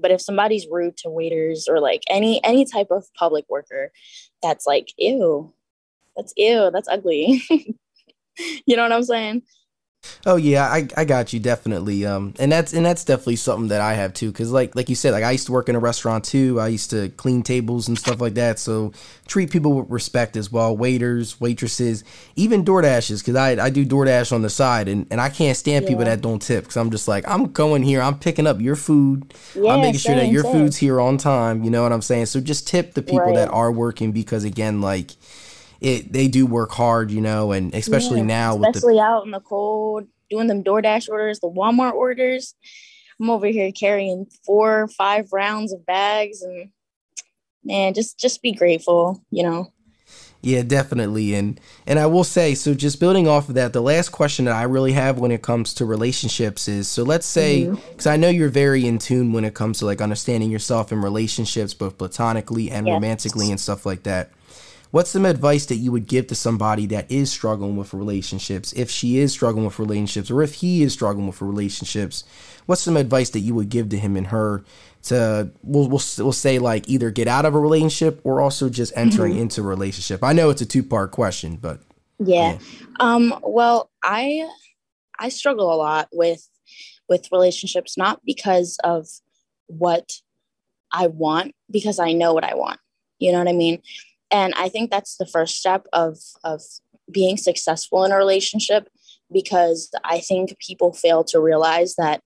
But 0.00 0.10
if 0.10 0.20
somebody's 0.20 0.66
rude 0.70 0.96
to 0.98 1.10
waiters 1.10 1.68
or 1.68 1.80
like 1.80 2.02
any 2.08 2.42
any 2.44 2.64
type 2.64 2.88
of 2.90 3.06
public 3.14 3.44
worker, 3.48 3.92
that's 4.42 4.66
like 4.66 4.88
ew. 4.96 5.52
That's 6.16 6.32
ew, 6.36 6.70
that's 6.72 6.88
ugly. 6.88 7.42
you 8.66 8.76
know 8.76 8.82
what 8.82 8.92
I'm 8.92 9.04
saying? 9.04 9.42
Oh 10.24 10.36
yeah, 10.36 10.66
I, 10.66 10.86
I 10.96 11.04
got 11.04 11.32
you 11.32 11.40
definitely. 11.40 12.06
Um, 12.06 12.34
and 12.38 12.50
that's 12.50 12.72
and 12.72 12.86
that's 12.86 13.04
definitely 13.04 13.36
something 13.36 13.68
that 13.68 13.80
I 13.80 13.94
have 13.94 14.14
too. 14.14 14.32
Cause 14.32 14.50
like 14.50 14.76
like 14.76 14.88
you 14.88 14.94
said, 14.94 15.12
like 15.12 15.24
I 15.24 15.32
used 15.32 15.46
to 15.46 15.52
work 15.52 15.68
in 15.68 15.74
a 15.74 15.80
restaurant 15.80 16.24
too. 16.24 16.60
I 16.60 16.68
used 16.68 16.90
to 16.90 17.08
clean 17.10 17.42
tables 17.42 17.88
and 17.88 17.98
stuff 17.98 18.20
like 18.20 18.34
that. 18.34 18.58
So 18.58 18.92
treat 19.26 19.50
people 19.50 19.74
with 19.74 19.90
respect 19.90 20.36
as 20.36 20.50
well. 20.50 20.76
Waiters, 20.76 21.40
waitresses, 21.40 22.04
even 22.36 22.64
DoorDashers. 22.64 23.24
Cause 23.24 23.34
I 23.34 23.64
I 23.64 23.70
do 23.70 23.84
DoorDash 23.84 24.32
on 24.32 24.42
the 24.42 24.50
side, 24.50 24.88
and, 24.88 25.06
and 25.10 25.20
I 25.20 25.28
can't 25.28 25.56
stand 25.56 25.84
yeah. 25.84 25.88
people 25.88 26.04
that 26.04 26.20
don't 26.20 26.40
tip. 26.40 26.64
Cause 26.64 26.76
I'm 26.76 26.90
just 26.90 27.08
like 27.08 27.28
I'm 27.28 27.52
going 27.52 27.82
here. 27.82 28.00
I'm 28.00 28.18
picking 28.18 28.46
up 28.46 28.60
your 28.60 28.76
food. 28.76 29.34
Yeah, 29.54 29.72
I'm 29.72 29.80
making 29.80 30.00
sure 30.00 30.14
that 30.14 30.28
your 30.28 30.44
food's 30.44 30.76
here 30.76 31.00
on 31.00 31.16
time. 31.16 31.64
You 31.64 31.70
know 31.70 31.82
what 31.82 31.92
I'm 31.92 32.02
saying? 32.02 32.26
So 32.26 32.40
just 32.40 32.68
tip 32.68 32.94
the 32.94 33.02
people 33.02 33.20
right. 33.20 33.34
that 33.36 33.50
are 33.50 33.72
working 33.72 34.12
because 34.12 34.44
again, 34.44 34.80
like 34.80 35.12
it 35.82 36.12
they 36.12 36.28
do 36.28 36.46
work 36.46 36.70
hard, 36.70 37.10
you 37.10 37.20
know, 37.20 37.52
and 37.52 37.74
especially 37.74 38.20
yeah, 38.20 38.26
now, 38.26 38.54
especially 38.56 38.94
the- 38.94 39.00
out 39.00 39.24
in 39.24 39.32
the 39.32 39.40
cold, 39.40 40.06
doing 40.30 40.46
them 40.46 40.62
DoorDash 40.62 41.08
orders, 41.08 41.40
the 41.40 41.50
Walmart 41.50 41.94
orders. 41.94 42.54
I'm 43.20 43.30
over 43.30 43.46
here 43.46 43.70
carrying 43.72 44.26
four, 44.44 44.88
five 44.88 45.28
rounds 45.32 45.72
of 45.72 45.84
bags, 45.84 46.42
and 46.42 46.70
man, 47.64 47.94
just 47.94 48.18
just 48.18 48.42
be 48.42 48.52
grateful, 48.52 49.22
you 49.30 49.42
know. 49.42 49.72
Yeah, 50.40 50.62
definitely. 50.62 51.34
And 51.34 51.60
and 51.86 52.00
I 52.00 52.06
will 52.06 52.24
say, 52.24 52.54
so 52.54 52.74
just 52.74 52.98
building 52.98 53.28
off 53.28 53.48
of 53.48 53.54
that, 53.54 53.72
the 53.72 53.80
last 53.80 54.08
question 54.10 54.46
that 54.46 54.54
I 54.54 54.64
really 54.64 54.92
have 54.92 55.18
when 55.20 55.30
it 55.30 55.42
comes 55.42 55.72
to 55.74 55.84
relationships 55.84 56.66
is 56.66 56.88
so 56.88 57.04
let's 57.04 57.26
say 57.26 57.66
because 57.66 57.78
mm-hmm. 57.80 58.08
I 58.08 58.16
know 58.16 58.28
you're 58.28 58.48
very 58.48 58.86
in 58.86 58.98
tune 58.98 59.32
when 59.32 59.44
it 59.44 59.54
comes 59.54 59.78
to 59.78 59.86
like 59.86 60.00
understanding 60.00 60.50
yourself 60.50 60.90
in 60.90 61.00
relationships, 61.00 61.74
both 61.74 61.96
platonically 61.96 62.72
and 62.72 62.86
yes. 62.86 62.94
romantically 62.94 63.50
and 63.50 63.60
stuff 63.60 63.86
like 63.86 64.02
that. 64.02 64.32
What's 64.92 65.08
some 65.08 65.24
advice 65.24 65.64
that 65.66 65.76
you 65.76 65.90
would 65.90 66.06
give 66.06 66.26
to 66.26 66.34
somebody 66.34 66.84
that 66.88 67.10
is 67.10 67.32
struggling 67.32 67.78
with 67.78 67.94
relationships, 67.94 68.74
if 68.74 68.90
she 68.90 69.16
is 69.16 69.32
struggling 69.32 69.64
with 69.64 69.78
relationships, 69.78 70.30
or 70.30 70.42
if 70.42 70.56
he 70.56 70.82
is 70.82 70.92
struggling 70.92 71.26
with 71.26 71.40
relationships? 71.40 72.24
What's 72.66 72.82
some 72.82 72.98
advice 72.98 73.30
that 73.30 73.40
you 73.40 73.54
would 73.54 73.70
give 73.70 73.88
to 73.88 73.98
him 73.98 74.18
and 74.18 74.26
her 74.26 74.64
to 75.04 75.50
we'll 75.62 75.88
we'll, 75.88 76.02
we'll 76.18 76.32
say 76.32 76.58
like 76.58 76.90
either 76.90 77.10
get 77.10 77.26
out 77.26 77.46
of 77.46 77.54
a 77.54 77.58
relationship 77.58 78.20
or 78.22 78.42
also 78.42 78.68
just 78.68 78.92
entering 78.94 79.32
mm-hmm. 79.32 79.42
into 79.42 79.62
a 79.62 79.64
relationship? 79.64 80.22
I 80.22 80.34
know 80.34 80.50
it's 80.50 80.60
a 80.60 80.66
two 80.66 80.82
part 80.82 81.10
question, 81.10 81.56
but 81.56 81.80
yeah. 82.18 82.52
yeah. 82.52 82.58
Um. 83.00 83.34
Well, 83.42 83.90
I 84.04 84.46
I 85.18 85.30
struggle 85.30 85.72
a 85.72 85.74
lot 85.74 86.10
with 86.12 86.46
with 87.08 87.32
relationships, 87.32 87.96
not 87.96 88.20
because 88.26 88.76
of 88.84 89.08
what 89.68 90.12
I 90.92 91.06
want, 91.06 91.54
because 91.70 91.98
I 91.98 92.12
know 92.12 92.34
what 92.34 92.44
I 92.44 92.56
want. 92.56 92.78
You 93.18 93.32
know 93.32 93.38
what 93.38 93.48
I 93.48 93.52
mean? 93.52 93.80
And 94.32 94.52
i 94.56 94.68
think 94.68 94.90
that's 94.90 95.16
the 95.16 95.26
first 95.26 95.56
step 95.56 95.86
of 95.92 96.18
of 96.42 96.62
being 97.10 97.36
successful 97.36 98.04
in 98.04 98.12
a 98.12 98.16
relationship 98.16 98.88
because 99.30 99.90
i 100.04 100.18
think 100.18 100.56
people 100.58 100.92
fail 100.92 101.22
to 101.22 101.40
realize 101.40 101.94
that 101.96 102.22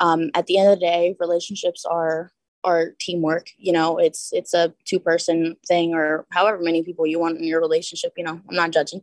um, 0.00 0.30
at 0.34 0.46
the 0.46 0.58
end 0.58 0.70
of 0.70 0.78
the 0.78 0.86
day 0.86 1.16
relationships 1.18 1.84
are 1.84 2.30
are 2.64 2.94
teamwork. 3.00 3.48
You 3.56 3.72
know 3.72 3.98
it's 3.98 4.30
it's 4.32 4.54
a 4.54 4.74
two 4.84 5.00
person 5.00 5.56
thing 5.66 5.94
or 5.94 6.26
however 6.32 6.58
many 6.60 6.82
people 6.82 7.06
you 7.06 7.18
want 7.18 7.38
in 7.38 7.44
your 7.44 7.60
relationship 7.60 8.12
you 8.16 8.24
know 8.24 8.40
i'm 8.48 8.56
not 8.56 8.72
judging. 8.72 9.02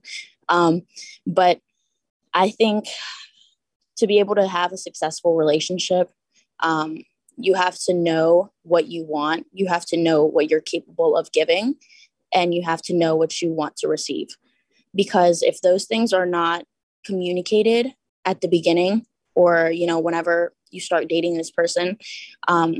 Um, 0.50 0.84
but 1.26 1.60
i 2.34 2.50
think 2.50 2.86
to 3.98 4.08
be 4.08 4.20
able 4.20 4.36
to 4.36 4.48
have 4.48 4.72
a 4.72 4.78
successful 4.78 5.36
relationship 5.36 6.12
um, 6.62 6.98
you 7.38 7.54
have 7.54 7.78
to 7.86 7.94
know 7.94 8.52
what 8.63 8.88
you 8.88 9.04
want. 9.04 9.46
You 9.52 9.68
have 9.68 9.86
to 9.88 9.98
know 9.98 10.24
what 10.24 10.50
you're 10.50 10.62
capable 10.62 11.18
of 11.18 11.32
giving 11.32 11.76
and 12.36 12.54
you 12.54 12.62
have 12.63 12.82
to 12.84 12.93
know 12.93 13.15
what 13.15 13.41
you 13.41 13.52
want 13.52 13.78
to 13.78 13.88
receive. 13.88 14.28
Because 14.93 15.41
if 15.41 15.62
those 15.62 15.86
things 15.86 16.13
are 16.13 16.26
not 16.26 16.65
communicated 17.06 17.93
at 18.26 18.41
the 18.41 18.48
beginning 18.48 19.06
or, 19.34 19.71
you 19.71 19.88
know, 19.88 20.00
whenever 20.00 20.54
you 20.69 20.80
start 20.80 21.08
dating 21.08 21.38
this 21.38 21.50
person, 21.50 21.98
um, 22.48 22.76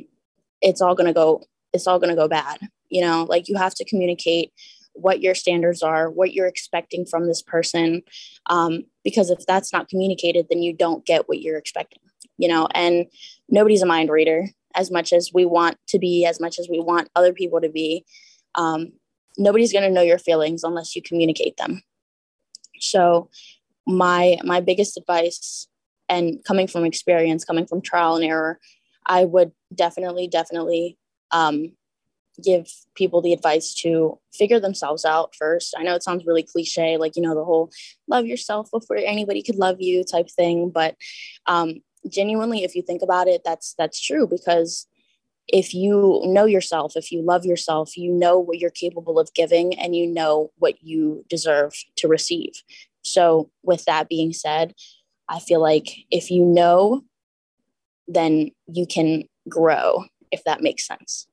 it's 0.62 0.82
all 0.82 0.96
going 0.96 1.08
to 1.08 1.14
go, 1.14 1.44
it's 1.74 1.88
all 1.88 2.00
going 2.00 2.10
to 2.10 2.16
go 2.16 2.28
bad. 2.28 2.60
You 2.90 3.02
know, 3.02 3.26
like 3.28 3.48
you 3.48 3.58
have 3.58 3.74
to 3.76 3.86
communicate 3.86 4.52
what 4.94 5.22
your 5.22 5.36
standards 5.36 5.82
are, 5.82 6.10
what 6.10 6.34
you're 6.34 6.48
expecting 6.48 7.06
from 7.06 7.28
this 7.28 7.42
person. 7.42 8.02
Um, 8.48 8.86
because 9.04 9.30
if 9.30 9.46
that's 9.46 9.74
not 9.74 9.90
communicated, 9.90 10.48
then 10.50 10.62
you 10.62 10.74
don't 10.74 11.06
get 11.06 11.28
what 11.28 11.42
you're 11.42 11.58
expecting, 11.58 12.02
you 12.38 12.48
know, 12.48 12.68
and 12.74 13.06
nobody's 13.50 13.82
a 13.82 13.86
mind 13.86 14.10
reader 14.10 14.48
as 14.74 14.92
much 14.92 15.12
as 15.12 15.32
we 15.34 15.46
want 15.46 15.78
to 15.88 16.00
be, 16.00 16.26
as 16.26 16.40
much 16.40 16.60
as 16.60 16.68
we 16.70 16.80
want 16.80 17.10
other 17.16 17.34
people 17.34 17.60
to 17.62 17.70
be. 17.70 18.06
Um, 18.56 18.94
nobody's 19.38 19.74
going 19.74 19.84
to 19.84 19.92
know 19.94 20.02
your 20.02 20.18
feelings 20.18 20.64
unless 20.64 20.96
you 20.96 21.02
communicate 21.02 21.58
them. 21.58 21.84
So 22.80 23.30
my 23.88 24.38
my 24.44 24.62
biggest 24.62 24.98
advice 24.98 25.68
and 26.10 26.44
coming 26.44 26.68
from 26.68 26.86
experience 26.86 27.46
coming 27.46 27.68
from 27.68 27.82
trial 27.82 28.16
and 28.16 28.26
error 28.26 28.60
i 29.06 29.24
would 29.24 29.52
definitely 29.76 30.28
definitely 30.28 30.98
um, 31.32 31.72
give 32.44 32.68
people 32.96 33.22
the 33.22 33.34
advice 33.34 33.74
to 33.74 34.20
figure 34.34 34.60
themselves 34.60 35.06
out 35.06 35.36
first. 35.36 35.74
I 35.78 35.84
know 35.84 35.96
it 35.96 36.04
sounds 36.04 36.26
really 36.26 36.44
cliche 36.44 36.98
like 36.98 37.16
you 37.16 37.22
know 37.22 37.36
the 37.36 37.46
whole 37.46 37.72
love 38.08 38.26
yourself 38.26 38.70
before 38.72 38.98
anybody 38.98 39.42
could 39.42 39.56
love 39.56 39.78
you 39.80 40.04
type 40.04 40.30
thing 40.30 40.70
but 40.70 40.96
um, 41.46 41.82
genuinely 42.10 42.64
if 42.64 42.76
you 42.76 42.82
think 42.82 43.02
about 43.02 43.28
it 43.28 43.42
that's 43.44 43.74
that's 43.78 44.02
true 44.02 44.28
because 44.28 44.88
if 45.48 45.74
you 45.74 46.22
know 46.26 46.46
yourself, 46.46 46.94
if 46.96 47.12
you 47.12 47.22
love 47.22 47.46
yourself, 47.46 47.98
you 47.98 48.12
know 48.12 48.40
what 48.40 48.60
you're 48.60 48.72
capable 48.72 49.20
of 49.20 49.34
giving 49.34 49.78
and 49.78 49.96
you 49.96 50.08
know 50.08 50.52
what 50.58 50.82
you 50.84 51.24
deserve 51.30 51.74
to 51.98 52.08
receive. 52.08 52.54
So, 53.04 53.52
with 53.64 53.86
that 53.86 54.10
being 54.10 54.34
said, 54.34 54.74
I 55.30 55.40
feel 55.40 55.62
like 55.62 55.88
if 56.10 56.32
you 56.32 56.44
know, 56.44 57.04
then 58.08 58.52
you 58.68 58.88
can 58.88 59.24
grow, 59.48 60.06
if 60.32 60.44
that 60.44 60.62
makes 60.62 60.86
sense. 60.88 61.28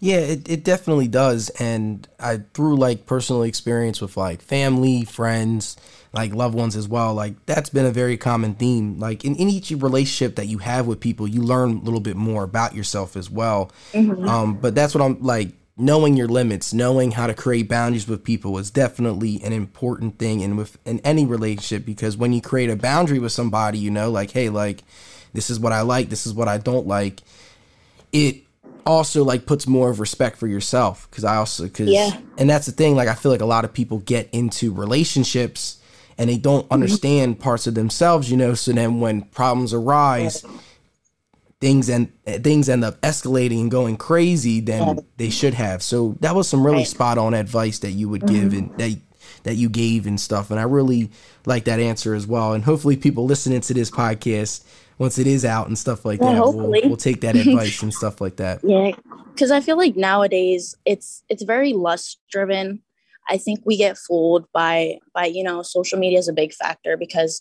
Yeah, 0.00 0.16
it, 0.16 0.48
it 0.48 0.64
definitely 0.64 1.08
does. 1.08 1.50
And 1.60 2.08
I 2.18 2.38
through 2.54 2.76
like 2.76 3.06
personal 3.06 3.42
experience 3.42 4.00
with 4.00 4.16
like 4.16 4.40
family, 4.40 5.04
friends, 5.04 5.76
like 6.12 6.34
loved 6.34 6.54
ones 6.54 6.74
as 6.74 6.88
well, 6.88 7.14
like 7.14 7.34
that's 7.46 7.70
been 7.70 7.84
a 7.84 7.90
very 7.90 8.16
common 8.16 8.54
theme. 8.54 8.98
Like 8.98 9.24
in, 9.24 9.36
in 9.36 9.48
each 9.48 9.70
relationship 9.70 10.36
that 10.36 10.46
you 10.46 10.58
have 10.58 10.86
with 10.86 11.00
people, 11.00 11.28
you 11.28 11.42
learn 11.42 11.70
a 11.76 11.80
little 11.80 12.00
bit 12.00 12.16
more 12.16 12.42
about 12.42 12.74
yourself 12.74 13.16
as 13.16 13.30
well. 13.30 13.70
Mm-hmm. 13.92 14.26
Um, 14.26 14.54
but 14.54 14.74
that's 14.74 14.94
what 14.94 15.04
I'm 15.04 15.22
like 15.22 15.52
knowing 15.76 16.16
your 16.16 16.28
limits, 16.28 16.74
knowing 16.74 17.12
how 17.12 17.26
to 17.26 17.34
create 17.34 17.68
boundaries 17.68 18.08
with 18.08 18.24
people 18.24 18.58
is 18.58 18.70
definitely 18.70 19.40
an 19.42 19.52
important 19.52 20.18
thing 20.18 20.40
in 20.40 20.56
with 20.56 20.78
in 20.84 21.00
any 21.00 21.24
relationship 21.24 21.84
because 21.84 22.16
when 22.16 22.32
you 22.32 22.40
create 22.40 22.70
a 22.70 22.76
boundary 22.76 23.18
with 23.18 23.32
somebody, 23.32 23.78
you 23.78 23.90
know, 23.90 24.10
like, 24.10 24.30
hey, 24.30 24.48
like 24.48 24.82
this 25.32 25.50
is 25.50 25.60
what 25.60 25.72
I 25.72 25.82
like, 25.82 26.08
this 26.08 26.26
is 26.26 26.34
what 26.34 26.48
I 26.48 26.58
don't 26.58 26.86
like, 26.86 27.20
it 28.12 28.42
also 28.86 29.24
like 29.24 29.46
puts 29.46 29.66
more 29.66 29.90
of 29.90 30.00
respect 30.00 30.36
for 30.36 30.46
yourself 30.46 31.08
because 31.10 31.24
I 31.24 31.36
also 31.36 31.64
because 31.64 31.88
yeah. 31.88 32.18
and 32.38 32.48
that's 32.48 32.66
the 32.66 32.72
thing 32.72 32.96
like 32.96 33.08
I 33.08 33.14
feel 33.14 33.32
like 33.32 33.40
a 33.40 33.46
lot 33.46 33.64
of 33.64 33.72
people 33.72 33.98
get 33.98 34.28
into 34.32 34.72
relationships 34.72 35.80
and 36.18 36.28
they 36.28 36.36
don't 36.36 36.64
mm-hmm. 36.64 36.74
understand 36.74 37.40
parts 37.40 37.66
of 37.66 37.74
themselves 37.74 38.30
you 38.30 38.36
know 38.36 38.54
so 38.54 38.72
then 38.72 39.00
when 39.00 39.22
problems 39.22 39.72
arise 39.72 40.44
things 41.60 41.88
and 41.88 42.10
things 42.42 42.68
end 42.68 42.84
up 42.84 43.00
escalating 43.02 43.60
and 43.60 43.70
going 43.70 43.96
crazy 43.96 44.60
than 44.60 44.96
yeah. 44.96 45.02
they 45.16 45.30
should 45.30 45.54
have 45.54 45.82
so 45.82 46.16
that 46.20 46.34
was 46.34 46.48
some 46.48 46.64
really 46.64 46.78
right. 46.78 46.86
spot 46.86 47.18
on 47.18 47.34
advice 47.34 47.80
that 47.80 47.92
you 47.92 48.08
would 48.08 48.22
mm-hmm. 48.22 48.34
give 48.34 48.52
and 48.52 48.78
that 48.78 48.98
that 49.42 49.54
you 49.54 49.68
gave 49.68 50.06
and 50.06 50.20
stuff 50.20 50.50
and 50.50 50.60
I 50.60 50.64
really 50.64 51.10
like 51.46 51.64
that 51.64 51.80
answer 51.80 52.14
as 52.14 52.26
well 52.26 52.52
and 52.52 52.64
hopefully 52.64 52.96
people 52.96 53.24
listening 53.24 53.60
to 53.62 53.74
this 53.74 53.90
podcast 53.90 54.64
once 55.00 55.18
it 55.18 55.26
is 55.26 55.46
out 55.46 55.66
and 55.66 55.78
stuff 55.78 56.04
like 56.04 56.20
well, 56.20 56.32
that, 56.32 56.38
hopefully. 56.38 56.80
we'll, 56.82 56.90
we'll 56.90 56.96
take 56.96 57.22
that 57.22 57.34
advice 57.44 57.82
and 57.82 57.92
stuff 57.92 58.20
like 58.20 58.36
that. 58.36 58.60
Yeah, 58.62 58.92
because 59.32 59.50
I 59.50 59.60
feel 59.60 59.78
like 59.78 59.96
nowadays 59.96 60.76
it's 60.84 61.24
it's 61.28 61.42
very 61.42 61.72
lust 61.72 62.20
driven. 62.30 62.82
I 63.28 63.38
think 63.38 63.60
we 63.64 63.78
get 63.78 63.96
fooled 63.96 64.46
by 64.52 64.98
by 65.14 65.24
you 65.24 65.42
know 65.42 65.62
social 65.62 65.98
media 65.98 66.18
is 66.18 66.28
a 66.28 66.34
big 66.34 66.52
factor 66.52 66.98
because 66.98 67.40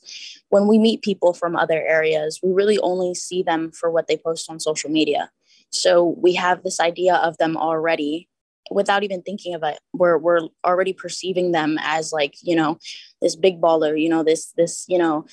when 0.50 0.68
we 0.68 0.80
meet 0.80 1.02
people 1.02 1.34
from 1.34 1.58
other 1.58 1.86
areas, 1.86 2.40
we 2.42 2.54
really 2.54 2.80
only 2.80 3.14
see 3.14 3.44
them 3.44 3.72
for 3.72 3.92
what 3.92 4.08
they 4.08 4.18
post 4.18 4.50
on 4.50 4.60
social 4.62 4.90
media. 4.90 5.30
So 5.70 6.16
we 6.18 6.34
have 6.36 6.64
this 6.64 6.80
idea 6.80 7.16
of 7.16 7.38
them 7.38 7.58
already 7.58 8.30
without 8.72 9.04
even 9.04 9.22
thinking 9.22 9.54
of 9.54 9.64
it. 9.64 9.80
We're 9.94 10.18
we're 10.18 10.48
already 10.66 10.94
perceiving 10.94 11.52
them 11.52 11.78
as 11.82 12.14
like 12.14 12.36
you 12.42 12.56
know 12.56 12.78
this 13.22 13.36
big 13.36 13.60
baller, 13.60 14.02
you 14.02 14.08
know 14.08 14.24
this 14.24 14.54
this 14.56 14.86
you 14.88 14.98
know 14.98 15.26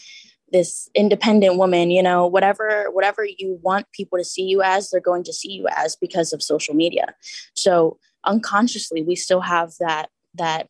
this 0.52 0.88
independent 0.94 1.56
woman 1.56 1.90
you 1.90 2.02
know 2.02 2.26
whatever 2.26 2.86
whatever 2.92 3.24
you 3.24 3.58
want 3.62 3.90
people 3.92 4.18
to 4.18 4.24
see 4.24 4.42
you 4.42 4.62
as 4.62 4.90
they're 4.90 5.00
going 5.00 5.24
to 5.24 5.32
see 5.32 5.52
you 5.52 5.66
as 5.68 5.96
because 5.96 6.32
of 6.32 6.42
social 6.42 6.74
media. 6.74 7.14
So 7.54 7.98
unconsciously 8.24 9.02
we 9.02 9.16
still 9.16 9.40
have 9.40 9.72
that 9.80 10.10
that 10.34 10.68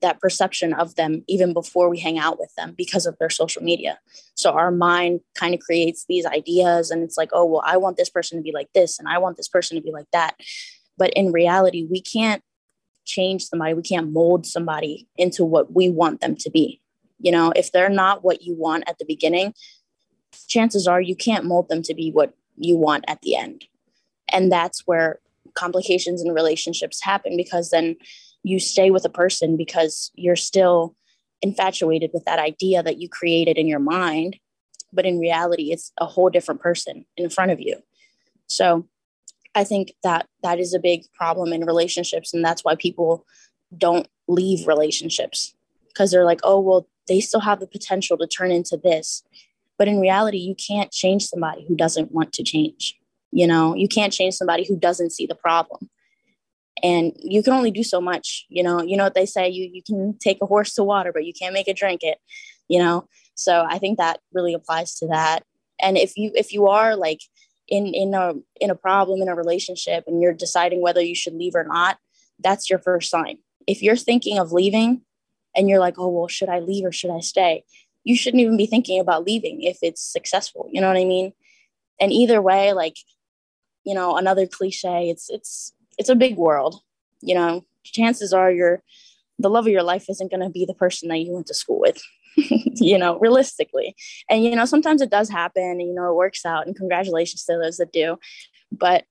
that 0.00 0.20
perception 0.20 0.72
of 0.72 0.94
them 0.94 1.24
even 1.26 1.52
before 1.52 1.88
we 1.88 1.98
hang 1.98 2.18
out 2.18 2.38
with 2.38 2.54
them 2.56 2.72
because 2.76 3.04
of 3.04 3.16
their 3.18 3.30
social 3.30 3.62
media. 3.62 3.98
So 4.34 4.52
our 4.52 4.70
mind 4.70 5.20
kind 5.34 5.54
of 5.54 5.60
creates 5.60 6.04
these 6.08 6.24
ideas 6.24 6.90
and 6.90 7.02
it's 7.02 7.16
like 7.16 7.30
oh 7.32 7.44
well 7.44 7.62
i 7.64 7.76
want 7.76 7.96
this 7.96 8.10
person 8.10 8.38
to 8.38 8.42
be 8.42 8.52
like 8.52 8.68
this 8.74 8.98
and 8.98 9.08
i 9.08 9.18
want 9.18 9.36
this 9.36 9.48
person 9.48 9.76
to 9.76 9.82
be 9.82 9.92
like 9.92 10.10
that. 10.12 10.36
But 10.96 11.12
in 11.14 11.32
reality 11.32 11.86
we 11.88 12.00
can't 12.00 12.42
change 13.06 13.44
somebody. 13.46 13.72
We 13.72 13.82
can't 13.82 14.12
mold 14.12 14.44
somebody 14.44 15.08
into 15.16 15.42
what 15.44 15.72
we 15.72 15.88
want 15.88 16.20
them 16.20 16.36
to 16.36 16.50
be 16.50 16.82
you 17.18 17.32
know, 17.32 17.52
if 17.56 17.72
they're 17.72 17.88
not 17.88 18.24
what 18.24 18.42
you 18.42 18.54
want 18.54 18.84
at 18.86 18.98
the 18.98 19.04
beginning, 19.04 19.54
chances 20.48 20.86
are 20.86 21.00
you 21.00 21.16
can't 21.16 21.44
mold 21.44 21.68
them 21.68 21.82
to 21.82 21.94
be 21.94 22.10
what 22.10 22.34
you 22.56 22.76
want 22.76 23.04
at 23.08 23.20
the 23.22 23.36
end. 23.36 23.64
And 24.32 24.52
that's 24.52 24.86
where 24.86 25.20
complications 25.54 26.22
in 26.22 26.32
relationships 26.32 27.02
happen 27.02 27.36
because 27.36 27.70
then 27.70 27.96
you 28.42 28.60
stay 28.60 28.90
with 28.90 29.04
a 29.04 29.10
person 29.10 29.56
because 29.56 30.10
you're 30.14 30.36
still 30.36 30.94
infatuated 31.42 32.10
with 32.12 32.24
that 32.24 32.38
idea 32.38 32.82
that 32.82 32.98
you 33.00 33.08
created 33.08 33.58
in 33.58 33.66
your 33.66 33.80
mind. 33.80 34.36
But 34.92 35.06
in 35.06 35.18
reality, 35.18 35.72
it's 35.72 35.92
a 35.98 36.06
whole 36.06 36.30
different 36.30 36.60
person 36.60 37.04
in 37.16 37.30
front 37.30 37.50
of 37.50 37.60
you. 37.60 37.76
So 38.46 38.88
I 39.54 39.64
think 39.64 39.92
that 40.02 40.26
that 40.42 40.58
is 40.58 40.74
a 40.74 40.78
big 40.78 41.04
problem 41.14 41.52
in 41.52 41.64
relationships. 41.64 42.32
And 42.32 42.44
that's 42.44 42.64
why 42.64 42.74
people 42.74 43.26
don't 43.76 44.08
leave 44.26 44.66
relationships 44.66 45.54
because 45.88 46.10
they're 46.10 46.24
like, 46.24 46.40
oh, 46.44 46.60
well, 46.60 46.88
they 47.08 47.20
still 47.20 47.40
have 47.40 47.60
the 47.60 47.66
potential 47.66 48.16
to 48.18 48.26
turn 48.26 48.50
into 48.50 48.76
this. 48.76 49.22
But 49.78 49.88
in 49.88 50.00
reality, 50.00 50.38
you 50.38 50.54
can't 50.54 50.90
change 50.90 51.26
somebody 51.26 51.64
who 51.66 51.76
doesn't 51.76 52.12
want 52.12 52.32
to 52.34 52.42
change. 52.42 52.96
You 53.30 53.46
know, 53.46 53.74
you 53.74 53.88
can't 53.88 54.12
change 54.12 54.34
somebody 54.34 54.66
who 54.66 54.76
doesn't 54.76 55.10
see 55.10 55.26
the 55.26 55.34
problem. 55.34 55.88
And 56.82 57.12
you 57.18 57.42
can 57.42 57.52
only 57.52 57.70
do 57.70 57.82
so 57.82 58.00
much. 58.00 58.46
You 58.48 58.62
know, 58.62 58.82
you 58.82 58.96
know 58.96 59.04
what 59.04 59.14
they 59.14 59.26
say, 59.26 59.48
you 59.48 59.68
you 59.72 59.82
can 59.82 60.16
take 60.18 60.38
a 60.42 60.46
horse 60.46 60.74
to 60.74 60.84
water, 60.84 61.12
but 61.12 61.24
you 61.24 61.32
can't 61.32 61.54
make 61.54 61.68
it 61.68 61.76
drink 61.76 62.02
it, 62.02 62.18
you 62.68 62.78
know. 62.78 63.08
So 63.34 63.64
I 63.68 63.78
think 63.78 63.98
that 63.98 64.20
really 64.32 64.54
applies 64.54 64.94
to 64.96 65.08
that. 65.08 65.44
And 65.80 65.96
if 65.96 66.16
you 66.16 66.32
if 66.34 66.52
you 66.52 66.66
are 66.68 66.96
like 66.96 67.20
in 67.68 67.86
in 67.88 68.14
a 68.14 68.34
in 68.60 68.70
a 68.70 68.74
problem 68.74 69.22
in 69.22 69.28
a 69.28 69.34
relationship 69.34 70.04
and 70.06 70.22
you're 70.22 70.34
deciding 70.34 70.80
whether 70.80 71.00
you 71.00 71.14
should 71.14 71.34
leave 71.34 71.54
or 71.54 71.64
not, 71.64 71.98
that's 72.38 72.70
your 72.70 72.78
first 72.78 73.10
sign. 73.10 73.38
If 73.66 73.82
you're 73.82 73.96
thinking 73.96 74.38
of 74.38 74.52
leaving, 74.52 75.02
and 75.58 75.68
you're 75.68 75.80
like, 75.80 75.98
oh, 75.98 76.08
well, 76.08 76.28
should 76.28 76.48
I 76.48 76.60
leave 76.60 76.84
or 76.84 76.92
should 76.92 77.10
I 77.10 77.18
stay? 77.18 77.64
You 78.04 78.16
shouldn't 78.16 78.40
even 78.40 78.56
be 78.56 78.66
thinking 78.66 79.00
about 79.00 79.24
leaving 79.24 79.62
if 79.62 79.78
it's 79.82 80.00
successful. 80.00 80.70
You 80.72 80.80
know 80.80 80.86
what 80.86 80.96
I 80.96 81.04
mean? 81.04 81.32
And 82.00 82.12
either 82.12 82.40
way, 82.40 82.72
like, 82.72 82.96
you 83.84 83.92
know, 83.92 84.16
another 84.16 84.46
cliche, 84.46 85.10
it's, 85.10 85.28
it's, 85.28 85.72
it's 85.98 86.08
a 86.08 86.14
big 86.14 86.36
world. 86.36 86.80
You 87.20 87.34
know, 87.34 87.66
chances 87.82 88.32
are 88.32 88.52
you're, 88.52 88.84
the 89.40 89.50
love 89.50 89.66
of 89.66 89.72
your 89.72 89.82
life 89.82 90.08
isn't 90.08 90.30
going 90.30 90.42
to 90.42 90.48
be 90.48 90.64
the 90.64 90.74
person 90.74 91.08
that 91.08 91.18
you 91.18 91.32
went 91.32 91.48
to 91.48 91.54
school 91.54 91.80
with, 91.80 92.00
you 92.36 92.96
know, 92.96 93.18
realistically. 93.18 93.96
And, 94.30 94.44
you 94.44 94.54
know, 94.54 94.64
sometimes 94.64 95.02
it 95.02 95.10
does 95.10 95.28
happen 95.28 95.64
and, 95.64 95.82
you 95.82 95.94
know, 95.94 96.08
it 96.10 96.16
works 96.16 96.46
out 96.46 96.68
and 96.68 96.76
congratulations 96.76 97.44
to 97.44 97.58
those 97.60 97.78
that 97.78 97.92
do. 97.92 98.16
But, 98.70 99.04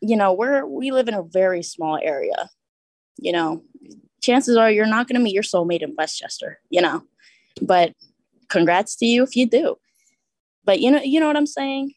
you 0.00 0.16
know, 0.16 0.32
we're, 0.32 0.64
we 0.64 0.92
live 0.92 1.08
in 1.08 1.14
a 1.14 1.22
very 1.22 1.62
small 1.62 1.98
area, 2.02 2.48
you 3.18 3.32
know, 3.32 3.62
chances 4.20 4.56
are 4.56 4.70
you're 4.70 4.86
not 4.86 5.08
going 5.08 5.18
to 5.18 5.22
meet 5.22 5.34
your 5.34 5.42
soulmate 5.42 5.82
in 5.82 5.94
Westchester, 5.96 6.60
you 6.70 6.80
know. 6.80 7.02
But 7.62 7.94
congrats 8.48 8.96
to 8.96 9.06
you 9.06 9.22
if 9.22 9.36
you 9.36 9.48
do. 9.48 9.76
But 10.64 10.80
you 10.80 10.90
know, 10.90 11.00
you 11.02 11.20
know 11.20 11.26
what 11.26 11.36
I'm 11.36 11.46
saying? 11.46 11.94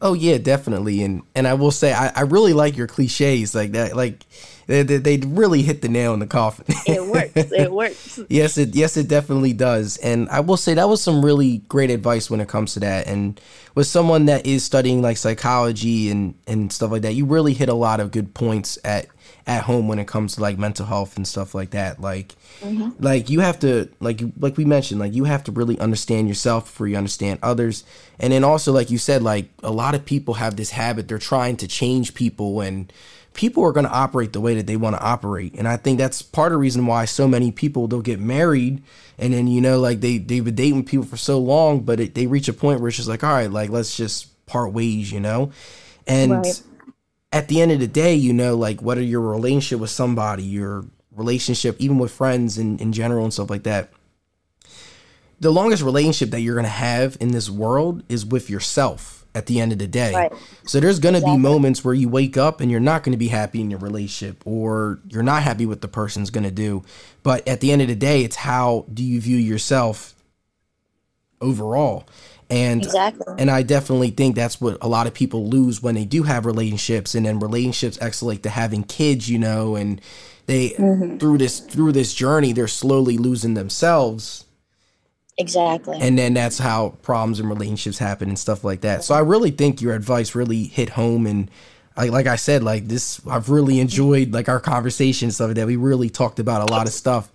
Oh 0.00 0.14
yeah, 0.14 0.38
definitely. 0.38 1.02
And 1.02 1.22
and 1.34 1.46
I 1.48 1.54
will 1.54 1.70
say 1.70 1.92
I, 1.92 2.12
I 2.14 2.20
really 2.22 2.52
like 2.52 2.76
your 2.76 2.86
cliches 2.86 3.54
like 3.54 3.72
that. 3.72 3.96
Like 3.96 4.24
they, 4.66 4.82
they, 4.82 4.98
they 4.98 5.16
really 5.26 5.62
hit 5.62 5.82
the 5.82 5.88
nail 5.88 6.12
in 6.12 6.20
the 6.20 6.26
coffin. 6.26 6.66
it 6.86 7.04
works. 7.04 7.32
It 7.34 7.72
works. 7.72 8.20
yes, 8.28 8.58
it 8.58 8.74
yes 8.74 8.96
it 8.96 9.08
definitely 9.08 9.52
does. 9.52 9.96
And 9.98 10.28
I 10.28 10.40
will 10.40 10.56
say 10.56 10.74
that 10.74 10.88
was 10.88 11.02
some 11.02 11.24
really 11.24 11.58
great 11.68 11.90
advice 11.90 12.30
when 12.30 12.40
it 12.40 12.48
comes 12.48 12.74
to 12.74 12.80
that. 12.80 13.06
And 13.06 13.40
with 13.74 13.86
someone 13.86 14.26
that 14.26 14.46
is 14.46 14.64
studying 14.64 15.02
like 15.02 15.16
psychology 15.16 16.10
and 16.10 16.34
and 16.46 16.72
stuff 16.72 16.90
like 16.90 17.02
that, 17.02 17.14
you 17.14 17.24
really 17.24 17.54
hit 17.54 17.68
a 17.68 17.74
lot 17.74 18.00
of 18.00 18.10
good 18.10 18.34
points 18.34 18.78
at 18.84 19.06
at 19.46 19.62
home 19.62 19.86
when 19.86 19.98
it 20.00 20.08
comes 20.08 20.34
to 20.34 20.40
like 20.40 20.58
mental 20.58 20.86
health 20.86 21.16
and 21.16 21.26
stuff 21.26 21.54
like 21.54 21.70
that. 21.70 22.00
Like, 22.00 22.34
mm-hmm. 22.60 22.90
like 22.98 23.30
you 23.30 23.40
have 23.40 23.60
to 23.60 23.88
like 24.00 24.20
like 24.38 24.56
we 24.56 24.64
mentioned, 24.64 25.00
like 25.00 25.14
you 25.14 25.24
have 25.24 25.44
to 25.44 25.52
really 25.52 25.78
understand 25.78 26.28
yourself 26.28 26.64
before 26.64 26.88
you 26.88 26.96
understand 26.96 27.38
others. 27.42 27.84
And 28.18 28.32
then 28.32 28.42
also, 28.42 28.72
like 28.72 28.90
you 28.90 28.98
said, 28.98 29.22
like 29.22 29.48
a 29.62 29.70
lot 29.70 29.94
of 29.94 30.04
people 30.04 30.34
have 30.34 30.56
this 30.56 30.70
habit; 30.70 31.06
they're 31.06 31.18
trying 31.18 31.56
to 31.58 31.68
change 31.68 32.14
people, 32.14 32.60
and 32.60 32.92
people 33.34 33.64
are 33.64 33.72
going 33.72 33.86
to 33.86 33.92
operate 33.92 34.32
the 34.32 34.40
way 34.40 34.54
that 34.54 34.66
they 34.66 34.76
want 34.76 34.96
to 34.96 35.02
operate. 35.02 35.54
And 35.54 35.68
I 35.68 35.76
think 35.76 35.98
that's 35.98 36.22
part 36.22 36.50
of 36.50 36.54
the 36.54 36.58
reason 36.58 36.86
why 36.86 37.04
so 37.04 37.28
many 37.28 37.52
people 37.52 37.86
they'll 37.86 38.00
get 38.00 38.18
married, 38.18 38.82
and 39.16 39.32
then 39.32 39.46
you 39.46 39.60
know, 39.60 39.78
like 39.78 40.00
they 40.00 40.18
they've 40.18 40.44
been 40.44 40.56
dating 40.56 40.84
people 40.86 41.06
for 41.06 41.16
so 41.16 41.38
long, 41.38 41.80
but 41.80 42.00
it, 42.00 42.14
they 42.16 42.26
reach 42.26 42.48
a 42.48 42.52
point 42.52 42.80
where 42.80 42.88
it's 42.88 42.96
just 42.96 43.08
like, 43.08 43.22
all 43.22 43.32
right, 43.32 43.50
like 43.50 43.70
let's 43.70 43.96
just 43.96 44.44
part 44.46 44.72
ways, 44.72 45.12
you 45.12 45.20
know, 45.20 45.52
and. 46.08 46.32
Right 46.32 46.62
at 47.36 47.48
the 47.48 47.60
end 47.60 47.70
of 47.70 47.80
the 47.80 47.86
day, 47.86 48.14
you 48.14 48.32
know, 48.32 48.56
like 48.56 48.80
whether 48.80 49.02
your 49.02 49.20
relationship 49.20 49.78
with 49.78 49.90
somebody, 49.90 50.42
your 50.42 50.86
relationship, 51.14 51.76
even 51.78 51.98
with 51.98 52.10
friends 52.10 52.56
in, 52.56 52.78
in 52.78 52.94
general 52.94 53.24
and 53.24 53.32
stuff 53.32 53.50
like 53.50 53.64
that, 53.64 53.90
the 55.38 55.50
longest 55.50 55.82
relationship 55.82 56.30
that 56.30 56.40
you're 56.40 56.54
going 56.54 56.64
to 56.64 56.70
have 56.70 57.18
in 57.20 57.32
this 57.32 57.50
world 57.50 58.02
is 58.08 58.24
with 58.24 58.48
yourself 58.48 59.26
at 59.34 59.44
the 59.44 59.60
end 59.60 59.70
of 59.70 59.78
the 59.78 59.86
day. 59.86 60.14
Right. 60.14 60.32
So 60.64 60.80
there's 60.80 60.98
going 60.98 61.12
to 61.12 61.18
exactly. 61.18 61.36
be 61.36 61.42
moments 61.42 61.84
where 61.84 61.92
you 61.92 62.08
wake 62.08 62.38
up 62.38 62.62
and 62.62 62.70
you're 62.70 62.80
not 62.80 63.02
going 63.02 63.12
to 63.12 63.18
be 63.18 63.28
happy 63.28 63.60
in 63.60 63.70
your 63.70 63.80
relationship 63.80 64.42
or 64.46 64.98
you're 65.10 65.22
not 65.22 65.42
happy 65.42 65.66
with 65.66 65.82
the 65.82 65.88
person's 65.88 66.30
going 66.30 66.44
to 66.44 66.50
do. 66.50 66.84
But 67.22 67.46
at 67.46 67.60
the 67.60 67.70
end 67.70 67.82
of 67.82 67.88
the 67.88 67.96
day, 67.96 68.24
it's 68.24 68.36
how 68.36 68.86
do 68.90 69.04
you 69.04 69.20
view 69.20 69.36
yourself 69.36 70.14
overall? 71.42 72.08
And 72.48 72.84
exactly. 72.84 73.34
and 73.38 73.50
I 73.50 73.62
definitely 73.62 74.10
think 74.10 74.36
that's 74.36 74.60
what 74.60 74.78
a 74.80 74.86
lot 74.86 75.08
of 75.08 75.14
people 75.14 75.48
lose 75.48 75.82
when 75.82 75.96
they 75.96 76.04
do 76.04 76.22
have 76.22 76.46
relationships 76.46 77.14
and 77.16 77.26
then 77.26 77.40
relationships 77.40 77.98
escalate 77.98 78.42
to 78.42 78.50
having 78.50 78.84
kids, 78.84 79.28
you 79.28 79.38
know, 79.38 79.74
and 79.74 80.00
they 80.46 80.70
mm-hmm. 80.70 81.18
through 81.18 81.38
this 81.38 81.58
through 81.58 81.90
this 81.90 82.14
journey 82.14 82.52
they're 82.52 82.68
slowly 82.68 83.18
losing 83.18 83.54
themselves. 83.54 84.44
Exactly. 85.38 85.98
And 86.00 86.16
then 86.16 86.34
that's 86.34 86.58
how 86.58 86.90
problems 87.02 87.40
in 87.40 87.48
relationships 87.48 87.98
happen 87.98 88.28
and 88.28 88.38
stuff 88.38 88.64
like 88.64 88.82
that. 88.82 89.04
So 89.04 89.14
I 89.14 89.20
really 89.20 89.50
think 89.50 89.82
your 89.82 89.94
advice 89.94 90.34
really 90.34 90.64
hit 90.64 90.90
home 90.90 91.26
and 91.26 91.50
like 91.96 92.12
like 92.12 92.26
I 92.26 92.36
said, 92.36 92.62
like 92.62 92.86
this 92.86 93.20
I've 93.26 93.48
really 93.48 93.80
enjoyed 93.80 94.32
like 94.32 94.48
our 94.48 94.60
conversation 94.60 95.32
stuff 95.32 95.54
that 95.54 95.66
we 95.66 95.74
really 95.74 96.10
talked 96.10 96.38
about 96.38 96.68
a 96.68 96.72
lot 96.72 96.86
of 96.86 96.92
stuff. 96.92 97.28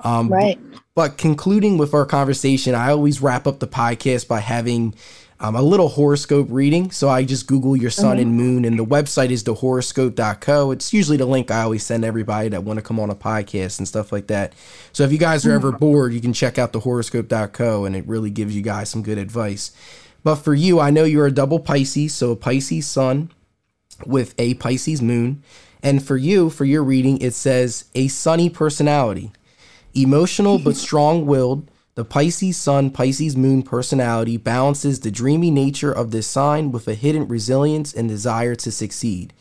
Um, 0.00 0.28
right. 0.28 0.60
But 0.94 1.18
concluding 1.18 1.76
with 1.76 1.92
our 1.92 2.06
conversation, 2.06 2.76
I 2.76 2.90
always 2.90 3.20
wrap 3.20 3.48
up 3.48 3.58
the 3.58 3.66
podcast 3.66 4.28
by 4.28 4.38
having 4.38 4.94
um, 5.40 5.56
a 5.56 5.62
little 5.62 5.88
horoscope 5.88 6.46
reading. 6.48 6.92
So 6.92 7.08
I 7.08 7.24
just 7.24 7.48
Google 7.48 7.76
your 7.76 7.90
sun 7.90 8.18
mm-hmm. 8.18 8.28
and 8.28 8.36
moon, 8.36 8.64
and 8.64 8.78
the 8.78 8.84
website 8.84 9.30
is 9.30 9.42
thehoroscope.co. 9.42 10.70
It's 10.70 10.92
usually 10.92 11.16
the 11.16 11.26
link 11.26 11.50
I 11.50 11.62
always 11.62 11.84
send 11.84 12.04
everybody 12.04 12.48
that 12.50 12.62
want 12.62 12.78
to 12.78 12.82
come 12.82 13.00
on 13.00 13.10
a 13.10 13.16
podcast 13.16 13.78
and 13.78 13.88
stuff 13.88 14.12
like 14.12 14.28
that. 14.28 14.52
So 14.92 15.02
if 15.02 15.10
you 15.10 15.18
guys 15.18 15.44
are 15.44 15.52
ever 15.52 15.70
mm-hmm. 15.70 15.78
bored, 15.78 16.12
you 16.12 16.20
can 16.20 16.32
check 16.32 16.58
out 16.58 16.72
thehoroscope.co, 16.72 17.84
and 17.84 17.96
it 17.96 18.06
really 18.06 18.30
gives 18.30 18.54
you 18.54 18.62
guys 18.62 18.88
some 18.88 19.02
good 19.02 19.18
advice. 19.18 19.72
But 20.22 20.36
for 20.36 20.54
you, 20.54 20.78
I 20.78 20.90
know 20.90 21.02
you're 21.02 21.26
a 21.26 21.32
double 21.32 21.58
Pisces, 21.58 22.14
so 22.14 22.30
a 22.30 22.36
Pisces 22.36 22.86
sun 22.86 23.32
with 24.06 24.32
a 24.38 24.54
Pisces 24.54 25.02
moon. 25.02 25.42
And 25.82 26.02
for 26.06 26.16
you, 26.16 26.50
for 26.50 26.64
your 26.64 26.84
reading, 26.84 27.18
it 27.20 27.34
says 27.34 27.86
a 27.96 28.06
sunny 28.06 28.48
personality. 28.48 29.32
Emotional 29.96 30.58
but 30.58 30.74
strong 30.74 31.24
willed, 31.24 31.70
the 31.94 32.04
Pisces 32.04 32.56
Sun, 32.56 32.90
Pisces 32.90 33.36
Moon 33.36 33.62
personality 33.62 34.36
balances 34.36 34.98
the 34.98 35.10
dreamy 35.12 35.52
nature 35.52 35.92
of 35.92 36.10
this 36.10 36.26
sign 36.26 36.72
with 36.72 36.88
a 36.88 36.94
hidden 36.94 37.28
resilience 37.28 37.94
and 37.94 38.08
desire 38.08 38.56
to 38.56 38.72
succeed. 38.72 39.32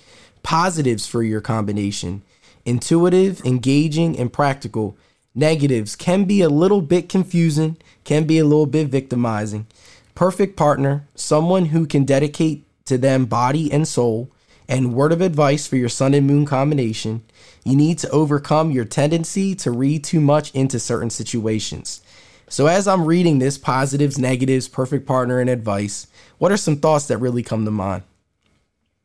Positives 0.43 1.07
for 1.07 1.23
your 1.23 1.41
combination 1.41 2.21
intuitive, 2.65 3.43
engaging, 3.43 4.17
and 4.17 4.31
practical. 4.31 4.95
Negatives 5.33 5.95
can 5.95 6.25
be 6.25 6.41
a 6.41 6.49
little 6.49 6.81
bit 6.81 7.09
confusing, 7.09 7.75
can 8.03 8.25
be 8.25 8.37
a 8.37 8.45
little 8.45 8.67
bit 8.67 8.87
victimizing. 8.89 9.65
Perfect 10.13 10.55
partner, 10.55 11.07
someone 11.15 11.65
who 11.65 11.87
can 11.87 12.05
dedicate 12.05 12.63
to 12.85 12.99
them 12.99 13.25
body 13.25 13.71
and 13.71 13.87
soul. 13.87 14.29
And 14.67 14.93
word 14.93 15.11
of 15.11 15.21
advice 15.21 15.67
for 15.67 15.75
your 15.75 15.89
sun 15.89 16.13
and 16.13 16.25
moon 16.25 16.45
combination 16.45 17.23
you 17.63 17.75
need 17.75 17.97
to 17.99 18.09
overcome 18.09 18.71
your 18.71 18.85
tendency 18.85 19.55
to 19.55 19.71
read 19.71 20.03
too 20.03 20.19
much 20.19 20.51
into 20.51 20.79
certain 20.79 21.09
situations. 21.09 22.01
So, 22.49 22.67
as 22.67 22.87
I'm 22.87 23.05
reading 23.05 23.39
this 23.39 23.57
positives, 23.57 24.19
negatives, 24.19 24.67
perfect 24.67 25.07
partner, 25.07 25.39
and 25.39 25.49
advice, 25.49 26.07
what 26.37 26.51
are 26.51 26.57
some 26.57 26.77
thoughts 26.77 27.07
that 27.07 27.17
really 27.17 27.41
come 27.41 27.65
to 27.65 27.71
mind? 27.71 28.03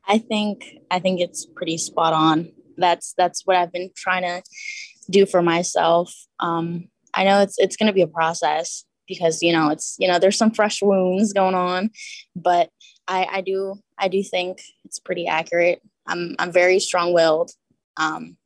I 0.06 0.18
think 0.18 0.78
I 0.90 0.98
think 0.98 1.20
it's 1.20 1.46
pretty 1.46 1.78
spot 1.78 2.12
on. 2.12 2.50
That's 2.76 3.14
that's 3.16 3.46
what 3.46 3.56
I've 3.56 3.72
been 3.72 3.90
trying 3.96 4.22
to 4.22 4.42
do 5.09 5.24
for 5.24 5.40
myself. 5.40 6.12
Um, 6.40 6.88
I 7.14 7.24
know 7.24 7.40
it's 7.40 7.59
it's 7.59 7.76
going 7.76 7.86
to 7.86 7.92
be 7.92 8.02
a 8.02 8.09
process 8.09 8.84
because 9.06 9.40
you 9.40 9.52
know 9.52 9.70
it's 9.70 9.96
you 9.98 10.09
know 10.09 10.18
there's 10.18 10.36
some 10.36 10.50
fresh 10.50 10.82
wounds 10.82 11.32
going 11.32 11.54
on, 11.54 11.90
but 12.34 12.70
I 13.06 13.26
I 13.30 13.40
do 13.40 13.76
I 13.98 14.09
do 14.09 14.22
think 14.22 14.61
it's 14.89 14.99
pretty 14.99 15.26
accurate. 15.26 15.82
I'm 16.07 16.34
I'm 16.39 16.51
very 16.51 16.80
strong 16.80 17.12
willed. 17.12 17.53
Um, 17.99 18.36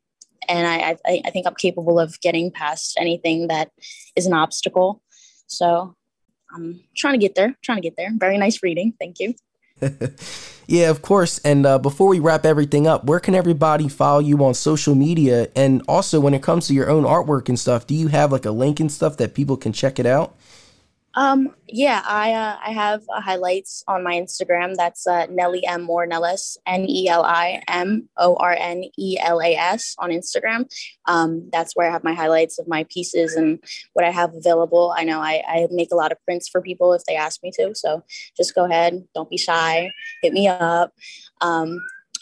and 0.49 0.66
I, 0.66 0.97
I, 1.07 1.22
I 1.24 1.30
think 1.30 1.47
I'm 1.47 1.55
capable 1.55 2.01
of 2.01 2.20
getting 2.20 2.51
past 2.51 2.97
anything 2.99 3.47
that 3.47 3.70
is 4.16 4.26
an 4.26 4.32
obstacle. 4.32 5.01
So 5.47 5.95
I'm 6.53 6.80
trying 6.97 7.14
to 7.14 7.18
get 7.18 7.36
there, 7.36 7.57
trying 7.62 7.76
to 7.76 7.82
get 7.82 7.97
there. 7.97 8.11
Very 8.16 8.38
nice 8.38 8.61
reading. 8.61 8.93
Thank 8.99 9.20
you. 9.20 9.34
yeah, 10.66 10.90
of 10.90 11.01
course. 11.01 11.38
And 11.45 11.64
uh, 11.64 11.78
before 11.78 12.09
we 12.09 12.18
wrap 12.18 12.45
everything 12.45 12.88
up, 12.88 13.05
where 13.05 13.20
can 13.20 13.36
everybody 13.36 13.88
follow 13.88 14.18
you 14.18 14.45
on 14.45 14.55
social 14.55 14.97
media? 14.97 15.49
And 15.55 15.82
also, 15.86 16.18
when 16.18 16.34
it 16.34 16.43
comes 16.43 16.66
to 16.66 16.74
your 16.74 16.90
own 16.90 17.05
artwork 17.05 17.49
and 17.49 17.59
stuff, 17.59 17.86
do 17.86 17.95
you 17.95 18.09
have 18.09 18.32
like 18.32 18.45
a 18.45 18.51
link 18.51 18.80
and 18.80 18.90
stuff 18.90 19.16
that 19.18 19.34
people 19.34 19.57
can 19.57 19.72
check 19.72 20.01
it 20.01 20.07
out? 20.07 20.36
Um, 21.14 21.54
yeah, 21.68 22.02
I 22.06 22.32
uh, 22.32 22.56
I 22.64 22.72
have 22.72 23.02
uh, 23.14 23.20
highlights 23.20 23.84
on 23.86 24.02
my 24.02 24.14
Instagram. 24.14 24.74
That's 24.76 25.06
uh, 25.06 25.26
Neli 25.30 25.64
M 25.66 25.86
Mornelas, 25.86 26.56
N 26.66 26.88
E 26.88 27.08
L 27.08 27.22
I 27.22 27.62
M 27.68 28.08
O 28.16 28.36
R 28.36 28.56
N 28.58 28.84
E 28.98 29.18
L 29.20 29.40
A 29.40 29.54
S 29.54 29.94
on 29.98 30.10
Instagram. 30.10 30.72
Um, 31.06 31.50
that's 31.52 31.76
where 31.76 31.88
I 31.88 31.92
have 31.92 32.04
my 32.04 32.14
highlights 32.14 32.58
of 32.58 32.66
my 32.66 32.84
pieces 32.88 33.34
and 33.34 33.62
what 33.92 34.06
I 34.06 34.10
have 34.10 34.34
available. 34.34 34.94
I 34.96 35.04
know 35.04 35.20
I, 35.20 35.42
I 35.46 35.68
make 35.70 35.92
a 35.92 35.96
lot 35.96 36.12
of 36.12 36.18
prints 36.24 36.48
for 36.48 36.62
people 36.62 36.94
if 36.94 37.04
they 37.04 37.16
ask 37.16 37.42
me 37.42 37.50
to. 37.56 37.74
So 37.74 38.02
just 38.36 38.54
go 38.54 38.64
ahead, 38.64 39.04
don't 39.14 39.28
be 39.28 39.38
shy, 39.38 39.90
hit 40.22 40.32
me 40.32 40.48
up. 40.48 40.92
Um, 41.42 41.78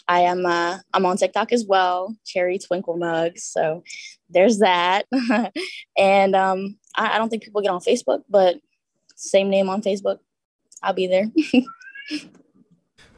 I 0.07 0.21
am 0.21 0.45
uh, 0.45 0.79
I'm 0.93 1.05
on 1.05 1.15
TikTok 1.15 1.53
as 1.53 1.65
well, 1.65 2.13
Cherry 2.25 2.59
Twinkle 2.59 2.97
Mugs. 2.97 3.43
So 3.43 3.83
there's 4.29 4.59
that. 4.59 5.05
and 5.97 6.35
um, 6.35 6.77
I, 6.97 7.15
I 7.15 7.17
don't 7.17 7.29
think 7.29 7.43
people 7.43 7.61
get 7.61 7.71
on 7.71 7.79
Facebook, 7.79 8.23
but 8.29 8.57
same 9.21 9.49
name 9.49 9.69
on 9.69 9.81
Facebook. 9.81 10.19
I'll 10.83 10.93
be 10.93 11.07
there. 11.07 11.31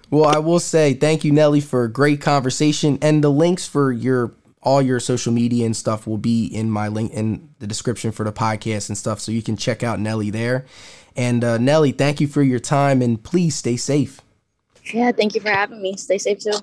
well, 0.10 0.26
I 0.26 0.40
will 0.40 0.60
say 0.60 0.94
thank 0.94 1.24
you, 1.24 1.32
Neli, 1.32 1.62
for 1.62 1.84
a 1.84 1.92
great 1.92 2.22
conversation. 2.22 2.98
And 3.02 3.24
the 3.24 3.30
links 3.30 3.68
for 3.68 3.92
your 3.92 4.34
all 4.62 4.82
your 4.82 5.00
social 5.00 5.34
media 5.34 5.66
and 5.66 5.76
stuff 5.76 6.08
will 6.08 6.18
be 6.18 6.46
in 6.46 6.70
my 6.70 6.88
link 6.88 7.12
in 7.12 7.50
the 7.60 7.68
description 7.68 8.12
for 8.12 8.24
the 8.24 8.32
podcast 8.32 8.90
and 8.90 8.98
stuff. 8.98 9.20
So 9.20 9.32
you 9.32 9.42
can 9.42 9.58
check 9.58 9.84
out 9.84 10.00
Neli 10.00 10.30
there. 10.30 10.66
And 11.16 11.44
uh, 11.44 11.58
Neli, 11.58 11.92
thank 11.92 12.22
you 12.22 12.28
for 12.28 12.42
your 12.42 12.60
time 12.60 13.02
and 13.02 13.22
please 13.22 13.56
stay 13.56 13.78
safe. 13.78 14.22
Yeah, 14.94 15.12
thank 15.12 15.36
you 15.36 15.42
for 15.42 15.50
having 15.50 15.82
me. 15.82 15.96
Stay 15.98 16.18
safe 16.18 16.40
too. 16.40 16.54